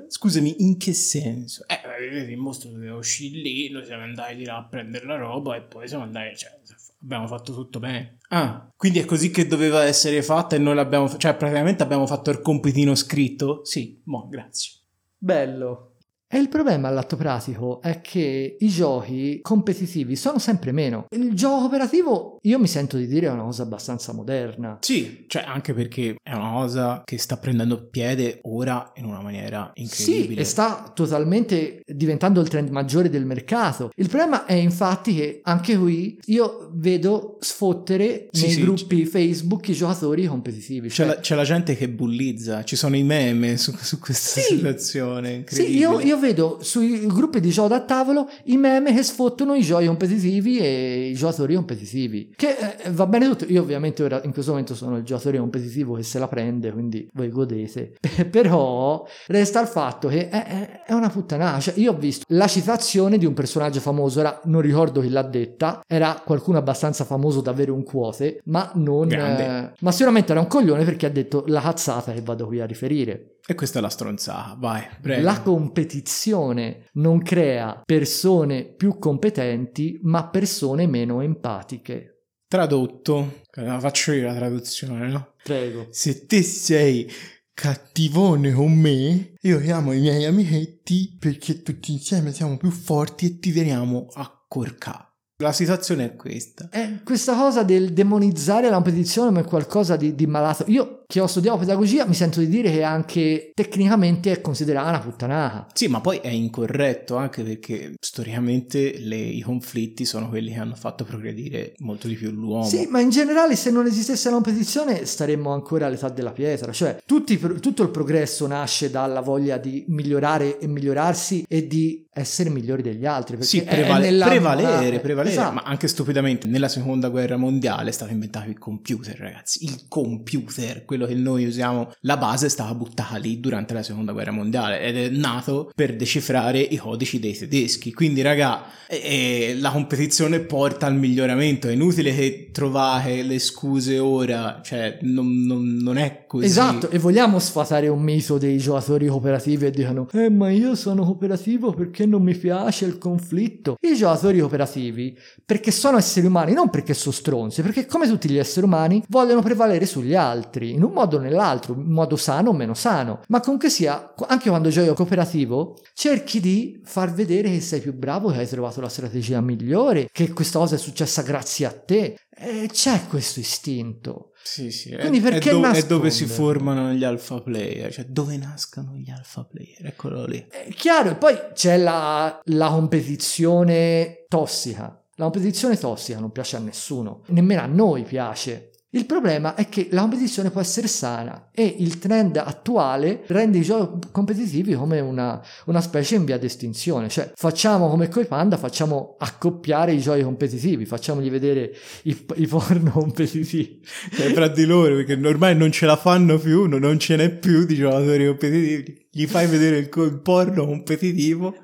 scusami, 0.08 0.62
in 0.62 0.78
che 0.78 0.94
senso? 0.94 1.64
Eh, 1.66 2.08
vedi, 2.08 2.32
il 2.32 2.38
mostro 2.38 2.70
doveva 2.70 2.96
uscire 2.96 3.38
lì, 3.38 3.68
noi 3.70 3.84
siamo 3.84 4.04
andati 4.04 4.36
di 4.36 4.44
là 4.44 4.56
a 4.56 4.64
prendere 4.64 5.04
la 5.06 5.16
roba 5.16 5.56
e 5.56 5.62
poi 5.62 5.86
siamo 5.86 6.04
andati, 6.04 6.36
cioè, 6.36 6.58
abbiamo 7.02 7.26
fatto 7.26 7.52
tutto 7.52 7.78
bene. 7.80 8.18
Ah, 8.28 8.72
quindi 8.76 8.98
è 8.98 9.04
così 9.04 9.30
che 9.30 9.46
doveva 9.46 9.84
essere 9.84 10.22
fatta 10.22 10.56
e 10.56 10.58
noi 10.58 10.74
l'abbiamo, 10.74 11.14
cioè, 11.18 11.34
praticamente 11.36 11.82
abbiamo 11.82 12.06
fatto 12.06 12.30
il 12.30 12.40
compitino 12.40 12.94
scritto? 12.94 13.64
Sì, 13.64 14.00
buon, 14.02 14.30
grazie. 14.30 14.72
Bello. 15.18 15.93
E 16.34 16.38
il 16.40 16.48
problema 16.48 16.88
all'atto 16.88 17.14
pratico 17.14 17.80
è 17.80 18.00
che 18.00 18.56
i 18.58 18.68
giochi 18.68 19.38
competitivi 19.40 20.16
sono 20.16 20.40
sempre 20.40 20.72
meno. 20.72 21.06
Il 21.14 21.32
gioco 21.34 21.60
cooperativo, 21.60 22.38
io 22.42 22.58
mi 22.58 22.66
sento 22.66 22.96
di 22.96 23.06
dire, 23.06 23.28
è 23.28 23.30
una 23.30 23.44
cosa 23.44 23.62
abbastanza 23.62 24.12
moderna. 24.12 24.78
Sì, 24.80 25.26
cioè 25.28 25.44
anche 25.46 25.72
perché 25.74 26.16
è 26.20 26.32
una 26.34 26.50
cosa 26.50 27.02
che 27.04 27.18
sta 27.18 27.36
prendendo 27.36 27.86
piede 27.88 28.40
ora 28.42 28.90
in 28.96 29.04
una 29.04 29.20
maniera 29.20 29.70
Sì, 29.76 29.82
incredibile. 29.82 30.40
e 30.40 30.44
sta 30.44 30.90
totalmente 30.92 31.82
diventando 31.86 32.40
il 32.40 32.48
trend 32.48 32.68
maggiore 32.70 33.08
del 33.10 33.24
mercato. 33.26 33.92
Il 33.94 34.08
problema 34.08 34.44
è 34.44 34.54
infatti 34.54 35.14
che 35.14 35.38
anche 35.44 35.78
qui 35.78 36.18
io 36.24 36.68
vedo 36.72 37.36
sfottere 37.38 38.26
Sì, 38.32 38.42
nei 38.46 38.50
sì, 38.54 38.60
gruppi 38.62 39.06
Facebook 39.06 39.68
i 39.68 39.72
giocatori 39.74 40.26
competitivi. 40.26 40.88
C'è 40.88 40.94
Cioè, 40.94 41.06
la, 41.06 41.14
c'è 41.20 41.34
la 41.36 41.44
gente 41.44 41.76
che 41.76 41.88
bullizza, 41.88 42.64
ci 42.64 42.74
sono 42.74 42.96
i 42.96 43.04
meme 43.04 43.56
su, 43.56 43.72
su 43.76 44.00
questa 44.00 44.40
Sì. 44.40 44.54
situazione. 44.56 45.44
Sì, 45.46 45.76
io, 45.76 46.00
io 46.00 46.22
vedo 46.24 46.58
sui 46.60 47.06
gruppi 47.06 47.40
di 47.40 47.50
gioco 47.50 47.68
da 47.68 47.80
tavolo 47.80 48.28
i 48.44 48.56
meme 48.56 48.94
che 48.94 49.02
sfottono 49.02 49.54
i 49.54 49.60
giochi 49.62 49.86
competitivi 49.86 50.58
e 50.58 51.08
i 51.08 51.14
giocatori 51.14 51.54
competitivi. 51.54 52.32
Che 52.34 52.56
eh, 52.82 52.90
va 52.90 53.06
bene 53.06 53.28
tutto. 53.28 53.44
Io, 53.46 53.62
ovviamente, 53.62 54.02
ora 54.02 54.20
in 54.24 54.32
questo 54.32 54.52
momento 54.52 54.74
sono 54.74 54.96
il 54.96 55.04
giocatore 55.04 55.38
competitivo 55.38 55.94
che 55.94 56.02
se 56.02 56.18
la 56.18 56.28
prende, 56.28 56.72
quindi 56.72 57.08
voi 57.12 57.28
godete. 57.28 57.94
Però 58.30 59.06
resta 59.26 59.60
il 59.60 59.66
fatto 59.68 60.08
che 60.08 60.28
è, 60.28 60.44
è- 60.44 60.82
è 60.86 60.92
una 60.92 61.10
puttanata. 61.10 61.60
Cioè, 61.60 61.74
io 61.76 61.92
ho 61.92 61.96
visto 61.96 62.24
la 62.28 62.46
citazione 62.46 63.18
di 63.18 63.26
un 63.26 63.34
personaggio 63.34 63.80
famoso, 63.80 64.20
ora 64.20 64.40
non 64.44 64.60
ricordo 64.60 65.00
chi 65.00 65.08
l'ha 65.10 65.22
detta, 65.22 65.82
era 65.86 66.22
qualcuno 66.24 66.58
abbastanza 66.58 67.04
famoso 67.04 67.40
da 67.40 67.50
avere 67.50 67.70
un 67.70 67.82
quote, 67.82 68.40
ma 68.44 68.70
non. 68.74 69.10
Eh, 69.12 69.72
ma 69.78 69.92
sicuramente 69.92 70.32
era 70.32 70.40
un 70.40 70.46
coglione 70.46 70.84
perché 70.84 71.06
ha 71.06 71.10
detto 71.10 71.44
la 71.46 71.60
cazzata 71.60 72.12
che 72.12 72.22
vado 72.22 72.46
qui 72.46 72.60
a 72.60 72.66
riferire. 72.66 73.33
E 73.46 73.54
questa 73.54 73.78
è 73.78 73.82
la 73.82 73.90
stronzata, 73.90 74.56
vai, 74.58 74.82
prego. 75.02 75.22
La 75.22 75.42
competizione 75.42 76.86
non 76.94 77.22
crea 77.22 77.82
persone 77.84 78.64
più 78.64 78.98
competenti, 78.98 79.98
ma 80.02 80.28
persone 80.28 80.86
meno 80.86 81.20
empatiche. 81.20 82.28
Tradotto, 82.48 83.40
la 83.52 83.78
faccio 83.80 84.12
io 84.12 84.24
la 84.26 84.34
traduzione, 84.34 85.08
no? 85.08 85.34
Prego. 85.42 85.88
Se 85.90 86.24
te 86.24 86.42
sei 86.42 87.10
cattivone 87.52 88.52
con 88.52 88.72
me, 88.72 89.34
io 89.40 89.60
chiamo 89.60 89.92
i 89.92 90.00
miei 90.00 90.24
amichetti 90.24 91.16
perché 91.18 91.62
tutti 91.62 91.92
insieme 91.92 92.32
siamo 92.32 92.56
più 92.56 92.70
forti 92.70 93.26
e 93.26 93.38
ti 93.38 93.52
veniamo 93.52 94.06
a 94.14 94.44
corcare. 94.48 95.12
La 95.38 95.52
situazione 95.52 96.04
è 96.04 96.16
questa. 96.16 96.68
Eh, 96.70 97.00
questa 97.04 97.34
cosa 97.34 97.62
del 97.64 97.92
demonizzare 97.92 98.68
la 98.68 98.74
competizione 98.74 99.28
come 99.28 99.42
qualcosa 99.42 99.96
di, 99.96 100.14
di 100.14 100.26
malato. 100.26 100.64
Io 100.68 101.03
che 101.06 101.20
ho 101.20 101.26
studiato 101.26 101.58
pedagogia 101.58 102.06
mi 102.06 102.14
sento 102.14 102.40
di 102.40 102.48
dire 102.48 102.70
che 102.70 102.82
anche 102.82 103.50
tecnicamente 103.54 104.30
è 104.32 104.40
considerata 104.40 104.88
una 104.88 105.00
puttanata. 105.00 105.66
Sì, 105.72 105.86
ma 105.88 106.00
poi 106.00 106.18
è 106.18 106.28
incorretto 106.28 107.16
anche 107.16 107.42
perché 107.42 107.94
storicamente 108.00 108.98
le- 108.98 109.16
i 109.16 109.40
conflitti 109.40 110.04
sono 110.04 110.28
quelli 110.28 110.52
che 110.52 110.58
hanno 110.58 110.74
fatto 110.74 111.04
progredire 111.04 111.74
molto 111.78 112.08
di 112.08 112.14
più 112.14 112.30
l'uomo. 112.30 112.64
Sì, 112.64 112.86
ma 112.90 113.00
in 113.00 113.10
generale 113.10 113.56
se 113.56 113.70
non 113.70 113.86
esistesse 113.86 114.28
la 114.28 114.34
competizione 114.34 115.04
staremmo 115.04 115.52
ancora 115.52 115.86
all'età 115.86 116.08
della 116.08 116.32
pietra, 116.32 116.72
cioè 116.72 116.98
tutti- 117.04 117.38
tutto 117.60 117.82
il 117.82 117.90
progresso 117.90 118.46
nasce 118.46 118.90
dalla 118.90 119.20
voglia 119.20 119.56
di 119.58 119.84
migliorare 119.88 120.58
e 120.58 120.66
migliorarsi 120.66 121.44
e 121.48 121.66
di 121.66 122.06
essere 122.16 122.48
migliori 122.50 122.82
degli 122.82 123.04
altri. 123.06 123.42
Sì, 123.42 123.62
prevale- 123.62 124.08
prevalere, 124.16 125.00
prevalere, 125.00 125.34
Esatto. 125.34 125.54
ma 125.54 125.62
anche 125.62 125.88
stupidamente 125.88 126.46
nella 126.46 126.68
seconda 126.68 127.08
guerra 127.08 127.36
mondiale 127.36 127.90
è 127.90 127.92
stato 127.92 128.12
inventato 128.12 128.48
il 128.48 128.58
computer, 128.58 129.16
ragazzi. 129.18 129.64
Il 129.64 129.86
computer, 129.88 130.84
quello 130.96 131.06
che 131.06 131.14
noi 131.14 131.44
usiamo, 131.44 131.92
la 132.00 132.16
base 132.16 132.48
stava 132.48 132.74
buttata 132.74 133.16
lì 133.16 133.40
durante 133.40 133.74
la 133.74 133.82
seconda 133.82 134.12
guerra 134.12 134.30
mondiale 134.30 134.80
ed 134.80 134.96
è 134.96 135.08
nato 135.08 135.70
per 135.74 135.96
decifrare 135.96 136.60
i 136.60 136.76
codici 136.76 137.18
dei 137.18 137.36
tedeschi. 137.36 137.92
Quindi, 137.92 138.22
raga, 138.22 138.64
eh, 138.88 139.56
la 139.58 139.70
competizione 139.70 140.40
porta 140.40 140.86
al 140.86 140.96
miglioramento. 140.96 141.68
È 141.68 141.72
inutile 141.72 142.14
che 142.14 142.50
trovate 142.52 143.22
le 143.22 143.38
scuse 143.38 143.98
ora, 143.98 144.60
cioè, 144.62 144.98
non, 145.02 145.44
non- 145.44 145.76
non 145.80 145.96
è 145.98 146.24
così. 146.26 146.44
Esatto, 146.46 146.90
e 146.90 146.98
vogliamo 146.98 147.38
sfatare 147.38 147.88
un 147.88 148.02
mito 148.02 148.38
dei 148.38 148.58
giocatori 148.58 149.06
cooperativi 149.06 149.66
e 149.66 149.70
dicono 149.70 150.08
Eh 150.12 150.30
ma 150.30 150.50
io 150.50 150.74
sono 150.74 151.04
cooperativo 151.04 151.72
perché 151.72 152.06
non 152.06 152.22
mi 152.22 152.34
piace 152.34 152.84
il 152.84 152.98
conflitto 152.98 153.76
I 153.80 153.94
giocatori 153.94 154.38
cooperativi 154.38 155.16
perché 155.44 155.70
sono 155.70 155.98
esseri 155.98 156.26
umani, 156.26 156.52
non 156.52 156.70
perché 156.70 156.94
sono 156.94 157.14
stronzi 157.14 157.62
Perché 157.62 157.86
come 157.86 158.06
tutti 158.06 158.28
gli 158.28 158.38
esseri 158.38 158.66
umani 158.66 159.02
vogliono 159.08 159.42
prevalere 159.42 159.86
sugli 159.86 160.14
altri 160.14 160.76
In 160.84 160.90
un 160.90 160.96
modo 160.96 161.16
o 161.16 161.20
nell'altro, 161.20 161.74
in 161.74 161.90
modo 161.90 162.16
sano 162.16 162.50
o 162.50 162.52
meno 162.52 162.74
sano 162.74 163.22
Ma 163.28 163.40
comunque 163.40 163.70
sia, 163.70 164.12
anche 164.28 164.50
quando 164.50 164.68
giochi 164.68 164.94
cooperativo 164.94 165.78
Cerchi 165.94 166.40
di 166.40 166.82
far 166.84 167.12
vedere 167.12 167.50
che 167.50 167.60
sei 167.60 167.80
più 167.80 167.94
bravo, 167.94 168.30
che 168.30 168.38
hai 168.38 168.46
trovato 168.46 168.82
la 168.82 168.88
strategia 168.88 169.40
migliore 169.40 170.08
Che 170.12 170.32
questa 170.32 170.58
cosa 170.58 170.74
è 170.74 170.78
successa 170.78 171.22
grazie 171.22 171.64
a 171.66 171.72
te 171.72 172.16
e 172.36 172.68
c'è 172.70 173.06
questo 173.06 173.40
istinto 173.40 174.32
Sì, 174.42 174.70
sì, 174.70 174.90
è, 174.90 174.98
Quindi 174.98 175.20
perché 175.20 175.50
è, 175.50 175.52
do- 175.52 175.70
è 175.70 175.86
dove 175.86 176.10
si 176.10 176.26
formano 176.26 176.90
gli 176.92 177.04
alpha 177.04 177.40
player, 177.40 177.92
cioè 177.92 178.04
dove 178.04 178.36
nascono 178.36 178.94
gli 178.94 179.08
alpha 179.08 179.44
player, 179.44 179.86
eccolo 179.86 180.26
lì. 180.26 180.44
È 180.50 180.68
chiaro, 180.74 181.10
e 181.10 181.14
poi 181.14 181.38
c'è 181.54 181.78
la, 181.78 182.40
la 182.44 182.68
competizione 182.68 184.24
tossica. 184.28 185.00
La 185.14 185.24
competizione 185.24 185.78
tossica 185.78 186.18
non 186.18 186.32
piace 186.32 186.56
a 186.56 186.58
nessuno, 186.58 187.22
nemmeno 187.28 187.62
a 187.62 187.66
noi 187.66 188.02
piace. 188.02 188.70
Il 188.94 189.06
problema 189.06 189.56
è 189.56 189.68
che 189.68 189.88
la 189.90 190.02
competizione 190.02 190.50
può 190.50 190.60
essere 190.60 190.86
sana 190.86 191.48
e 191.52 191.64
il 191.80 191.98
trend 191.98 192.36
attuale 192.36 193.24
rende 193.26 193.58
i 193.58 193.62
giochi 193.62 194.06
competitivi 194.12 194.74
come 194.74 195.00
una, 195.00 195.42
una 195.66 195.80
specie 195.80 196.14
in 196.14 196.24
via 196.24 196.38
di 196.38 196.46
estinzione. 196.46 197.08
Cioè, 197.08 197.32
facciamo 197.34 197.88
come 197.88 198.06
coi 198.06 198.26
panda, 198.26 198.56
facciamo 198.56 199.16
accoppiare 199.18 199.92
i 199.92 199.98
giochi 199.98 200.22
competitivi, 200.22 200.86
facciamogli 200.86 201.28
vedere 201.28 201.74
i, 202.04 202.16
i 202.36 202.46
porno 202.46 202.92
competitivi. 202.94 203.80
Cioè, 204.12 204.32
fra 204.32 204.46
di 204.46 204.64
loro, 204.64 204.94
perché 204.94 205.14
ormai 205.26 205.56
non 205.56 205.72
ce 205.72 205.86
la 205.86 205.96
fanno 205.96 206.38
più, 206.38 206.68
no- 206.68 206.78
non 206.78 207.00
ce 207.00 207.16
n'è 207.16 207.30
più 207.30 207.66
di 207.66 207.74
giocatori 207.74 208.26
competitivi. 208.26 209.06
Gli 209.10 209.26
fai 209.26 209.48
vedere 209.48 209.78
il, 209.78 209.90
il 209.92 210.20
porno 210.22 210.66
competitivo, 210.66 211.56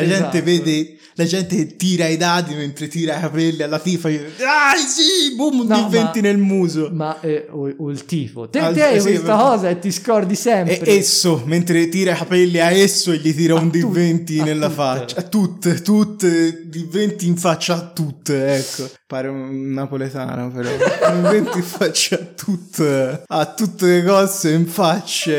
La 0.00 0.14
Esatto. 0.14 0.30
gente 0.32 0.42
vede 0.42 0.92
la 1.18 1.24
gente 1.24 1.74
tira 1.74 2.06
i 2.06 2.16
dadi 2.16 2.54
mentre 2.54 2.86
tira 2.86 3.16
i 3.16 3.20
capelli 3.20 3.60
alla 3.64 3.80
tifa. 3.80 4.08
e- 4.08 4.30
Dai, 4.36 4.78
sì, 4.86 5.34
boom, 5.34 5.66
No, 5.66 5.74
di 5.74 5.96
20 5.96 6.20
ma- 6.20 6.28
nel 6.28 6.38
muso. 6.38 6.90
Ma 6.92 7.20
eh, 7.20 7.48
o, 7.50 7.68
o 7.76 7.90
il 7.90 8.04
tifo. 8.04 8.48
Te, 8.48 8.60
Ah, 8.60 8.70
te 8.72 8.84
hai 8.84 9.00
sì, 9.00 9.08
questa 9.08 9.22
perché- 9.34 9.42
cosa 9.42 9.68
e 9.68 9.78
ti 9.80 9.90
scordi 9.90 10.34
sempre. 10.36 10.78
E 10.78 10.94
esso, 10.98 11.42
mentre 11.44 11.88
tira 11.88 12.12
i 12.12 12.16
capelli 12.16 12.60
a 12.60 12.70
esso 12.70 13.10
e 13.10 13.16
gli 13.16 13.34
tira 13.34 13.56
A 13.56 13.60
un 13.60 13.68
tut- 13.72 13.90
20 13.90 14.38
a 14.38 14.44
nella 14.44 14.66
tutte. 14.68 14.76
faccia. 14.80 15.16
A 15.18 15.22
tutte, 15.22 15.82
tutte, 15.82 16.68
di 16.68 16.86
20 16.88 17.26
in 17.26 17.36
faccia 17.36 17.74
a 17.74 17.80
tutte, 17.92 18.54
ecco. 18.54 18.88
Pare 19.08 19.26
un 19.28 19.72
napoletano 19.72 20.52
però. 20.52 20.68
Di 20.78 21.20
20 21.22 21.56
in 21.58 21.64
faccia 21.64 22.14
a 22.16 22.18
tutte. 22.18 23.22
A 23.26 23.54
tutte 23.54 23.86
le 23.86 24.04
cose 24.04 24.50
in 24.52 24.66
faccia. 24.66 25.32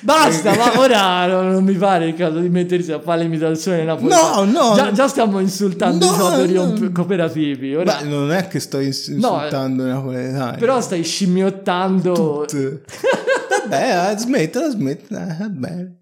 Basta, 0.00 0.52
Eh, 0.52 0.56
ma 0.56 0.78
ora 0.80 1.26
non, 1.26 1.50
non 1.52 1.64
mi 1.64 1.74
pare 1.74 2.08
il 2.08 2.14
caso 2.14 2.40
di 2.40 2.48
mettersi 2.48 2.90
a 2.92 3.00
fare 3.00 3.22
l'imitazione 3.22 3.84
napoletana. 3.94 4.44
No, 4.44 4.68
no. 4.68 4.74
Già, 4.74 4.92
già 4.92 5.08
stiamo 5.08 5.38
insultando 5.40 6.04
No, 6.06 6.12
i 6.12 6.16
giocatori 6.16 6.52
no. 6.54 6.62
op- 6.62 6.92
cooperativi. 6.92 7.74
Ora, 7.74 7.98
Beh, 8.00 8.08
non 8.08 8.32
è 8.32 8.46
che 8.48 8.60
sto 8.60 8.78
ins- 8.78 9.08
insultando 9.08 9.84
i 9.84 9.88
napoletani. 9.88 10.58
però 10.58 10.80
stai 10.80 11.02
scimmiottando. 11.02 12.46
Vabbè, 13.68 14.12
eh, 14.12 14.18
smettila, 14.18 14.68
smettila, 14.70 15.36
va 15.38 15.48
bene. 15.48 15.98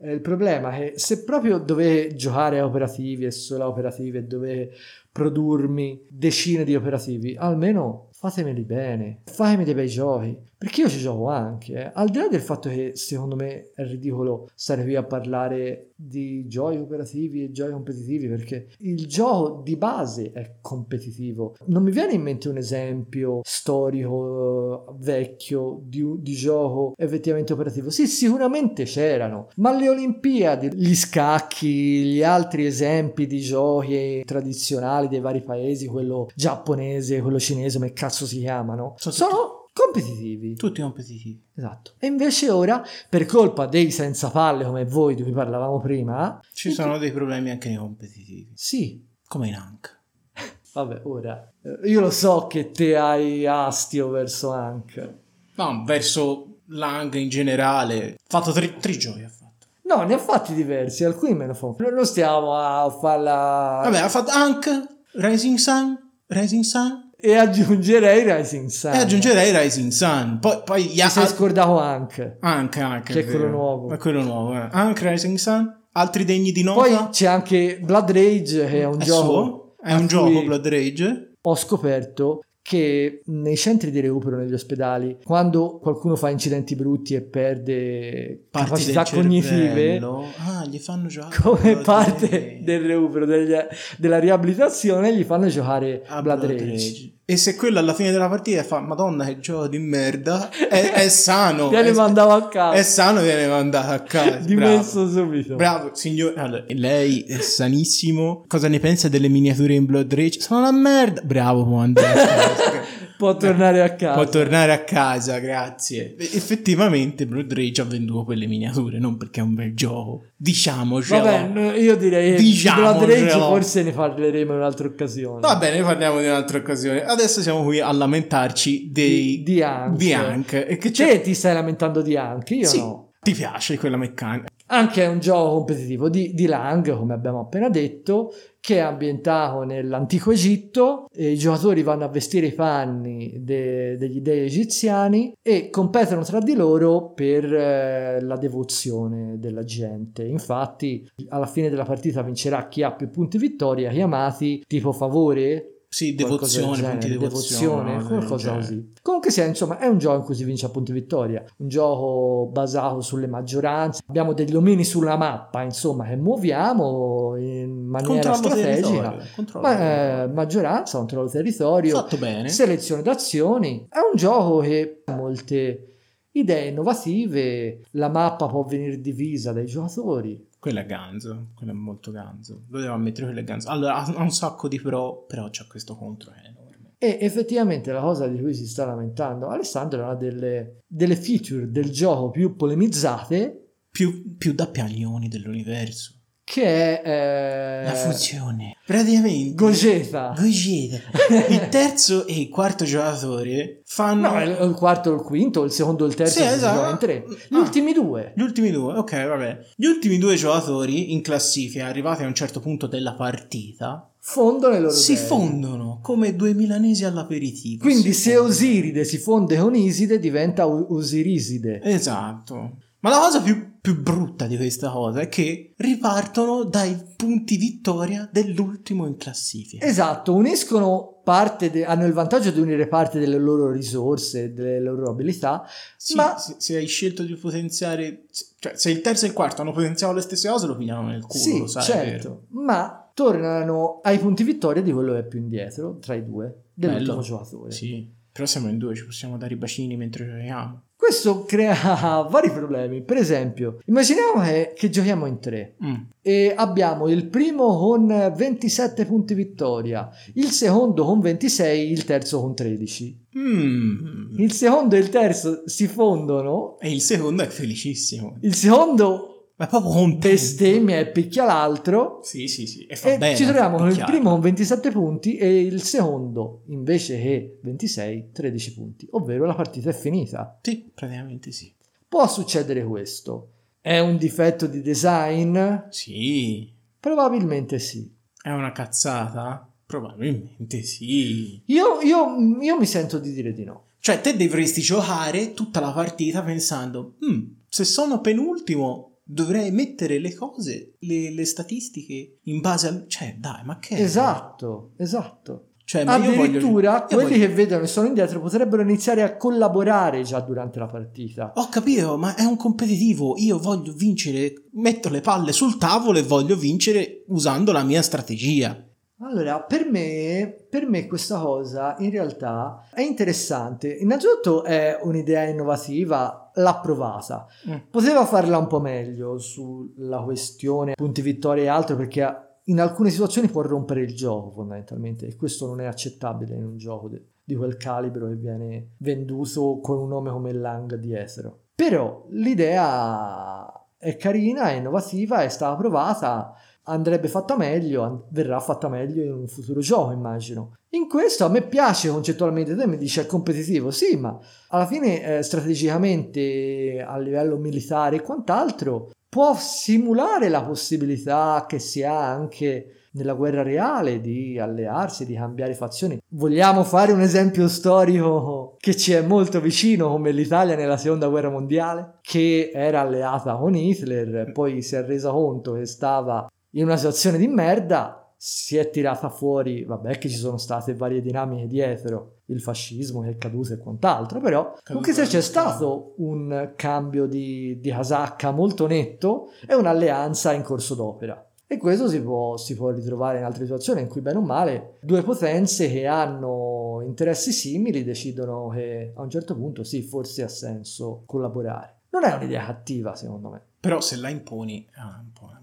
Eh, 0.00 0.12
Il 0.12 0.20
problema 0.20 0.70
è 0.72 0.92
che 0.92 0.98
se 0.98 1.24
proprio 1.24 1.58
dovete 1.58 2.14
giocare 2.14 2.58
a 2.58 2.64
operativi 2.64 3.24
e 3.24 3.30
solo 3.30 3.64
a 3.64 3.68
operativi 3.68 4.18
e 4.18 4.22
dovete 4.24 4.70
produrmi 5.10 6.06
decine 6.08 6.64
di 6.64 6.74
operativi, 6.74 7.36
almeno 7.38 8.08
fatemeli 8.12 8.62
bene, 8.64 9.22
fatemi 9.24 9.64
dei 9.64 9.74
bei 9.74 9.88
giochi, 9.88 10.36
perché 10.64 10.80
io 10.80 10.88
ci 10.88 10.98
gioco 10.98 11.28
anche, 11.28 11.74
eh. 11.74 11.90
al 11.92 12.08
di 12.08 12.16
là 12.16 12.26
del 12.26 12.40
fatto 12.40 12.70
che 12.70 12.92
secondo 12.94 13.36
me 13.36 13.68
è 13.74 13.84
ridicolo 13.84 14.48
stare 14.54 14.82
qui 14.82 14.94
a 14.96 15.02
parlare 15.02 15.90
di 15.94 16.46
giochi 16.46 16.78
operativi 16.78 17.44
e 17.44 17.50
giochi 17.50 17.72
competitivi, 17.72 18.28
perché 18.28 18.68
il 18.78 19.06
gioco 19.06 19.60
di 19.62 19.76
base 19.76 20.32
è 20.32 20.54
competitivo. 20.62 21.56
Non 21.66 21.82
mi 21.82 21.90
viene 21.90 22.14
in 22.14 22.22
mente 22.22 22.48
un 22.48 22.56
esempio 22.56 23.42
storico 23.44 24.86
eh, 24.88 24.94
vecchio 25.00 25.82
di, 25.82 26.02
di 26.20 26.32
gioco 26.32 26.94
effettivamente 26.96 27.52
operativo. 27.52 27.90
Sì, 27.90 28.06
sicuramente 28.06 28.84
c'erano, 28.84 29.48
ma 29.56 29.76
le 29.76 29.90
Olimpiadi, 29.90 30.74
gli 30.74 30.94
scacchi, 30.94 32.04
gli 32.04 32.22
altri 32.22 32.64
esempi 32.64 33.26
di 33.26 33.40
giochi 33.40 34.22
tradizionali 34.24 35.08
dei 35.08 35.20
vari 35.20 35.42
paesi, 35.42 35.88
quello 35.88 36.30
giapponese, 36.34 37.20
quello 37.20 37.38
cinese, 37.38 37.76
come 37.76 37.92
cazzo 37.92 38.24
si 38.24 38.38
chiamano, 38.38 38.94
sono 38.96 39.62
competitivi. 39.74 40.54
Tutti 40.54 40.80
competitivi. 40.80 41.42
Esatto. 41.56 41.92
E 41.98 42.06
invece 42.06 42.48
ora, 42.50 42.82
per 43.08 43.26
colpa 43.26 43.66
dei 43.66 43.90
senza 43.90 44.30
palle 44.30 44.64
come 44.64 44.84
voi 44.84 45.14
di 45.14 45.22
cui 45.22 45.32
parlavamo 45.32 45.80
prima, 45.80 46.40
Ci 46.52 46.70
sono 46.72 46.96
dei 46.96 47.12
problemi 47.12 47.50
anche 47.50 47.68
nei 47.68 47.78
competitivi. 47.78 48.52
sì, 48.54 49.04
Come 49.26 49.48
in 49.48 49.54
Ank. 49.54 49.98
vabbè, 50.72 51.00
ora 51.04 51.50
eh, 51.62 51.88
io 51.88 52.00
lo 52.00 52.10
so 52.10 52.46
che 52.46 52.70
te 52.70 52.96
hai 52.96 53.46
astio 53.46 54.08
verso 54.10 54.52
Hank. 54.52 55.14
No, 55.56 55.82
verso 55.84 56.58
l'Ang 56.66 57.12
in 57.14 57.28
generale. 57.28 58.14
Ha 58.14 58.16
fatto 58.26 58.52
tre, 58.52 58.76
tre 58.76 58.96
giochi. 58.96 59.22
Ha 59.22 59.28
fatto. 59.28 59.66
No, 59.82 60.02
ne 60.04 60.14
ha 60.14 60.18
fatti 60.18 60.54
diversi, 60.54 61.04
alcuni 61.04 61.34
me 61.34 61.46
ne 61.46 61.54
fanno. 61.54 61.76
Non 61.78 62.06
stiamo 62.06 62.54
a 62.56 62.88
farla. 62.90 63.80
Vabbè, 63.84 63.98
ha 63.98 64.08
fatto 64.08 64.30
Ank, 64.30 64.86
Rising 65.12 65.58
Sun, 65.58 65.98
Rising 66.26 66.64
Sun. 66.64 67.03
E 67.26 67.36
aggiungerei 67.36 68.22
Rising 68.30 68.68
Sun. 68.68 68.92
E 68.92 68.98
aggiungerei 68.98 69.56
Rising 69.56 69.90
Sun. 69.90 70.38
Poi, 70.42 70.60
poi 70.62 70.88
Ti 70.88 71.08
sei 71.08 71.26
scordato 71.26 71.78
anche. 71.78 72.36
Anche, 72.40 72.80
anche. 72.80 73.12
Che 73.14 73.20
è 73.20 73.24
quello 73.24 73.48
nuovo. 73.48 73.90
È 73.90 73.96
quello 73.96 74.22
nuovo. 74.22 74.52
Eh. 74.52 74.68
Anche 74.70 75.08
Rising 75.08 75.38
Sun. 75.38 75.74
Altri 75.92 76.26
degni 76.26 76.52
di 76.52 76.62
nota. 76.62 76.82
Poi 76.82 77.08
c'è 77.12 77.26
anche 77.26 77.80
Blood 77.82 78.10
Rage, 78.10 78.66
che 78.66 78.80
è 78.80 78.84
un 78.84 79.00
È 79.00 79.04
gioco. 79.04 79.22
suo. 79.24 79.74
È 79.80 79.94
un 79.94 80.06
gioco 80.06 80.42
Blood 80.42 80.68
Rage. 80.68 81.32
Ho 81.40 81.56
scoperto 81.56 82.42
che 82.60 83.20
nei 83.26 83.56
centri 83.56 83.90
di 83.90 84.00
recupero 84.00 84.38
negli 84.38 84.54
ospedali, 84.54 85.18
quando 85.22 85.78
qualcuno 85.78 86.16
fa 86.16 86.30
incidenti 86.30 86.74
brutti 86.74 87.14
e 87.14 87.20
perde 87.20 88.46
Parti 88.50 88.68
capacità 88.92 89.04
cognitive. 89.04 89.98
Ah, 89.98 90.64
gli 90.66 90.78
fanno 90.78 91.08
giocare. 91.08 91.36
come 91.42 91.76
parte 91.76 92.60
del 92.62 92.86
recupero 92.86 93.26
degli- 93.26 93.54
della 93.98 94.18
riabilitazione, 94.18 95.14
gli 95.14 95.24
fanno 95.24 95.46
giocare 95.48 96.02
a 96.06 96.22
Blood, 96.22 96.38
Blood 96.38 96.50
Rage. 96.52 96.70
Rage. 96.70 97.13
E 97.26 97.38
se 97.38 97.56
quello 97.56 97.78
alla 97.78 97.94
fine 97.94 98.10
della 98.10 98.28
partita 98.28 98.62
fa 98.64 98.80
Madonna 98.80 99.24
che 99.24 99.40
gioco 99.40 99.66
di 99.66 99.78
merda, 99.78 100.50
è, 100.50 100.92
è 100.92 101.08
sano. 101.08 101.70
Viene 101.72 101.88
è, 101.88 101.92
mandato 101.94 102.32
a 102.32 102.48
casa. 102.48 102.76
è 102.76 102.82
sano 102.82 103.22
viene 103.22 103.46
mandato 103.46 103.92
a 103.92 104.00
casa. 104.00 104.36
Dimesso 104.36 105.06
Bravo. 105.06 105.10
subito. 105.10 105.56
Bravo, 105.56 105.90
signor. 105.94 106.34
Allora, 106.36 106.64
lei 106.68 107.22
è 107.22 107.40
sanissimo. 107.40 108.44
Cosa 108.46 108.68
ne 108.68 108.78
pensa 108.78 109.08
delle 109.08 109.28
miniature 109.28 109.72
in 109.72 109.86
Blood 109.86 110.12
Rage? 110.12 110.40
Sono 110.42 110.60
una 110.60 110.72
merda. 110.72 111.22
Bravo, 111.22 111.64
può 111.64 111.78
andare 111.78 112.08
a 112.08 112.26
casa. 112.26 112.72
Può 113.24 113.36
tornare 113.36 113.80
a 113.82 113.94
casa. 113.94 114.14
Può 114.14 114.28
tornare 114.28 114.72
a 114.72 114.84
casa, 114.84 115.38
grazie. 115.38 116.14
Effettivamente 116.18 117.26
Blood 117.26 117.52
Rage 117.52 117.80
ha 117.80 117.84
venduto 117.84 118.24
quelle 118.24 118.46
miniature, 118.46 118.98
non 118.98 119.16
perché 119.16 119.40
è 119.40 119.42
un 119.42 119.54
bel 119.54 119.74
gioco. 119.74 120.24
Diciamocelo. 120.36 121.24
Vabbè, 121.24 121.48
no, 121.48 121.70
io 121.72 121.96
direi 121.96 122.36
di 122.36 122.42
Diciamocelo. 122.42 123.06
Blood 123.06 123.10
Rage 123.10 123.38
forse 123.38 123.82
ne 123.82 123.92
parleremo 123.92 124.52
in 124.52 124.58
un'altra 124.58 124.86
occasione. 124.86 125.40
Va 125.40 125.56
bene, 125.56 125.82
parliamo 125.82 126.20
di 126.20 126.26
un'altra 126.26 126.58
occasione. 126.58 127.02
Adesso 127.04 127.40
siamo 127.40 127.62
qui 127.64 127.80
a 127.80 127.90
lamentarci 127.90 128.90
dei... 128.92 129.42
Di 129.42 129.62
Hank. 129.62 129.96
Di 129.96 130.12
Hank. 130.12 130.52
E 130.68 130.76
che 130.76 130.90
c'è... 130.90 131.08
Te 131.08 131.20
ti 131.22 131.34
stai 131.34 131.54
lamentando 131.54 132.02
di 132.02 132.16
Hank, 132.16 132.50
io 132.50 132.66
Sì, 132.66 132.78
no. 132.78 133.12
ti 133.20 133.32
piace 133.32 133.78
quella 133.78 133.96
meccanica? 133.96 134.48
Anche 134.66 135.02
è 135.02 135.06
un 135.06 135.20
gioco 135.20 135.56
competitivo 135.56 136.08
di, 136.08 136.32
di 136.34 136.46
Lang, 136.46 136.96
come 136.96 137.14
abbiamo 137.14 137.40
appena 137.40 137.68
detto, 137.68 138.32
che 138.64 138.76
è 138.76 138.78
ambientato 138.78 139.62
nell'antico 139.64 140.30
Egitto. 140.30 141.04
I 141.16 141.36
giocatori 141.36 141.82
vanno 141.82 142.04
a 142.04 142.08
vestire 142.08 142.46
i 142.46 142.54
panni 142.54 143.34
de- 143.42 143.98
degli 143.98 144.20
dei 144.22 144.46
egiziani 144.46 145.34
e 145.42 145.68
competono 145.68 146.22
tra 146.22 146.38
di 146.40 146.54
loro 146.54 147.12
per 147.12 147.44
eh, 147.44 148.22
la 148.22 148.38
devozione 148.38 149.38
della 149.38 149.64
gente. 149.64 150.24
Infatti, 150.24 151.06
alla 151.28 151.44
fine 151.44 151.68
della 151.68 151.84
partita 151.84 152.22
vincerà 152.22 152.66
chi 152.68 152.82
ha 152.82 152.92
più 152.92 153.10
punti 153.10 153.36
vittoria, 153.36 153.90
chiamati 153.90 154.64
tipo 154.66 154.92
favore, 154.92 155.80
Sì, 155.90 156.14
devozione, 156.14 156.88
punti 156.88 157.08
devozione. 157.08 157.84
devozione, 157.92 158.02
qualcosa 158.02 158.54
così. 158.54 158.92
Comunque 159.24 159.30
sia, 159.30 159.44
insomma, 159.46 159.78
è 159.78 159.86
un 159.86 159.96
gioco 159.96 160.16
in 160.18 160.22
cui 160.24 160.34
si 160.34 160.44
vince 160.44 160.66
a 160.66 160.68
punti 160.68 160.92
vittoria, 160.92 161.42
un 161.58 161.68
gioco 161.68 162.50
basato 162.52 163.00
sulle 163.00 163.26
maggioranze. 163.26 164.02
Abbiamo 164.06 164.34
degli 164.34 164.54
omini 164.54 164.84
sulla 164.84 165.16
mappa, 165.16 165.62
insomma, 165.62 166.04
che 166.04 166.16
muoviamo 166.16 167.34
in 167.38 167.86
maniera 167.86 168.32
Controllo 168.32 168.54
strategica. 168.54 169.16
controllo 169.34 169.66
Ma, 169.66 169.76
territorio. 169.76 170.24
eh, 170.24 170.26
maggioranza, 170.34 170.98
controllo 170.98 171.30
territorio, 171.30 171.94
Fatto 171.96 172.18
bene. 172.18 172.48
selezione 172.50 173.00
d'azioni. 173.00 173.86
È 173.88 173.96
un 173.98 174.16
gioco 174.16 174.58
che 174.58 175.02
ha 175.06 175.14
molte 175.14 175.94
idee 176.32 176.68
innovative. 176.68 177.80
La 177.92 178.08
mappa 178.10 178.46
può 178.46 178.62
venire 178.64 179.00
divisa 179.00 179.52
dai 179.52 179.64
giocatori. 179.64 180.48
Quello 180.58 180.80
è 180.80 180.86
ganzo, 180.86 181.46
quello 181.54 181.72
è 181.72 181.74
molto 181.74 182.10
ganzo. 182.10 182.62
Lo 182.68 182.80
devo 182.80 182.92
ammettere, 182.92 183.26
quello 183.26 183.40
è 183.40 183.44
ganzo. 183.44 183.68
Allora, 183.70 183.96
ha 184.04 184.22
un 184.22 184.30
sacco 184.30 184.68
di 184.68 184.80
pro, 184.80 185.24
però 185.26 185.48
c'è 185.48 185.66
questo 185.66 185.94
contro 185.94 186.30
che 186.32 186.38
enorme. 186.40 186.53
E 186.98 187.18
effettivamente 187.20 187.92
la 187.92 188.00
cosa 188.00 188.26
di 188.28 188.40
cui 188.40 188.54
si 188.54 188.66
sta 188.66 188.86
lamentando 188.86 189.48
Alessandro 189.48 190.00
è 190.00 190.04
una 190.04 190.14
delle, 190.14 190.80
delle 190.86 191.16
feature 191.16 191.70
del 191.70 191.90
gioco 191.90 192.30
più 192.30 192.56
polemizzate 192.56 193.58
Più, 193.94 194.36
più 194.36 194.54
da 194.54 194.66
piagnoni 194.66 195.28
dell'universo. 195.28 196.23
Che 196.44 197.00
è 197.00 197.02
eh, 197.04 197.84
La 197.84 197.94
fusione. 197.94 198.76
Praticamente... 198.84 199.54
Gogeta. 199.54 200.34
Gogeta. 200.36 200.98
Il 201.48 201.68
terzo 201.70 202.26
e 202.26 202.38
il 202.42 202.48
quarto 202.50 202.84
giocatore 202.84 203.80
fanno... 203.86 204.30
No, 204.30 204.42
il, 204.42 204.50
il 204.68 204.74
quarto 204.74 205.10
o 205.10 205.14
il 205.14 205.22
quinto, 205.22 205.64
il 205.64 205.70
secondo 205.70 206.04
o 206.04 206.06
il 206.06 206.14
terzo 206.14 206.40
Sì, 206.40 206.46
esatto. 206.46 206.90
in 206.90 206.98
tre. 206.98 207.24
Gli 207.48 207.54
Ah. 207.54 207.58
ultimi 207.60 207.92
due. 207.94 208.32
Gli 208.36 208.42
ultimi 208.42 208.70
due, 208.70 208.92
ok, 208.94 209.26
vabbè. 209.26 209.58
Gli 209.74 209.86
ultimi 209.86 210.18
due 210.18 210.36
giocatori 210.36 211.12
in 211.14 211.22
classifica, 211.22 211.86
arrivati 211.86 212.22
a 212.24 212.26
un 212.26 212.34
certo 212.34 212.60
punto 212.60 212.86
della 212.86 213.14
partita, 213.14 214.08
Fondono 214.26 214.72
le 214.72 214.80
loro 214.80 214.92
si 214.94 215.12
idee. 215.12 215.24
fondono 215.24 215.98
come 216.02 216.34
due 216.34 216.54
milanesi 216.54 217.04
all'aperitivo. 217.04 217.82
Quindi 217.84 218.12
se 218.14 218.30
fondono. 218.32 218.48
Osiride 218.52 219.04
si 219.04 219.18
fonde 219.18 219.56
con 219.58 219.74
Iside 219.74 220.18
diventa 220.18 220.66
Osiriside. 220.66 221.80
Esatto. 221.82 222.76
Ma 223.04 223.10
la 223.10 223.18
cosa 223.18 223.42
più, 223.42 223.80
più 223.82 224.00
brutta 224.00 224.46
di 224.46 224.56
questa 224.56 224.90
cosa 224.90 225.20
è 225.20 225.28
che 225.28 225.74
ripartono 225.76 226.64
dai 226.64 226.96
punti 227.14 227.58
vittoria 227.58 228.26
dell'ultimo 228.32 229.06
in 229.06 229.18
classifica. 229.18 229.84
Esatto, 229.84 230.34
uniscono 230.34 231.20
parte, 231.22 231.70
de- 231.70 231.84
hanno 231.84 232.06
il 232.06 232.14
vantaggio 232.14 232.50
di 232.50 232.60
unire 232.60 232.88
parte 232.88 233.18
delle 233.18 233.36
loro 233.36 233.70
risorse, 233.70 234.54
delle 234.54 234.80
loro 234.80 235.10
abilità, 235.10 235.66
Sì, 235.98 236.14
ma 236.14 236.38
se, 236.38 236.54
se 236.56 236.76
hai 236.76 236.86
scelto 236.86 237.24
di 237.24 237.34
potenziare, 237.34 238.24
cioè 238.58 238.72
se 238.74 238.90
il 238.90 239.02
terzo 239.02 239.26
e 239.26 239.28
il 239.28 239.34
quarto 239.34 239.60
hanno 239.60 239.72
potenziato 239.72 240.14
le 240.14 240.22
stesse 240.22 240.48
cose, 240.48 240.66
lo 240.66 240.74
pigliano 240.74 241.06
nel 241.06 241.20
culo, 241.26 241.42
Sì, 241.42 241.58
lo 241.58 241.66
sai, 241.66 241.82
certo, 241.82 242.44
ma 242.52 243.10
tornano 243.12 244.00
ai 244.02 244.18
punti 244.18 244.44
vittoria 244.44 244.80
di 244.80 244.92
quello 244.92 245.12
che 245.12 245.18
è 245.18 245.26
più 245.26 245.40
indietro 245.40 245.98
tra 245.98 246.14
i 246.14 246.24
due 246.24 246.68
dell'ultimo 246.72 247.16
Bello. 247.16 247.22
giocatore. 247.22 247.70
Sì, 247.70 248.10
però 248.32 248.46
siamo 248.46 248.70
in 248.70 248.78
due, 248.78 248.94
ci 248.94 249.04
possiamo 249.04 249.36
dare 249.36 249.52
i 249.52 249.58
bacini 249.58 249.94
mentre 249.98 250.24
giochiamo. 250.24 250.83
Questo 251.04 251.44
crea 251.44 252.22
vari 252.30 252.50
problemi. 252.50 253.02
Per 253.02 253.18
esempio, 253.18 253.78
immaginiamo 253.84 254.40
che, 254.42 254.72
che 254.74 254.88
giochiamo 254.88 255.26
in 255.26 255.38
tre 255.38 255.74
Mm. 255.84 255.94
e 256.22 256.54
abbiamo 256.56 257.08
il 257.08 257.26
primo 257.26 257.76
con 257.76 258.06
27 258.34 259.04
punti 259.04 259.34
vittoria, 259.34 260.08
il 260.34 260.46
secondo 260.50 261.04
con 261.04 261.20
26, 261.20 261.90
il 261.92 262.04
terzo 262.06 262.40
con 262.40 262.54
13. 262.54 263.20
Mm. 263.38 264.38
Il 264.38 264.52
secondo 264.52 264.94
e 264.96 265.00
il 265.00 265.10
terzo 265.10 265.64
si 265.66 265.86
fondono, 265.88 266.78
E 266.80 266.90
il 266.90 267.02
secondo 267.02 267.42
è 267.42 267.48
felicissimo. 267.48 268.38
il 268.40 268.54
secondo 268.54 269.33
Ma 269.56 269.66
proprio 269.68 269.90
contento. 269.92 270.28
bestemmia 270.28 270.98
e 270.98 271.06
picchia 271.10 271.44
l'altro 271.44 272.20
Sì, 272.24 272.48
sì, 272.48 272.66
sì. 272.66 272.86
E 272.86 272.96
fa 272.96 273.12
e 273.12 273.18
bene. 273.18 273.36
ci 273.36 273.44
troviamo 273.44 273.76
con 273.76 273.88
il 273.88 274.02
primo 274.04 274.30
con 274.30 274.40
27 274.40 274.90
punti 274.90 275.36
e 275.36 275.60
il 275.60 275.80
secondo 275.82 276.62
invece 276.66 277.20
che 277.20 277.58
26, 277.62 278.30
13 278.32 278.74
punti, 278.74 279.06
ovvero 279.12 279.44
la 279.46 279.54
partita 279.54 279.90
è 279.90 279.94
finita. 279.94 280.58
Sì, 280.60 280.90
praticamente 280.92 281.52
sì. 281.52 281.72
Può 282.08 282.26
succedere 282.26 282.84
questo. 282.84 283.50
È 283.80 283.98
un 284.00 284.16
difetto 284.16 284.66
di 284.66 284.80
design? 284.82 285.58
Sì. 285.90 286.72
Probabilmente 286.98 287.78
sì. 287.78 288.10
È 288.42 288.50
una 288.50 288.72
cazzata? 288.72 289.70
Probabilmente 289.86 290.82
sì. 290.82 291.60
Io, 291.66 292.00
io- 292.02 292.58
io 292.60 292.78
mi 292.78 292.86
sento 292.86 293.18
di 293.18 293.32
dire 293.32 293.52
di 293.52 293.62
no. 293.64 293.84
Cioè, 294.00 294.20
te 294.20 294.36
dovresti 294.36 294.80
giocare 294.80 295.54
tutta 295.54 295.80
la 295.80 295.92
partita 295.92 296.42
pensando, 296.42 297.14
"Mm, 297.24 297.42
se 297.68 297.84
sono 297.84 298.20
penultimo 298.20 299.13
dovrei 299.24 299.70
mettere 299.70 300.18
le 300.18 300.34
cose, 300.34 300.94
le, 301.00 301.32
le 301.32 301.44
statistiche 301.46 302.38
in 302.42 302.60
base 302.60 302.86
al... 302.88 303.04
Cioè, 303.08 303.36
dai, 303.38 303.64
ma 303.64 303.78
che... 303.78 303.96
Esatto, 303.96 304.92
esatto. 304.98 305.68
Cioè, 305.86 306.04
ma 306.04 306.16
voglio- 306.16 306.42
Addirittura 306.42 307.06
io 307.10 307.16
quelli 307.16 307.22
voglio- 307.34 307.46
che 307.46 307.48
vedono 307.52 307.82
e 307.82 307.86
sono 307.86 308.06
indietro 308.06 308.40
potrebbero 308.40 308.80
iniziare 308.82 309.22
a 309.22 309.36
collaborare 309.36 310.22
già 310.22 310.40
durante 310.40 310.78
la 310.78 310.86
partita. 310.86 311.52
Ho 311.56 311.68
capito, 311.68 312.16
ma 312.16 312.34
è 312.34 312.44
un 312.44 312.56
competitivo. 312.56 313.34
Io 313.36 313.58
voglio 313.58 313.92
vincere, 313.92 314.64
metto 314.72 315.10
le 315.10 315.20
palle 315.20 315.52
sul 315.52 315.76
tavolo 315.76 316.18
e 316.18 316.22
voglio 316.22 316.56
vincere 316.56 317.24
usando 317.28 317.70
la 317.72 317.82
mia 317.82 318.00
strategia. 318.00 318.82
Allora, 319.20 319.62
per 319.62 319.88
me, 319.88 320.66
per 320.68 320.88
me 320.88 321.06
questa 321.06 321.38
cosa 321.38 321.94
in 321.98 322.10
realtà 322.10 322.88
è 322.92 323.00
interessante. 323.00 323.88
Innanzitutto 323.88 324.64
è 324.64 324.98
un'idea 325.02 325.44
innovativa, 325.44 326.50
l'ha 326.54 326.80
provata. 326.80 327.46
Mm. 327.68 327.76
Poteva 327.90 328.24
farla 328.26 328.58
un 328.58 328.66
po' 328.66 328.80
meglio 328.80 329.38
sulla 329.38 330.20
questione 330.22 330.94
punti 330.94 331.22
vittoria 331.22 331.62
e 331.62 331.68
altro 331.68 331.96
perché 331.96 332.58
in 332.64 332.80
alcune 332.80 333.10
situazioni 333.10 333.48
può 333.48 333.62
rompere 333.62 334.00
il 334.00 334.14
gioco 334.14 334.50
fondamentalmente 334.50 335.26
e 335.26 335.36
questo 335.36 335.66
non 335.66 335.80
è 335.80 335.84
accettabile 335.84 336.54
in 336.54 336.64
un 336.64 336.76
gioco 336.76 337.08
de- 337.08 337.22
di 337.44 337.54
quel 337.54 337.76
calibro 337.76 338.28
che 338.28 338.36
viene 338.36 338.94
venduto 338.98 339.80
con 339.80 339.98
un 339.98 340.08
nome 340.08 340.30
come 340.30 340.52
Lang 340.52 340.94
dietro. 340.96 341.60
Però 341.74 342.24
l'idea 342.30 343.70
è 343.98 344.16
carina, 344.16 344.70
è 344.70 344.74
innovativa, 344.74 345.42
è 345.42 345.48
stata 345.48 345.76
provata, 345.76 346.54
andrebbe 346.84 347.28
fatta 347.28 347.56
meglio, 347.56 348.26
verrà 348.30 348.60
fatta 348.60 348.88
meglio 348.88 349.22
in 349.22 349.32
un 349.32 349.46
futuro 349.46 349.80
gioco 349.80 350.12
immagino. 350.12 350.76
In 350.90 351.08
questo 351.08 351.44
a 351.44 351.48
me 351.48 351.62
piace 351.62 352.08
concettualmente, 352.08 352.76
te 352.76 352.86
mi 352.86 352.96
dici 352.96 353.20
è 353.20 353.26
competitivo, 353.26 353.90
sì, 353.90 354.16
ma 354.16 354.38
alla 354.68 354.86
fine 354.86 355.38
eh, 355.38 355.42
strategicamente 355.42 357.04
a 357.06 357.18
livello 357.18 357.56
militare 357.56 358.16
e 358.16 358.22
quant'altro 358.22 359.10
può 359.28 359.54
simulare 359.56 360.48
la 360.48 360.62
possibilità 360.62 361.64
che 361.66 361.80
si 361.80 362.04
ha 362.04 362.30
anche 362.30 363.08
nella 363.14 363.34
guerra 363.34 363.62
reale 363.62 364.20
di 364.20 364.58
allearsi, 364.58 365.26
di 365.26 365.34
cambiare 365.34 365.74
fazioni. 365.74 366.18
Vogliamo 366.28 366.84
fare 366.84 367.12
un 367.12 367.20
esempio 367.20 367.66
storico 367.68 368.76
che 368.78 368.96
ci 368.96 369.12
è 369.12 369.22
molto 369.22 369.60
vicino 369.60 370.08
come 370.08 370.30
l'Italia 370.30 370.76
nella 370.76 370.96
seconda 370.96 371.28
guerra 371.28 371.50
mondiale, 371.50 372.18
che 372.20 372.70
era 372.72 373.00
alleata 373.00 373.56
con 373.56 373.74
Hitler, 373.74 374.52
poi 374.52 374.82
si 374.82 374.94
è 374.96 375.04
resa 375.04 375.30
conto 375.30 375.72
che 375.72 375.86
stava 375.86 376.46
in 376.74 376.84
una 376.84 376.96
situazione 376.96 377.38
di 377.38 377.48
merda, 377.48 378.32
si 378.36 378.76
è 378.76 378.90
tirata 378.90 379.30
fuori, 379.30 379.84
vabbè 379.84 380.18
che 380.18 380.28
ci 380.28 380.36
sono 380.36 380.58
state 380.58 380.94
varie 380.94 381.20
dinamiche 381.20 381.66
dietro, 381.66 382.40
il 382.46 382.60
fascismo 382.60 383.22
che 383.22 383.30
è 383.30 383.36
caduto 383.38 383.72
e 383.72 383.78
quant'altro, 383.78 384.40
però 384.40 384.74
comunque 384.84 385.12
se 385.12 385.24
c'è 385.24 385.40
stato 385.40 386.14
un 386.18 386.72
cambio 386.76 387.26
di, 387.26 387.78
di 387.80 387.90
casacca 387.90 388.50
molto 388.50 388.86
netto 388.86 389.46
e 389.66 389.74
un'alleanza 389.74 390.52
in 390.52 390.62
corso 390.62 390.94
d'opera. 390.94 391.42
E 391.66 391.78
questo 391.78 392.08
si 392.08 392.20
può, 392.20 392.58
si 392.58 392.76
può 392.76 392.90
ritrovare 392.90 393.38
in 393.38 393.44
altre 393.44 393.64
situazioni 393.64 394.02
in 394.02 394.08
cui, 394.08 394.20
bene 394.20 394.38
o 394.38 394.42
male, 394.42 394.98
due 395.00 395.22
potenze 395.22 395.90
che 395.90 396.06
hanno 396.06 397.00
interessi 397.02 397.50
simili 397.52 398.04
decidono 398.04 398.68
che 398.68 399.12
a 399.14 399.22
un 399.22 399.30
certo 399.30 399.56
punto 399.56 399.82
sì, 399.84 400.02
forse 400.02 400.42
ha 400.42 400.48
senso 400.48 401.22
collaborare. 401.24 402.00
Non 402.10 402.24
è 402.24 402.34
un'idea 402.34 402.66
cattiva, 402.66 403.16
secondo 403.16 403.48
me. 403.48 403.62
Però 403.80 404.00
se 404.00 404.16
la 404.16 404.28
imponi 404.28 404.86
è 404.92 405.00
un 405.00 405.32
po'. 405.32 405.53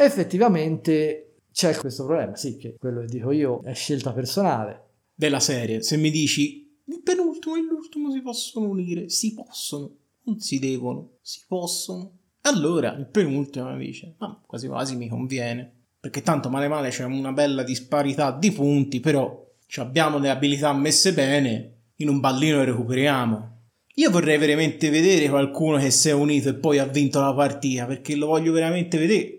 Effettivamente 0.00 1.40
c'è 1.52 1.74
questo 1.74 2.04
problema, 2.04 2.36
sì, 2.36 2.56
che 2.56 2.76
quello 2.78 3.00
che 3.00 3.06
dico 3.06 3.32
io 3.32 3.60
è 3.64 3.74
scelta 3.74 4.12
personale. 4.12 4.84
Della 5.12 5.40
serie, 5.40 5.82
se 5.82 5.96
mi 5.96 6.12
dici 6.12 6.80
il 6.84 7.02
penultimo 7.02 7.56
e 7.56 7.62
l'ultimo 7.62 8.12
si 8.12 8.22
possono 8.22 8.68
unire, 8.68 9.08
si 9.08 9.34
possono, 9.34 9.90
non 10.22 10.38
si 10.38 10.60
devono, 10.60 11.14
si 11.20 11.42
possono. 11.48 12.12
Allora 12.42 12.92
il 12.92 13.08
penultimo 13.08 13.76
dice, 13.76 14.14
ma 14.18 14.40
quasi 14.46 14.68
quasi 14.68 14.94
mi 14.94 15.08
conviene. 15.08 15.72
Perché 15.98 16.22
tanto 16.22 16.48
male 16.48 16.68
male 16.68 16.90
c'è 16.90 17.02
una 17.02 17.32
bella 17.32 17.64
disparità 17.64 18.30
di 18.30 18.52
punti, 18.52 19.00
però 19.00 19.44
abbiamo 19.78 20.18
le 20.18 20.30
abilità 20.30 20.72
messe 20.72 21.12
bene, 21.12 21.72
in 21.96 22.08
un 22.08 22.20
ballino 22.20 22.58
le 22.58 22.66
recuperiamo. 22.66 23.56
Io 23.94 24.10
vorrei 24.12 24.38
veramente 24.38 24.90
vedere 24.90 25.28
qualcuno 25.28 25.76
che 25.76 25.90
si 25.90 26.08
è 26.08 26.12
unito 26.12 26.50
e 26.50 26.54
poi 26.54 26.78
ha 26.78 26.86
vinto 26.86 27.20
la 27.20 27.34
partita, 27.34 27.84
perché 27.84 28.14
lo 28.14 28.26
voglio 28.26 28.52
veramente 28.52 28.96
vedere. 28.96 29.37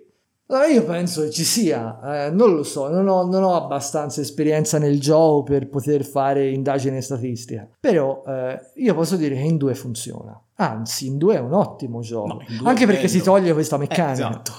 Allora 0.52 0.66
io 0.68 0.84
penso 0.84 1.22
che 1.22 1.30
ci 1.30 1.43
sia, 1.43 2.26
eh, 2.26 2.32
non 2.32 2.56
lo 2.56 2.64
so, 2.64 2.89
non 2.89 3.08
ho, 3.08 3.24
non 3.24 3.43
ho 3.43 3.56
abbastanza 3.56 4.20
esperienza 4.22 4.80
nel 4.80 5.00
gioco 5.00 5.43
per 5.43 5.70
poter 5.70 6.04
fare 6.04 6.50
indagine 6.50 7.02
statistica, 7.02 7.70
però 7.80 8.24
eh, 8.26 8.60
io 8.78 8.95
posso 8.95 9.16
dire 9.16 9.36
che 9.36 9.41
in 9.41 9.58
due 9.58 9.76
funziona, 9.76 10.41
anzi 10.56 11.06
in 11.06 11.18
due 11.20 11.36
è 11.36 11.39
un 11.39 11.54
ottimo 11.54 12.00
gioco, 12.02 12.41
No, 12.62 12.68
anche 12.68 12.88
perché 12.88 13.08
si 13.08 13.22
toglie 13.22 13.54
questa 13.54 13.76
Eh, 13.76 13.80
meccanica, 13.80 14.30
esatto. 14.30 14.52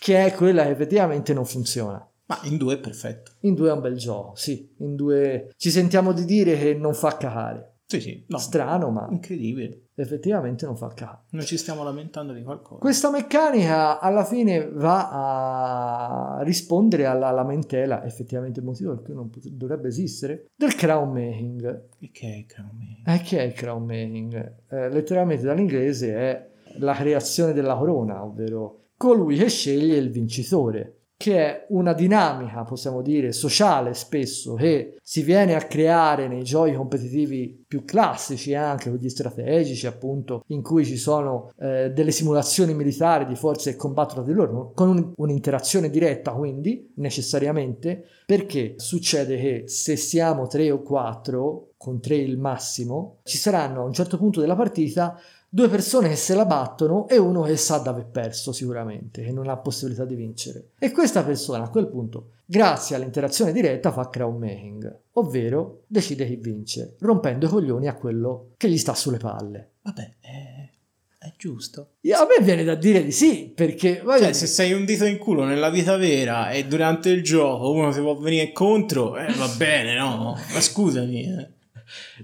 che 0.00 0.24
è 0.26 0.32
quella 0.34 0.64
che 0.64 0.70
effettivamente 0.70 1.32
non 1.32 1.44
funziona. 1.44 2.04
Ma 2.26 2.40
in 2.42 2.56
due 2.56 2.74
è 2.74 2.78
perfetto. 2.78 3.30
In 3.42 3.54
due 3.54 3.68
è 3.68 3.72
un 3.72 3.80
bel 3.80 3.96
gioco, 3.96 4.32
sì, 4.34 4.74
in 4.78 4.96
due 4.96 5.52
ci 5.56 5.70
sentiamo 5.70 6.12
di 6.12 6.24
dire 6.24 6.58
che 6.58 6.74
non 6.74 6.94
fa 6.94 7.16
cacare, 7.16 7.76
Sì, 7.86 8.00
sì, 8.00 8.24
no. 8.26 8.38
strano 8.38 8.90
ma 8.90 9.06
Incredibile. 9.08 9.84
Effettivamente 10.02 10.66
non 10.66 10.76
fa 10.76 10.88
cacare. 10.88 11.22
Noi 11.30 11.44
ci 11.44 11.56
stiamo 11.56 11.82
lamentando 11.82 12.32
di 12.32 12.42
qualcosa. 12.42 12.80
Questa 12.80 13.10
meccanica 13.10 13.98
alla 13.98 14.24
fine 14.24 14.68
va 14.70 16.36
a 16.38 16.42
rispondere 16.42 17.06
alla 17.06 17.30
lamentela, 17.30 18.04
effettivamente 18.04 18.60
il 18.60 18.66
motivo 18.66 18.94
per 18.94 19.02
cui 19.02 19.14
non 19.14 19.30
pot- 19.30 19.48
dovrebbe 19.48 19.88
esistere, 19.88 20.46
del 20.54 20.74
crown 20.74 21.12
making. 21.12 21.88
E 21.98 22.10
che 22.12 22.44
è 22.46 22.46
Crown 22.46 23.02
E 23.04 23.20
che 23.22 23.38
è 23.38 23.42
il 23.42 23.52
crown 23.52 23.84
making? 23.84 24.54
Eh, 24.68 24.88
letteralmente 24.90 25.44
dall'inglese 25.44 26.14
è 26.14 26.50
la 26.78 26.94
creazione 26.94 27.52
della 27.52 27.76
corona, 27.76 28.24
ovvero 28.24 28.86
colui 28.96 29.36
che 29.36 29.48
sceglie 29.48 29.96
il 29.96 30.10
vincitore, 30.10 30.97
che 31.18 31.36
è 31.36 31.66
una 31.70 31.94
dinamica, 31.94 32.62
possiamo 32.62 33.02
dire, 33.02 33.32
sociale 33.32 33.92
spesso, 33.92 34.54
che 34.54 34.98
si 35.02 35.22
viene 35.22 35.56
a 35.56 35.66
creare 35.66 36.28
nei 36.28 36.44
giochi 36.44 36.74
competitivi 36.74 37.64
più 37.66 37.84
classici, 37.84 38.54
anche 38.54 38.88
quelli 38.88 39.08
strategici, 39.08 39.88
appunto, 39.88 40.44
in 40.46 40.62
cui 40.62 40.84
ci 40.86 40.96
sono 40.96 41.50
eh, 41.58 41.90
delle 41.90 42.12
simulazioni 42.12 42.72
militari 42.72 43.26
di 43.26 43.34
forze 43.34 43.72
che 43.72 43.76
combattono 43.76 44.22
tra 44.22 44.32
di 44.32 44.38
loro, 44.38 44.70
con 44.72 44.88
un- 44.90 45.12
un'interazione 45.16 45.90
diretta, 45.90 46.30
quindi, 46.30 46.92
necessariamente, 46.98 48.04
perché 48.24 48.74
succede 48.76 49.36
che 49.38 49.64
se 49.66 49.96
siamo 49.96 50.46
tre 50.46 50.70
o 50.70 50.82
quattro, 50.82 51.72
con 51.76 52.00
tre 52.00 52.14
il 52.14 52.38
massimo, 52.38 53.18
ci 53.24 53.38
saranno 53.38 53.80
a 53.80 53.84
un 53.84 53.92
certo 53.92 54.18
punto 54.18 54.40
della 54.40 54.54
partita 54.54 55.18
due 55.48 55.68
persone 55.68 56.08
che 56.08 56.16
se 56.16 56.34
la 56.34 56.44
battono 56.44 57.08
e 57.08 57.16
uno 57.16 57.42
che 57.42 57.56
sa 57.56 57.78
di 57.78 57.88
aver 57.88 58.06
perso 58.06 58.52
sicuramente, 58.52 59.22
che 59.22 59.32
non 59.32 59.48
ha 59.48 59.56
possibilità 59.56 60.04
di 60.04 60.14
vincere. 60.14 60.70
E 60.78 60.90
questa 60.90 61.24
persona 61.24 61.64
a 61.64 61.70
quel 61.70 61.88
punto, 61.88 62.32
grazie 62.44 62.96
all'interazione 62.96 63.52
diretta, 63.52 63.92
fa 63.92 64.08
crown 64.08 64.38
making, 64.38 64.98
ovvero 65.12 65.84
decide 65.86 66.26
chi 66.26 66.36
vince, 66.36 66.96
rompendo 67.00 67.46
i 67.46 67.48
coglioni 67.48 67.88
a 67.88 67.94
quello 67.94 68.50
che 68.56 68.68
gli 68.68 68.78
sta 68.78 68.94
sulle 68.94 69.18
palle. 69.18 69.70
Vabbè, 69.82 70.14
è, 70.20 70.70
è 71.18 71.32
giusto. 71.38 71.92
A 72.12 72.26
me 72.26 72.44
viene 72.44 72.64
da 72.64 72.74
dire 72.74 73.02
di 73.02 73.12
sì, 73.12 73.50
perché 73.54 74.02
Cioè, 74.04 74.18
dire, 74.18 74.34
se 74.34 74.46
sei 74.46 74.72
un 74.72 74.84
dito 74.84 75.06
in 75.06 75.18
culo 75.18 75.44
nella 75.44 75.70
vita 75.70 75.96
vera 75.96 76.50
e 76.50 76.66
durante 76.66 77.08
il 77.08 77.22
gioco 77.22 77.72
uno 77.72 77.90
ti 77.90 78.00
può 78.00 78.16
venire 78.16 78.52
contro, 78.52 79.16
eh, 79.16 79.32
va 79.32 79.48
bene, 79.56 79.96
no? 79.96 80.36
Ma 80.52 80.60
scusami, 80.60 81.22
eh. 81.22 81.56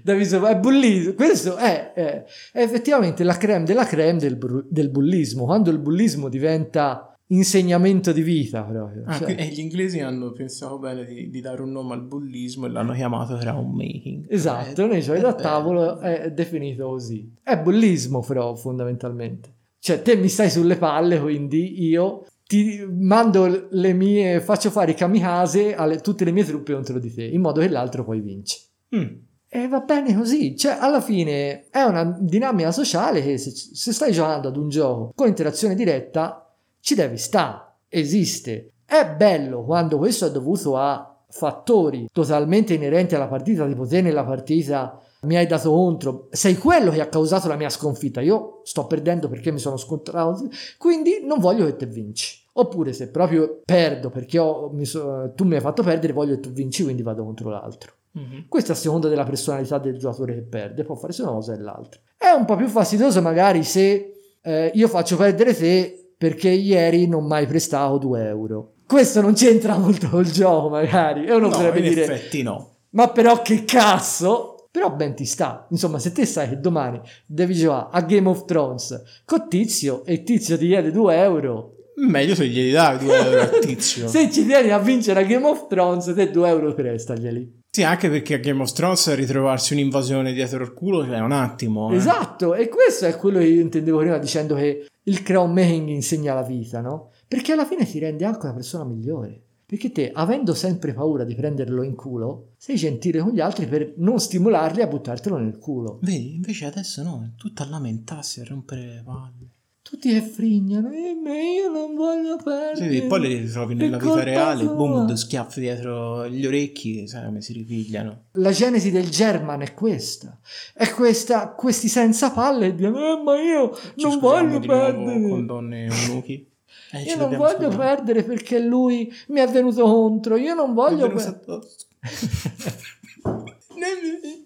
Davide 0.03 0.39
è 0.49 0.57
bullismo. 0.57 1.13
Questo 1.13 1.55
è, 1.57 1.93
è- 1.93 2.23
è 2.51 2.61
effettivamente 2.61 3.23
la 3.23 3.37
creme 3.37 3.65
della 3.65 3.85
creme 3.85 4.19
del, 4.19 4.35
bru- 4.35 4.65
del 4.69 4.89
bullismo. 4.89 5.45
Quando 5.45 5.69
il 5.71 5.79
bullismo 5.79 6.29
diventa 6.29 7.09
insegnamento 7.27 8.11
di 8.11 8.21
vita 8.21 8.61
proprio. 8.63 9.03
Ah, 9.07 9.17
cioè. 9.17 9.35
e 9.37 9.47
gli 9.47 9.59
inglesi 9.59 9.99
hanno 9.99 10.31
pensato 10.31 10.77
bene 10.77 11.05
di, 11.05 11.29
di 11.29 11.41
dare 11.41 11.61
un 11.63 11.71
nome 11.71 11.93
al 11.95 12.03
bullismo 12.03 12.67
e 12.67 12.69
l'hanno 12.69 12.93
chiamato 12.93 13.35
crown 13.37 13.71
making. 13.71 14.25
Esatto, 14.29 14.83
Eh, 14.83 14.87
noi 14.87 15.01
cioè 15.03 15.17
è 15.17 15.21
da 15.21 15.31
bello. 15.31 15.41
tavolo 15.41 15.99
è 15.99 16.31
definito 16.31 16.87
così. 16.87 17.33
È 17.41 17.57
bullismo 17.57 18.21
però 18.21 18.53
fondamentalmente. 18.55 19.53
Cioè 19.79 20.01
te 20.01 20.15
mi 20.15 20.27
stai 20.29 20.49
sulle 20.51 20.77
palle, 20.77 21.19
quindi 21.19 21.83
io 21.87 22.25
ti 22.47 22.85
mando 22.91 23.67
le 23.71 23.93
mie, 23.93 24.39
faccio 24.39 24.69
fare 24.69 24.91
i 24.91 24.95
kamikaze 24.95 25.75
a 25.75 25.95
tutte 25.99 26.25
le 26.25 26.31
mie 26.31 26.43
truppe 26.43 26.73
contro 26.73 26.99
di 26.99 27.11
te, 27.11 27.23
in 27.23 27.41
modo 27.41 27.59
che 27.61 27.69
l'altro 27.69 28.03
poi 28.03 28.19
vince. 28.21 28.59
Mm. 28.95 29.03
E 29.47 29.67
va 29.67 29.79
bene 29.79 30.15
così, 30.15 30.57
cioè 30.57 30.77
alla 30.79 30.99
fine 30.99 31.67
è 31.69 31.81
una 31.83 32.03
dinamica 32.19 32.71
sociale 32.71 33.21
che 33.21 33.37
se, 33.37 33.51
se 33.51 33.93
stai 33.93 34.11
giocando 34.11 34.49
ad 34.49 34.57
un 34.57 34.67
gioco 34.69 35.11
con 35.15 35.27
interazione 35.27 35.75
diretta 35.75 36.53
ci 36.81 36.93
devi 36.95 37.17
stare, 37.17 37.75
esiste. 37.87 38.71
È 38.85 39.07
bello 39.15 39.63
quando 39.63 39.97
questo 39.97 40.25
è 40.25 40.31
dovuto 40.31 40.77
a 40.77 41.09
fattori 41.29 42.07
totalmente 42.11 42.73
inerenti 42.73 43.15
alla 43.15 43.27
partita, 43.27 43.65
tipo 43.65 43.87
te 43.87 44.01
nella 44.01 44.25
partita 44.25 44.99
mi 45.21 45.37
hai 45.37 45.47
dato 45.47 45.71
contro, 45.71 46.27
sei 46.31 46.55
quello 46.57 46.91
che 46.91 47.01
ha 47.01 47.07
causato 47.07 47.47
la 47.47 47.55
mia 47.55 47.69
sconfitta, 47.69 48.21
io 48.21 48.59
sto 48.63 48.85
perdendo 48.87 49.27
perché 49.29 49.51
mi 49.51 49.59
sono 49.59 49.77
scontrato, 49.77 50.47
quindi 50.77 51.23
non 51.25 51.39
voglio 51.39 51.65
che 51.65 51.75
te 51.77 51.85
vinci. 51.85 52.43
Oppure 52.57 52.93
se 52.93 53.09
proprio 53.09 53.61
perdo 53.65 54.09
perché 54.09 54.37
ho- 54.37 54.69
mi 54.71 54.85
so- 54.85 55.31
tu 55.35 55.43
mi 55.45 55.55
hai 55.55 55.61
fatto 55.61 55.81
perdere, 55.81 56.13
voglio 56.13 56.35
che 56.35 56.41
tu 56.41 56.51
vinci, 56.51 56.83
quindi 56.83 57.01
vado 57.01 57.23
contro 57.23 57.49
l'altro. 57.49 57.93
Mhm. 58.15 58.45
Questo 58.47 58.71
a 58.71 58.75
seconda 58.75 59.09
della 59.09 59.25
personalità 59.25 59.77
del 59.77 59.97
giocatore 59.97 60.35
che 60.35 60.41
perde, 60.43 60.83
può 60.83 60.95
fare 60.95 61.11
sia 61.11 61.25
una 61.25 61.33
cosa 61.33 61.53
e 61.53 61.57
l'altra. 61.59 61.99
È 62.17 62.29
un 62.29 62.45
po' 62.45 62.55
più 62.55 62.67
fastidioso 62.67 63.21
magari 63.21 63.63
se 63.63 64.13
eh, 64.41 64.71
io 64.73 64.87
faccio 64.87 65.17
perdere 65.17 65.53
te 65.53 66.13
perché 66.17 66.49
ieri 66.49 67.07
non 67.07 67.25
mi 67.25 67.33
hai 67.33 67.45
prestato 67.45 67.97
2 67.97 68.25
euro. 68.27 68.71
Questo 68.87 69.19
non 69.19 69.33
c'entra 69.33 69.75
molto 69.79 70.07
col 70.09 70.25
gioco, 70.31 70.69
magari. 70.69 71.25
E 71.25 71.33
uno 71.33 71.47
No, 71.47 71.55
potrebbe 71.55 71.79
in 71.79 71.89
dire, 71.89 72.03
effetti 72.03 72.41
no. 72.41 72.75
ma 72.91 73.09
però 73.09 73.41
che 73.41 73.65
cazzo? 73.65 74.67
Però 74.71 74.91
ben 74.93 75.13
ti 75.15 75.25
sta. 75.25 75.67
Insomma, 75.71 75.99
se 75.99 76.11
te 76.11 76.25
sai 76.25 76.49
che 76.49 76.59
domani 76.59 76.99
devi 77.25 77.53
giocare 77.53 77.87
a 77.91 78.01
Game 78.01 78.27
of 78.29 78.45
Thrones 78.45 79.21
con 79.25 79.47
Tizio 79.49 80.05
e 80.05 80.23
Tizio 80.23 80.57
ti 80.57 80.67
chiede 80.67 80.91
2 80.91 81.17
euro, 81.17 81.71
Meglio 81.97 82.35
se 82.35 82.45
glieli 82.47 82.71
dai 82.71 82.97
2 82.97 83.17
euro 83.17 83.41
a 83.41 83.47
tizio. 83.59 84.07
se 84.09 84.29
ci 84.29 84.45
tieni 84.45 84.69
a 84.71 84.79
vincere 84.79 85.21
a 85.21 85.23
Game 85.23 85.45
of 85.47 85.67
Thrones, 85.67 86.11
te 86.13 86.29
2 86.29 86.49
euro 86.49 86.73
prestaglieli. 86.73 87.63
Sì, 87.75 87.83
anche 87.83 88.09
perché 88.09 88.35
a 88.35 88.37
Game 88.37 88.61
of 88.61 88.71
Thrones 88.71 89.13
ritrovarsi 89.15 89.73
un'invasione 89.73 90.31
dietro 90.31 90.63
il 90.63 90.71
culo 90.71 91.03
cioè 91.03 91.19
un 91.19 91.33
attimo. 91.33 91.91
eh. 91.91 91.95
Esatto, 91.97 92.55
e 92.55 92.69
questo 92.69 93.05
è 93.05 93.17
quello 93.17 93.39
che 93.39 93.47
io 93.47 93.59
intendevo 93.59 93.97
prima 93.97 94.17
dicendo 94.17 94.55
che 94.55 94.87
il 95.03 95.21
crown 95.21 95.51
making 95.51 95.89
insegna 95.89 96.33
la 96.33 96.41
vita, 96.43 96.79
no? 96.79 97.11
Perché 97.27 97.51
alla 97.51 97.65
fine 97.65 97.85
ti 97.85 97.99
rende 97.99 98.23
anche 98.23 98.45
una 98.45 98.55
persona 98.55 98.85
migliore. 98.85 99.41
Perché 99.65 99.91
te, 99.91 100.09
avendo 100.13 100.53
sempre 100.53 100.93
paura 100.93 101.25
di 101.25 101.35
prenderlo 101.35 101.83
in 101.83 101.95
culo, 101.95 102.51
sei 102.55 102.77
gentile 102.77 103.19
con 103.19 103.31
gli 103.33 103.41
altri 103.41 103.67
per 103.67 103.95
non 103.97 104.21
stimolarli 104.21 104.81
a 104.81 104.87
buttartelo 104.87 105.35
nel 105.35 105.57
culo. 105.57 105.99
Vedi, 106.01 106.35
invece 106.35 106.67
adesso 106.67 107.03
no, 107.03 107.25
è 107.25 107.35
tutto 107.35 107.61
a 107.61 107.67
lamentarsi, 107.67 108.39
a 108.39 108.45
rompere 108.45 108.85
le 108.85 109.01
palle. 109.03 109.49
Tutti 109.87 110.09
che 110.09 110.21
frignano, 110.21 110.89
eh, 110.91 111.15
ma 111.23 111.37
io 111.39 111.69
non 111.69 111.93
voglio 111.93 112.37
perdere. 112.43 112.91
Sì, 112.91 113.01
poi 113.03 113.19
li 113.21 113.35
ritrovi 113.37 113.75
nella 113.75 113.99
vita 113.99 114.23
reale, 114.23 114.63
tua. 114.63 114.73
boom, 114.73 115.13
schiaffi 115.13 115.59
dietro 115.59 116.27
gli 116.27 116.43
orecchi, 116.43 117.07
sai 117.07 117.25
come 117.25 117.39
si 117.41 117.53
ripigliano. 117.53 118.23
La 118.31 118.49
genesi 118.49 118.89
del 118.89 119.07
German 119.11 119.61
è 119.61 119.75
questa. 119.75 120.39
È 120.73 120.89
questa, 120.89 121.49
questi 121.49 121.87
senza 121.87 122.31
palle 122.31 122.73
dicono, 122.73 123.19
eh, 123.19 123.21
ma 123.21 123.39
io 123.39 123.75
Ci 123.95 124.07
non 124.07 124.17
voglio 124.19 124.59
perdere. 124.59 125.29
con 125.29 125.45
donne 125.45 125.85
eunuchi. 125.85 126.49
Eh, 126.91 127.01
Io 127.01 127.17
non 127.17 127.35
voglio 127.35 127.69
scusare. 127.71 127.75
perdere 127.75 128.23
perché 128.23 128.59
lui 128.59 129.11
mi 129.29 129.39
è 129.41 129.47
venuto 129.49 129.83
contro. 129.83 130.37
Io 130.37 130.53
non 130.53 130.73
voglio 130.73 131.11
perdere. 131.11 131.59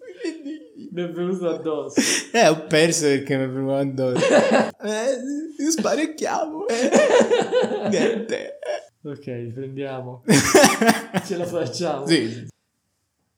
Mi 0.91 1.03
è 1.03 1.11
venuto 1.11 1.49
addosso. 1.49 1.99
Eh, 2.31 2.47
ho 2.47 2.67
perso 2.67 3.05
perché 3.05 3.37
mi 3.37 3.43
è 3.43 3.49
venuto 3.49 3.75
addosso. 3.75 4.25
Eh, 4.81 5.71
sparecchiamo. 5.71 6.67
Eh. 6.67 6.89
Niente. 7.89 8.59
ok, 9.03 9.25
riprendiamo. 9.25 10.23
Ce 11.25 11.37
la 11.37 11.45
facciamo. 11.45 12.07
Sì. 12.07 12.47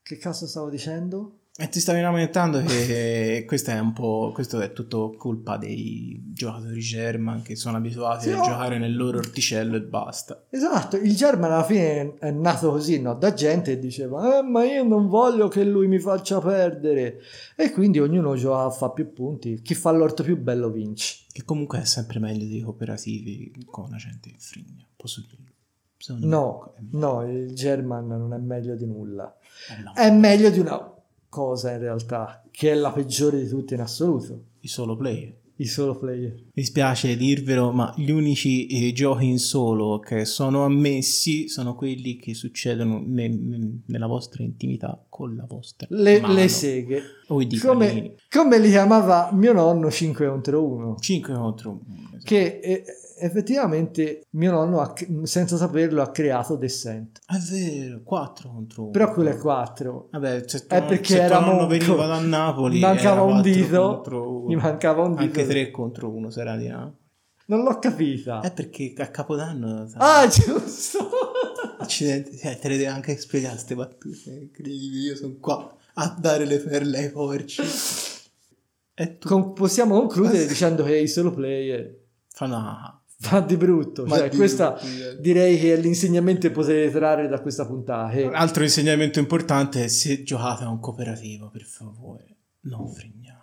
Che 0.01 0.17
cazzo 0.17 0.45
stavo 0.45 0.69
dicendo? 0.69 1.39
E 1.53 1.67
ti 1.67 1.81
stavi 1.81 1.99
lamentando 1.99 2.61
che 2.61 3.43
questo 3.45 3.71
è 3.71 3.79
un 3.79 3.91
po'. 3.91 4.31
Questo 4.33 4.61
è 4.61 4.71
tutto 4.71 5.13
colpa 5.17 5.57
dei 5.57 6.31
giocatori 6.33 6.79
German 6.79 7.41
che 7.41 7.57
sono 7.57 7.75
abituati 7.75 8.29
Sì, 8.29 8.31
a 8.31 8.37
no. 8.37 8.43
giocare 8.43 8.77
nel 8.79 8.95
loro 8.95 9.17
orticello 9.17 9.75
e 9.75 9.81
basta. 9.81 10.45
Esatto, 10.49 10.95
il 10.95 11.13
German 11.13 11.51
alla 11.51 11.65
fine 11.65 12.13
è 12.19 12.31
nato 12.31 12.71
così, 12.71 13.01
no? 13.01 13.15
Da 13.15 13.33
gente 13.33 13.73
che 13.73 13.79
diceva, 13.79 14.39
eh, 14.39 14.41
ma 14.43 14.63
io 14.63 14.83
non 14.85 15.09
voglio 15.09 15.49
che 15.49 15.65
lui 15.65 15.87
mi 15.87 15.99
faccia 15.99 16.39
perdere. 16.39 17.19
E 17.57 17.69
quindi 17.71 17.99
ognuno 17.99 18.35
gioca, 18.35 18.69
fa 18.69 18.89
più 18.91 19.11
punti. 19.11 19.61
Chi 19.61 19.75
fa 19.75 19.91
l'orto 19.91 20.23
più 20.23 20.37
bello 20.37 20.69
vince. 20.69 21.25
Che 21.33 21.43
comunque 21.43 21.81
è 21.81 21.85
sempre 21.85 22.19
meglio 22.19 22.47
dei 22.47 22.61
cooperativi 22.61 23.65
con 23.69 23.89
la 23.89 23.97
gente 23.97 24.29
che 24.29 24.37
frigna. 24.39 24.87
Posso 24.95 25.21
dirlo? 25.29 25.49
Secondo 25.97 26.27
No, 26.27 26.73
no, 26.91 27.29
il 27.29 27.53
German 27.53 28.07
non 28.07 28.33
è 28.33 28.37
meglio 28.37 28.73
di 28.75 28.85
nulla. 28.85 29.37
Eh, 29.77 29.83
no, 29.83 29.93
È 29.93 30.09
meglio 30.09 30.49
di 30.49 30.59
una 30.59 30.95
cosa 31.32 31.71
in 31.71 31.79
realtà, 31.79 32.43
che 32.51 32.71
è 32.71 32.75
la 32.75 32.91
peggiore 32.91 33.41
di 33.41 33.47
tutte 33.47 33.73
in 33.75 33.79
assoluto. 33.79 34.43
i 34.59 34.67
solo 34.67 34.95
player. 34.97 35.34
I 35.55 35.65
solo 35.65 35.95
player. 35.97 36.32
Mi 36.34 36.51
dispiace 36.53 37.15
dirvelo, 37.15 37.71
ma 37.71 37.93
gli 37.95 38.09
unici 38.11 38.65
eh, 38.67 38.91
giochi 38.93 39.25
in 39.27 39.38
solo 39.39 39.99
che 39.99 40.25
sono 40.25 40.65
ammessi 40.65 41.47
sono 41.47 41.75
quelli 41.75 42.17
che 42.17 42.34
succedono 42.34 43.01
ne- 43.05 43.27
ne- 43.29 43.79
nella 43.86 44.07
vostra 44.07 44.43
intimità 44.43 45.03
con 45.07 45.36
la 45.36 45.45
vostra 45.47 45.88
Le, 45.91 46.19
mano. 46.19 46.34
le 46.34 46.47
seghe. 46.47 47.01
o 47.27 47.39
i 47.41 47.57
Come, 47.59 48.15
come 48.29 48.59
li 48.59 48.69
chiamava 48.69 49.29
mio 49.34 49.53
nonno 49.53 49.89
5 49.91 50.27
contro 50.27 50.63
1. 50.67 50.95
5 50.99 51.34
contro 51.34 51.69
1. 51.71 51.82
Che 52.23 52.59
eh, 52.59 52.84
effettivamente 53.22 54.24
mio 54.32 54.51
nonno, 54.51 54.82
ha- 54.82 54.93
senza 55.24 55.57
saperlo, 55.57 56.01
ha 56.01 56.11
creato 56.11 56.55
Descent. 56.55 57.19
È 57.26 57.38
vero, 57.51 58.01
4 58.03 58.49
contro 58.49 58.82
1. 58.84 58.91
Però 58.91 59.13
quello 59.13 59.30
è 59.30 59.38
4. 59.38 60.07
Vabbè, 60.11 60.43
se 60.45 60.57
È 60.57 60.65
tuo- 60.80 60.88
perché 60.88 61.15
se 61.15 61.26
tuo 61.28 61.39
nonno 61.39 61.67
veniva 61.67 62.05
da 62.05 62.19
Napoli, 62.19 62.80
mancava 62.80 63.22
un 63.22 63.41
4 63.41 63.51
dito. 63.51 64.43
Mi 64.47 64.55
mancava 64.55 65.01
un 65.03 65.11
dito. 65.11 65.22
Anche 65.24 65.45
3 65.47 65.72
contro 65.72 66.09
1 66.09 66.30
sarà 66.30 66.55
di 66.57 66.67
Napoli. 66.67 66.99
Non 67.45 67.63
l'ho 67.63 67.80
capita. 67.80 68.39
È 68.39 68.51
perché 68.53 68.93
a 68.97 69.07
Capodanno... 69.07 69.89
Ah, 69.95 70.26
giusto. 70.28 70.99
Accidenti, 71.80 72.38
eh, 72.38 72.57
te 72.57 72.67
le 72.69 72.78
devo 72.78 72.91
anche 72.93 73.17
spiegare 73.17 73.55
queste 73.55 73.76
battute. 73.76 74.30
Incredibili, 74.30 75.01
io 75.01 75.15
sono 75.15 75.36
qua 75.39 75.76
a 75.95 76.15
dare 76.17 76.45
le 76.45 76.59
perle 76.59 76.97
ai 76.99 77.11
porci. 77.11 77.61
Con- 79.19 79.53
possiamo 79.53 79.97
concludere 79.99 80.45
dicendo 80.47 80.84
che 80.84 80.97
i 80.97 81.07
solo 81.07 81.32
player 81.32 81.97
fanno 82.30 83.00
fa 83.22 83.39
di 83.39 83.55
brutto. 83.55 84.05
Ma 84.05 84.17
Cioè, 84.17 84.30
di 84.30 84.36
questa 84.36 84.72
brutto, 84.72 84.86
eh. 84.88 85.17
direi 85.22 85.59
che 85.59 85.74
è 85.74 85.78
l'insegnamento 85.78 86.47
che 86.47 86.53
potete 86.53 86.89
trarre 86.91 87.28
da 87.28 87.39
questa 87.39 87.65
puntata. 87.65 88.11
che- 88.13 88.24
Un 88.24 88.36
altro 88.36 88.63
insegnamento 88.63 89.19
importante 89.19 89.84
è 89.86 89.88
se 89.88 90.24
giocate 90.24 90.63
a 90.63 90.69
un 90.69 90.80
cooperativo, 90.80 91.49
per 91.49 91.63
favore, 91.63 92.36
non 92.61 92.91
frignate. 92.91 93.39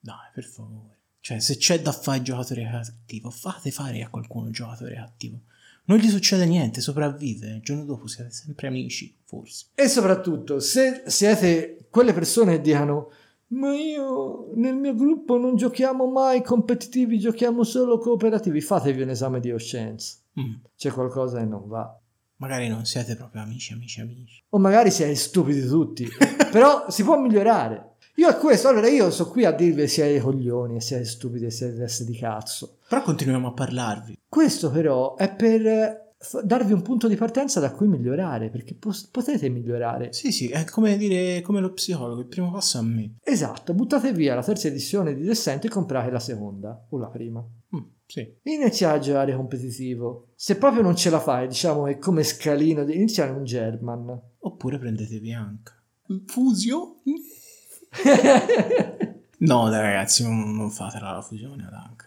Dai, 0.00 0.30
per 0.34 0.44
favore. 0.44 0.96
Cioè, 1.20 1.40
se 1.40 1.56
c'è 1.58 1.80
da 1.82 1.92
fare 1.92 2.18
il 2.18 2.24
giocatore 2.24 2.62
cattivo, 2.70 3.28
fate 3.30 3.70
fare 3.70 4.02
a 4.02 4.08
qualcuno 4.08 4.46
il 4.48 4.54
giocatore 4.54 4.94
cattivo. 4.94 5.40
Non 5.84 5.98
gli 5.98 6.08
succede 6.08 6.44
niente, 6.46 6.80
sopravvive. 6.80 7.48
Il 7.56 7.60
giorno 7.62 7.84
dopo 7.84 8.06
siete 8.06 8.30
sempre 8.30 8.66
amici, 8.66 9.14
forse. 9.24 9.66
E 9.74 9.88
soprattutto, 9.88 10.60
se 10.60 11.02
siete 11.06 11.86
quelle 11.90 12.12
persone 12.12 12.56
che 12.56 12.60
dicono 12.62 13.10
ma 13.48 13.74
io 13.74 14.50
nel 14.54 14.74
mio 14.74 14.94
gruppo 14.94 15.38
non 15.38 15.56
giochiamo 15.56 16.06
mai 16.06 16.42
competitivi, 16.42 17.18
giochiamo 17.18 17.62
solo 17.64 17.98
cooperativi, 17.98 18.60
fatevi 18.60 19.02
un 19.02 19.10
esame 19.10 19.40
di 19.40 19.50
coscienza. 19.50 20.16
Mm. 20.38 20.54
C'è 20.76 20.90
qualcosa 20.90 21.38
che 21.38 21.44
non 21.44 21.66
va. 21.66 21.98
Magari 22.36 22.68
non 22.68 22.84
siete 22.84 23.16
proprio 23.16 23.42
amici, 23.42 23.72
amici, 23.72 24.00
amici. 24.00 24.42
O 24.50 24.58
magari 24.58 24.90
siete 24.90 25.14
stupidi 25.14 25.66
tutti, 25.66 26.06
però 26.52 26.88
si 26.88 27.02
può 27.02 27.18
migliorare. 27.18 27.96
Io 28.16 28.28
è 28.28 28.36
questo, 28.36 28.68
allora 28.68 28.88
io 28.88 29.10
sono 29.10 29.30
qui 29.30 29.44
a 29.44 29.52
dirvi 29.52 29.86
siete 29.88 30.20
coglioni, 30.20 30.76
e 30.76 30.80
siete 30.80 31.04
stupidi, 31.04 31.46
e 31.46 31.50
siete 31.50 31.76
teste 31.76 32.04
di 32.04 32.16
cazzo. 32.16 32.78
Però 32.88 33.02
continuiamo 33.02 33.48
a 33.48 33.52
parlarvi. 33.52 34.18
Questo 34.28 34.70
però 34.70 35.14
è 35.16 35.32
per 35.34 36.07
darvi 36.42 36.72
un 36.72 36.82
punto 36.82 37.06
di 37.08 37.16
partenza 37.16 37.60
da 37.60 37.70
cui 37.72 37.86
migliorare, 37.86 38.50
perché 38.50 38.74
potete 38.74 39.48
migliorare. 39.48 40.12
Sì, 40.12 40.32
sì, 40.32 40.48
è 40.48 40.64
come 40.64 40.96
dire, 40.96 41.40
come 41.42 41.60
lo 41.60 41.72
psicologo, 41.72 42.20
il 42.20 42.26
primo 42.26 42.50
passo 42.50 42.78
è 42.78 42.80
a 42.80 42.84
me. 42.84 43.16
Esatto, 43.22 43.74
buttate 43.74 44.12
via 44.12 44.34
la 44.34 44.42
terza 44.42 44.68
edizione 44.68 45.14
di 45.14 45.22
Descent 45.22 45.64
e 45.64 45.68
comprate 45.68 46.10
la 46.10 46.20
seconda 46.20 46.86
o 46.88 46.98
la 46.98 47.08
prima. 47.08 47.44
Mm, 47.76 47.80
sì. 48.06 48.36
Iniziate 48.42 48.96
a 48.96 49.00
giocare 49.00 49.34
competitivo. 49.34 50.28
Se 50.34 50.56
proprio 50.56 50.82
non 50.82 50.96
ce 50.96 51.10
la 51.10 51.20
fai, 51.20 51.46
diciamo 51.46 51.84
che 51.84 51.98
come 51.98 52.22
scalino 52.22 52.84
di 52.84 52.96
iniziare 52.96 53.30
un 53.30 53.44
German. 53.44 54.20
Oppure 54.40 54.78
prendetevi 54.78 55.32
anche. 55.32 55.72
Fusio? 56.26 56.96
No, 59.40 59.68
dai, 59.68 59.82
ragazzi, 59.82 60.24
non, 60.24 60.56
non 60.56 60.70
fatela 60.70 61.12
la 61.12 61.22
fusione 61.22 61.64
ad 61.64 61.72
anche. 61.72 62.06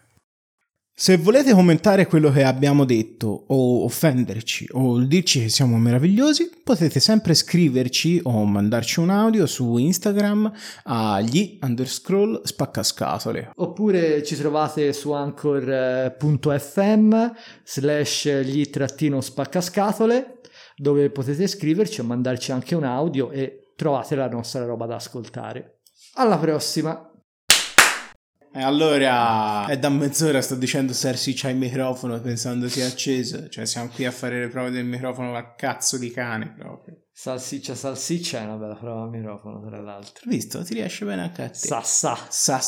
Se 1.01 1.17
volete 1.17 1.51
commentare 1.53 2.05
quello 2.05 2.31
che 2.31 2.43
abbiamo 2.43 2.85
detto 2.85 3.45
o 3.47 3.85
offenderci 3.85 4.67
o 4.73 4.99
dirci 4.99 5.41
che 5.41 5.49
siamo 5.49 5.79
meravigliosi, 5.79 6.51
potete 6.63 6.99
sempre 6.99 7.33
scriverci 7.33 8.19
o 8.25 8.45
mandarci 8.45 8.99
un 8.99 9.09
audio 9.09 9.47
su 9.47 9.77
Instagram 9.77 10.53
agli 10.83 11.57
underscroll 11.59 12.43
spaccascatole. 12.43 13.53
Oppure 13.55 14.21
ci 14.21 14.35
trovate 14.35 14.93
su 14.93 15.11
anchor.fm 15.11 16.11
slash 17.63 18.41
gli 18.43 18.69
trattino 18.69 19.21
spaccascatole 19.21 20.41
dove 20.75 21.09
potete 21.09 21.47
scriverci 21.47 22.01
o 22.01 22.03
mandarci 22.03 22.51
anche 22.51 22.75
un 22.75 22.83
audio 22.83 23.31
e 23.31 23.71
trovate 23.75 24.13
la 24.13 24.29
nostra 24.29 24.65
roba 24.65 24.85
da 24.85 24.97
ascoltare. 24.97 25.79
Alla 26.13 26.37
prossima! 26.37 27.10
E 28.53 28.61
allora 28.61 29.65
è 29.67 29.77
da 29.77 29.89
mezz'ora 29.89 30.41
sto 30.41 30.55
dicendo 30.55 30.91
Sersi 30.91 31.33
c'ha 31.33 31.49
il 31.49 31.55
microfono 31.55 32.19
pensando 32.19 32.67
sia 32.67 32.85
acceso. 32.85 33.47
Cioè 33.47 33.65
siamo 33.65 33.89
qui 33.89 34.05
a 34.05 34.11
fare 34.11 34.39
le 34.39 34.47
prove 34.49 34.71
del 34.71 34.85
microfono 34.85 35.35
a 35.35 35.53
cazzo 35.53 35.97
di 35.97 36.11
cane 36.11 36.53
proprio. 36.57 36.97
Salsiccia 37.13 37.75
salsiccia 37.75 38.39
è 38.39 38.43
una 38.43 38.55
bella 38.55 38.75
prova 38.75 39.03
al 39.03 39.09
microfono 39.09 39.61
tra 39.65 39.79
l'altro. 39.79 40.29
Visto? 40.29 40.63
Ti 40.63 40.73
riesce 40.73 41.05
bene 41.05 41.21
anche 41.21 41.43
a 41.43 41.49
te. 41.49 41.55
Sa 41.55 41.81
sa. 41.81 42.17
Sa 42.29 42.59